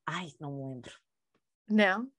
Ai, 0.05 0.27
não 0.39 0.51
me 0.51 0.73
lembro. 0.75 0.91
Não. 1.69 2.09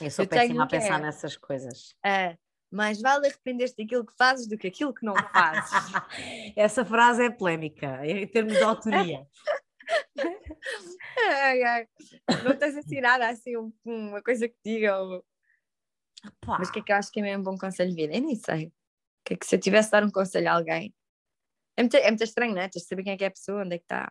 Eu 0.00 0.10
sou 0.10 0.24
Eu 0.24 0.28
tenho 0.28 0.42
péssima 0.42 0.62
a 0.64 0.66
é- 0.66 0.68
pensar 0.68 1.00
nessas 1.00 1.36
coisas. 1.36 1.96
Ah, 2.04 2.36
mais 2.70 3.00
vale 3.00 3.26
arrepender-te 3.26 3.82
daquilo 3.82 4.04
que 4.04 4.14
fazes 4.16 4.46
do 4.46 4.58
que 4.58 4.66
aquilo 4.68 4.92
que 4.92 5.04
não 5.04 5.14
fazes. 5.32 5.72
Essa 6.54 6.84
frase 6.84 7.24
é 7.24 7.30
polémica, 7.30 8.06
em 8.06 8.26
termos 8.26 8.56
de 8.58 8.62
autoria. 8.62 9.26
ai, 11.26 11.62
ai. 11.62 11.86
Não 12.44 12.56
tens 12.56 12.76
assim 12.76 13.00
nada, 13.00 13.28
assim, 13.28 13.56
um- 13.56 13.72
uma 13.84 14.22
coisa 14.22 14.48
que 14.48 14.56
diga. 14.64 14.94
Mas 16.46 16.68
o 16.68 16.72
que 16.72 16.78
é 16.80 16.82
que 16.82 16.92
eu 16.92 16.96
acho 16.96 17.10
que 17.12 17.20
é 17.20 17.22
mesmo 17.22 17.40
um 17.40 17.44
bom 17.44 17.56
conselho 17.58 17.90
de 17.90 17.96
vida? 17.96 18.14
Eu 18.14 18.22
nem 18.22 18.34
sei. 18.36 18.66
O 18.66 18.72
que 19.24 19.34
é 19.34 19.36
que 19.36 19.46
se 19.46 19.54
eu 19.56 19.60
tivesse 19.60 19.88
de 19.88 19.92
dar 19.92 20.04
um 20.04 20.10
conselho 20.10 20.48
a 20.48 20.52
alguém? 20.54 20.94
É 21.76 21.82
muito, 21.82 21.96
é 21.96 22.08
muito 22.08 22.24
estranho, 22.24 22.54
não 22.54 22.62
é? 22.62 22.68
Tens 22.68 22.82
de 22.82 22.88
saber 22.88 23.04
quem 23.04 23.12
é 23.12 23.16
que 23.16 23.24
é 23.24 23.28
a 23.28 23.30
pessoa, 23.30 23.62
onde 23.62 23.76
é 23.76 23.78
que 23.78 23.84
está. 23.84 24.10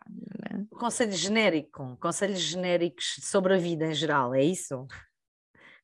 é? 0.50 0.74
Conselho 0.76 1.12
genérico, 1.12 1.96
conselhos 2.00 2.40
genéricos 2.40 3.16
sobre 3.22 3.54
a 3.54 3.58
vida 3.58 3.86
em 3.86 3.94
geral, 3.94 4.34
é 4.34 4.42
isso? 4.42 4.86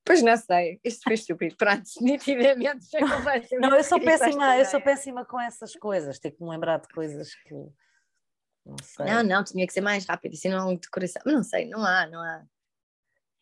Pois 0.03 0.21
não 0.21 0.35
sei, 0.37 0.79
isto 0.83 1.03
foi 1.03 1.13
estúpido. 1.13 1.55
Pronto, 1.57 1.83
completamente. 2.01 2.85
Não, 3.59 3.75
eu 3.75 3.83
sou 3.83 3.99
péssima, 3.99 4.57
eu 4.57 4.65
sou 4.65 4.81
péssima 4.81 5.25
com 5.25 5.39
essas 5.39 5.75
coisas, 5.75 6.19
tenho 6.19 6.35
que 6.35 6.43
me 6.43 6.49
lembrar 6.49 6.79
de 6.79 6.87
coisas 6.89 7.35
que 7.35 7.53
não 8.65 8.77
sei. 8.81 9.05
Não, 9.05 9.23
não, 9.23 9.43
tinha 9.43 9.65
que 9.67 9.73
ser 9.73 9.81
mais 9.81 10.05
rápido, 10.05 10.33
assim 10.33 10.49
não 10.49 10.75
de 10.75 10.89
coração. 10.89 11.21
Mas 11.25 11.33
não 11.35 11.43
sei, 11.43 11.65
não 11.69 11.85
há, 11.85 12.07
não 12.07 12.19
há. 12.21 12.45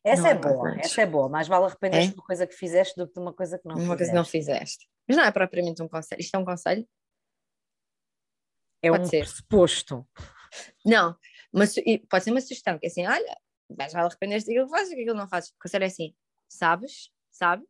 essa 0.03 0.21
não 0.23 0.29
é 0.29 0.33
boa, 0.35 0.63
mais. 0.63 0.85
essa 0.85 1.01
é 1.01 1.05
boa, 1.05 1.29
mais 1.29 1.47
vale 1.47 1.65
arrepender-te 1.65 2.07
É? 2.07 2.09
de 2.09 2.15
uma 2.15 2.25
coisa 2.25 2.45
que 2.47 2.53
fizeste 2.53 2.95
do 2.95 3.07
que 3.07 3.13
de 3.13 3.19
uma 3.19 3.33
coisa 3.33 3.57
que 3.57 3.67
não 3.67 3.75
uma 3.75 3.95
coisa 3.95 3.97
fizeste. 3.97 4.11
que 4.11 4.15
não 4.15 4.25
fizeste. 4.25 4.89
Mas 5.07 5.17
não 5.17 5.23
é 5.23 5.31
propriamente 5.31 5.81
um 5.81 5.87
conselho. 5.87 6.19
Isto 6.21 6.35
é 6.35 6.39
um 6.39 6.45
conselho? 6.45 6.87
É 8.81 8.89
Pode 8.89 9.03
um 9.03 9.05
ser. 9.07 9.19
pressuposto. 9.19 10.07
Não, 10.85 11.17
uma 11.53 11.65
e 11.85 11.99
pode 11.99 12.23
ser 12.23 12.31
uma 12.31 12.41
sugestão, 12.41 12.77
que 12.77 12.85
é 12.85 12.89
assim, 12.89 13.07
olha, 13.07 13.37
mas 13.77 13.93
vale 13.93 14.07
arrepender-te 14.07 14.45
daquilo 14.47 14.65
que 14.65 14.71
fazes 14.71 14.91
e 14.91 14.95
daquilo 14.95 15.15
que 15.15 15.21
não 15.21 15.27
fazes. 15.27 15.49
O 15.51 15.55
conselho 15.61 15.83
é 15.83 15.87
assim, 15.87 16.15
sabes, 16.49 17.09
sabes, 17.31 17.67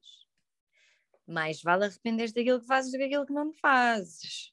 mais 1.28 1.62
vale 1.62 1.86
arrepender-te 1.86 2.34
daquilo 2.34 2.60
que 2.60 2.68
fazes 2.68 2.92
do 2.92 2.98
que 2.98 3.04
daquilo 3.04 3.26
que 3.26 3.34
não 3.34 3.54
fazes. 3.54 4.52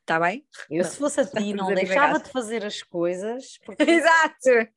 Está 0.00 0.20
bem? 0.20 0.46
Eu, 0.70 0.84
se 0.84 0.96
fosse 0.96 1.20
a 1.20 1.24
ti, 1.24 1.30
estás 1.30 1.52
a 1.52 1.56
não 1.56 1.74
deixava 1.74 2.18
de 2.20 2.30
fazer 2.30 2.64
as 2.64 2.82
coisas 2.82 3.58
porque, 3.64 3.82
Exato! 3.90 4.70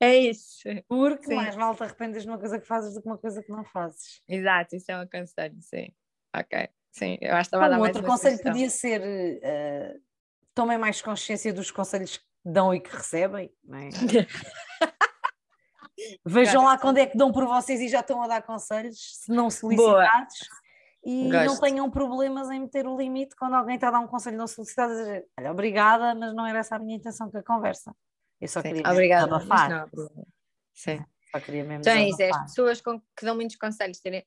É 0.00 0.16
isso. 0.16 0.60
porque 0.88 1.26
Sim. 1.26 1.34
mais 1.34 1.54
vale 1.54 1.76
te 1.76 1.82
arrependeres 1.82 2.24
de 2.24 2.28
uma 2.28 2.38
coisa 2.38 2.58
que 2.58 2.66
fazes 2.66 2.94
do 2.94 3.02
que 3.02 3.08
uma 3.08 3.18
coisa 3.18 3.42
que 3.42 3.50
não 3.50 3.64
fazes. 3.64 4.20
Exato, 4.28 4.76
isso 4.76 4.90
é 4.90 5.00
um 5.00 5.06
conselho, 5.06 5.56
sim. 5.60 5.92
Ok, 6.34 6.68
sim, 6.90 7.18
eu 7.20 7.34
acho 7.34 7.50
que 7.50 7.56
estava 7.56 7.66
a 7.66 7.68
dar 7.68 7.76
Um 7.76 7.80
mais 7.80 7.96
outro 7.96 8.10
conselho 8.10 8.42
podia 8.42 8.70
ser 8.70 9.00
eh, 9.04 9.96
tomem 10.54 10.78
mais 10.78 11.00
consciência 11.00 11.52
dos 11.52 11.70
conselhos 11.70 12.16
que 12.16 12.24
dão 12.44 12.74
e 12.74 12.80
que 12.80 12.94
recebem. 12.94 13.52
não 13.64 13.78
é? 13.78 13.88
Vejam 16.24 16.64
lá 16.64 16.78
quando 16.78 16.98
é 16.98 17.06
que 17.06 17.16
dão 17.16 17.30
por 17.30 17.46
vocês 17.46 17.80
e 17.80 17.88
já 17.88 18.00
estão 18.00 18.22
a 18.22 18.26
dar 18.26 18.42
conselhos, 18.42 19.18
se 19.20 19.32
não 19.32 19.50
solicitados. 19.50 20.38
E 21.04 21.28
não 21.28 21.58
tenham 21.58 21.90
problemas 21.90 22.48
em 22.50 22.60
meter 22.60 22.86
o 22.86 22.96
limite 22.96 23.34
quando 23.34 23.54
alguém 23.54 23.74
está 23.74 23.88
a 23.88 23.90
dar 23.90 24.00
um 24.00 24.06
conselho 24.06 24.36
não 24.36 24.46
solicitado, 24.46 24.92
a 24.92 24.96
dizer, 24.96 25.26
olha, 25.38 25.50
obrigada, 25.50 26.14
mas 26.14 26.32
não 26.32 26.46
era 26.46 26.60
essa 26.60 26.76
a 26.76 26.78
minha 26.78 26.96
intenção 26.96 27.28
com 27.28 27.38
a 27.38 27.42
conversa. 27.42 27.94
Eu 28.40 28.48
só 28.48 28.60
Sim, 28.60 28.68
queria 28.74 28.90
Obrigada. 28.90 29.26
mas 29.26 29.42
desabafar. 29.42 29.70
não. 29.70 30.24
Sim. 30.72 31.04
Só 31.32 31.40
queria 31.40 31.64
mesmo 31.64 31.80
Então 31.80 31.92
é 31.92 32.08
é 32.08 32.30
as 32.30 32.42
pessoas 32.42 32.80
com, 32.80 33.00
que 33.00 33.24
dão 33.24 33.34
muitos 33.34 33.56
conselhos, 33.56 33.98
terem, 34.00 34.24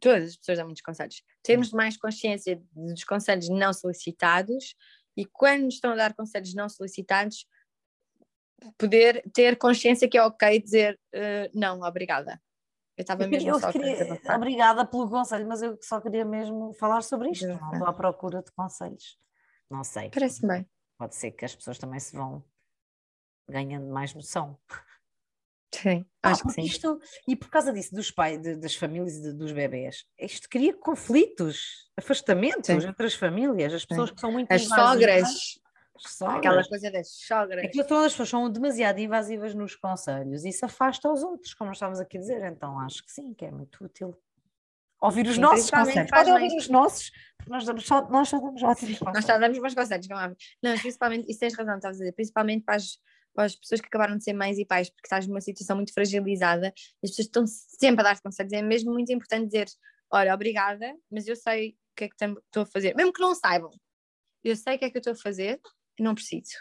todas 0.00 0.30
as 0.30 0.36
pessoas 0.36 0.58
dão 0.58 0.66
muitos 0.66 0.82
conselhos, 0.82 1.22
termos 1.42 1.72
mais 1.72 1.96
consciência 1.96 2.60
dos 2.72 3.04
conselhos 3.04 3.48
não 3.48 3.72
solicitados 3.72 4.74
e 5.16 5.24
quando 5.24 5.68
estão 5.68 5.92
a 5.92 5.96
dar 5.96 6.14
conselhos 6.14 6.54
não 6.54 6.68
solicitados, 6.68 7.46
poder 8.76 9.22
ter 9.32 9.56
consciência 9.56 10.08
que 10.08 10.18
é 10.18 10.22
ok 10.22 10.60
dizer 10.60 10.98
eh, 11.12 11.50
não, 11.54 11.82
obrigada. 11.82 12.40
Eu 12.98 13.02
estava 13.02 13.26
mesmo 13.28 13.48
Eu 13.50 13.60
só 13.60 13.70
queria- 13.72 14.20
obrigada 14.34 14.84
pelo 14.84 15.08
conselho, 15.08 15.46
mas 15.48 15.62
eu 15.62 15.78
só 15.80 16.00
queria 16.00 16.24
mesmo 16.24 16.74
falar 16.74 17.02
sobre 17.02 17.30
isto. 17.30 17.46
Não 17.46 17.72
estou 17.72 17.86
à 17.86 17.92
procura 17.92 18.42
de 18.42 18.50
conselhos. 18.52 19.16
Não 19.70 19.84
sei. 19.84 20.10
Parece-me 20.10 20.48
bem. 20.52 20.70
Pode 20.98 21.14
ser 21.14 21.30
que 21.30 21.44
as 21.44 21.54
pessoas 21.54 21.78
também 21.78 22.00
se 22.00 22.16
vão 22.16 22.42
ganhando 23.48 23.86
mais 23.86 24.12
noção. 24.14 24.58
Sim, 25.74 26.04
Ah, 26.22 26.30
acho 26.32 26.38
que 26.42 26.48
porque 26.48 26.60
sim. 26.62 26.66
isto, 26.66 27.00
e 27.28 27.36
por 27.36 27.48
causa 27.50 27.72
disso, 27.72 27.94
dos 27.94 28.10
pais, 28.10 28.40
de- 28.40 28.56
das 28.56 28.74
famílias 28.74 29.16
e 29.16 29.22
de- 29.22 29.32
dos 29.34 29.52
bebés, 29.52 30.04
isto 30.18 30.48
cria 30.48 30.74
conflitos, 30.76 31.88
afastamentos 31.96 32.66
Sim. 32.66 32.88
entre 32.88 33.06
as 33.06 33.14
famílias, 33.14 33.72
as 33.72 33.84
pessoas 33.84 34.10
que 34.10 34.20
são 34.20 34.32
muito 34.32 34.50
As 34.50 34.62
invasivas. 34.62 34.90
sogras, 34.92 35.22
As 35.22 35.60
sogras. 36.06 36.38
aquela 36.38 36.68
coisa 36.68 36.90
das 36.90 37.08
sogras. 37.08 37.70
Que 37.70 37.84
todas 37.84 38.06
as 38.06 38.12
pessoas 38.12 38.28
são 38.28 38.50
demasiado 38.50 38.98
invasivas 38.98 39.54
nos 39.54 39.74
conselhos 39.76 40.44
e 40.44 40.50
isso 40.50 40.64
afasta 40.64 41.10
os 41.10 41.22
outros, 41.22 41.54
como 41.54 41.68
nós 41.68 41.76
estávamos 41.76 42.00
aqui 42.00 42.16
a 42.16 42.20
dizer. 42.20 42.44
Então 42.44 42.78
acho 42.80 43.04
que 43.04 43.12
sim, 43.12 43.34
que 43.34 43.44
é 43.44 43.50
muito 43.50 43.84
útil. 43.84 44.16
Ouvir 45.00 45.26
os 45.28 45.36
Sim, 45.36 45.40
nossos 45.42 45.70
conselhos. 45.70 46.10
Pode 46.10 46.30
ouvir 46.30 46.56
os 46.56 46.68
nossos, 46.68 47.12
nós, 47.46 47.64
damos 47.64 47.86
só, 47.86 48.08
nós 48.10 48.28
só 48.28 48.38
damos 48.40 48.62
ótimos 48.62 48.98
Nós 49.00 49.00
conselhos. 49.00 49.26
só 49.26 49.38
damos 49.38 49.58
bons 49.58 49.74
conselhos, 49.74 50.08
como 50.08 50.20
é. 50.20 50.34
Não, 50.60 50.76
principalmente, 50.78 51.30
isso 51.30 51.38
tens 51.38 51.54
razão, 51.54 51.76
estavas 51.76 51.98
a 51.98 52.00
dizer, 52.00 52.12
principalmente 52.12 52.64
para 52.64 52.74
as, 52.76 52.98
para 53.32 53.44
as 53.44 53.54
pessoas 53.54 53.80
que 53.80 53.86
acabaram 53.86 54.16
de 54.16 54.24
ser 54.24 54.32
mães 54.32 54.58
e 54.58 54.64
pais, 54.64 54.90
porque 54.90 55.06
estás 55.06 55.24
numa 55.26 55.40
situação 55.40 55.76
muito 55.76 55.94
fragilizada, 55.94 56.72
as 57.02 57.10
pessoas 57.10 57.26
estão 57.26 57.46
sempre 57.46 58.00
a 58.00 58.12
dar 58.12 58.20
conselhos. 58.20 58.52
É 58.52 58.60
mesmo 58.60 58.92
muito 58.92 59.12
importante 59.12 59.46
dizer: 59.46 59.68
olha, 60.10 60.34
obrigada, 60.34 60.92
mas 61.08 61.28
eu 61.28 61.36
sei 61.36 61.70
o 61.70 61.74
que 61.96 62.04
é 62.04 62.08
que 62.08 62.14
estou 62.24 62.62
a 62.64 62.66
fazer, 62.66 62.96
mesmo 62.96 63.12
que 63.12 63.20
não 63.20 63.36
saibam, 63.36 63.70
eu 64.42 64.56
sei 64.56 64.74
o 64.74 64.78
que 64.80 64.84
é 64.84 64.90
que 64.90 64.96
eu 64.96 65.00
estou 65.00 65.12
a 65.12 65.16
fazer 65.16 65.60
não 66.02 66.14
preciso. 66.14 66.56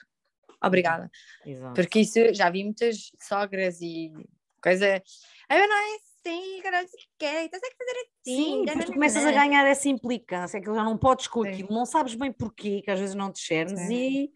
Obrigada. 0.62 1.10
Exato. 1.46 1.76
Porque 1.76 2.00
isso 2.00 2.34
já 2.34 2.50
vi 2.50 2.64
muitas 2.64 3.12
sogras 3.22 3.80
e 3.82 4.12
coisa. 4.62 5.02
"Ah, 5.48 5.56
mas 5.58 5.70
não 5.70 5.78
é 5.78 5.96
assim, 5.96 6.62
que 6.62 6.72
não 6.72 6.80
sei 6.88 7.00
o 7.00 7.08
quê, 7.20 7.42
então 7.46 7.60
tem 7.60 7.72
que 7.72 7.78
fazer 7.78 7.92
assim. 7.92 8.36
Sim, 8.36 8.66
depois 8.66 8.86
tu 8.86 8.94
começas 8.94 9.26
a 9.26 9.32
ganhar 9.32 9.66
essa 9.68 9.88
implicância, 9.88 10.60
que 10.60 10.66
já 10.66 10.84
não 10.84 10.98
podes 10.98 11.28
com 11.28 11.44
aquilo, 11.44 11.70
não 11.72 11.86
sabes 11.86 12.16
bem 12.16 12.32
porquê, 12.34 12.82
que 12.82 12.90
às 12.92 13.00
vezes 13.00 13.16
não 13.16 13.32
te 13.32 13.36
discernes 13.40 13.80
e. 13.90 14.32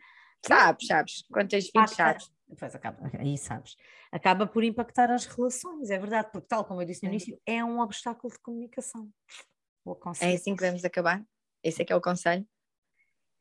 Sabes, 0.45 0.87
sabes, 0.87 1.23
quando 1.31 1.49
tens 1.49 1.65
20 1.65 1.73
sabes. 1.89 2.31
Pois 2.57 2.75
acaba, 2.75 2.99
aí 3.19 3.37
sabes. 3.37 3.75
Acaba 4.11 4.45
por 4.47 4.63
impactar 4.63 5.09
as 5.11 5.25
relações, 5.25 5.89
é 5.89 5.97
verdade, 5.97 6.29
porque 6.31 6.47
tal 6.47 6.65
como 6.65 6.81
eu 6.81 6.85
disse 6.85 7.03
no 7.03 7.09
início, 7.09 7.39
é 7.45 7.63
um 7.63 7.79
obstáculo 7.79 8.31
de 8.33 8.39
comunicação. 8.39 9.09
É 10.21 10.33
assim 10.35 10.55
que 10.55 10.63
vamos 10.65 10.83
acabar? 10.85 11.23
Esse 11.63 11.81
é 11.81 11.85
que 11.85 11.93
é 11.93 11.95
o 11.95 12.01
conselho? 12.01 12.45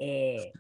É. 0.00 0.52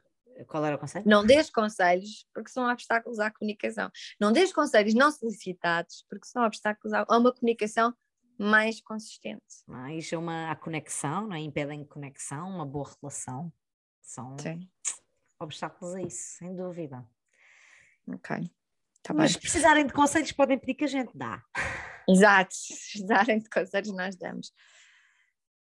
Qual 0.46 0.64
era 0.64 0.76
o 0.76 0.78
conselho? 0.78 1.04
Não 1.06 1.24
dês 1.24 1.50
conselhos 1.50 2.26
porque 2.34 2.50
são 2.50 2.70
obstáculos 2.70 3.18
à 3.18 3.30
comunicação. 3.30 3.90
Não 4.20 4.32
dês 4.32 4.52
conselhos 4.52 4.94
não 4.94 5.10
solicitados 5.10 6.04
porque 6.08 6.26
são 6.26 6.44
obstáculos 6.44 6.92
a 6.92 7.04
uma 7.16 7.32
comunicação 7.32 7.94
mais 8.38 8.80
consistente. 8.80 9.42
Mais 9.66 10.10
uma 10.12 10.50
a 10.50 10.56
conexão, 10.56 11.28
não 11.28 11.36
é? 11.36 11.40
impedem 11.40 11.84
conexão, 11.84 12.48
uma 12.48 12.64
boa 12.64 12.90
relação. 13.00 13.52
São 14.00 14.36
Sim. 14.38 14.68
obstáculos 15.38 15.94
a 15.94 16.02
isso, 16.02 16.38
sem 16.38 16.56
dúvida. 16.56 17.06
Ok. 18.08 18.50
Tá 19.02 19.14
Mas 19.14 19.32
se 19.32 19.38
precisarem 19.38 19.86
de 19.86 19.92
conselhos, 19.92 20.32
podem 20.32 20.58
pedir 20.58 20.74
que 20.74 20.84
a 20.84 20.88
gente 20.88 21.10
dá. 21.16 21.42
Exato, 22.08 22.54
se 22.54 22.74
precisarem 22.74 23.38
de 23.38 23.48
conselhos, 23.48 23.92
nós 23.92 24.16
damos. 24.16 24.52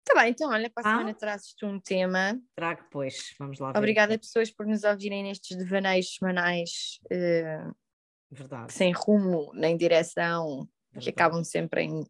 Está 0.08 0.22
bem, 0.22 0.30
então 0.30 0.48
olha, 0.50 0.70
para 0.70 0.88
a 0.88 0.92
ah? 0.92 0.98
semana 0.98 1.14
trazes-te 1.14 1.64
um 1.66 1.80
tema. 1.80 2.40
Trago, 2.54 2.84
pois, 2.92 3.34
vamos 3.40 3.58
lá 3.58 3.72
ver. 3.72 3.78
Obrigada, 3.78 4.16
pessoas, 4.16 4.52
por 4.52 4.64
nos 4.64 4.84
ouvirem 4.84 5.24
nestes 5.24 5.56
devaneios 5.56 6.14
semanais 6.14 7.00
uh, 7.06 7.74
Verdade. 8.30 8.72
sem 8.72 8.92
rumo 8.92 9.50
nem 9.52 9.76
direção, 9.76 10.68
Verdade. 10.92 11.02
que 11.02 11.10
acabam 11.10 11.42
sempre 11.42 11.82
em 11.82 12.04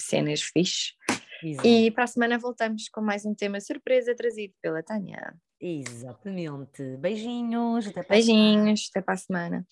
cenas 0.00 0.40
fixe. 0.40 0.94
Exato. 1.42 1.68
E 1.68 1.90
para 1.90 2.04
a 2.04 2.06
semana 2.06 2.38
voltamos 2.38 2.88
com 2.88 3.02
mais 3.02 3.26
um 3.26 3.34
tema 3.34 3.60
surpresa 3.60 4.14
trazido 4.16 4.54
pela 4.62 4.82
Tânia. 4.82 5.36
Exatamente. 5.60 6.96
Beijinhos, 6.96 7.88
até 7.88 8.02
para 8.02 8.16
Beijinhos, 8.16 8.88
até 8.90 9.02
para 9.02 9.14
a 9.14 9.18
semana. 9.18 9.66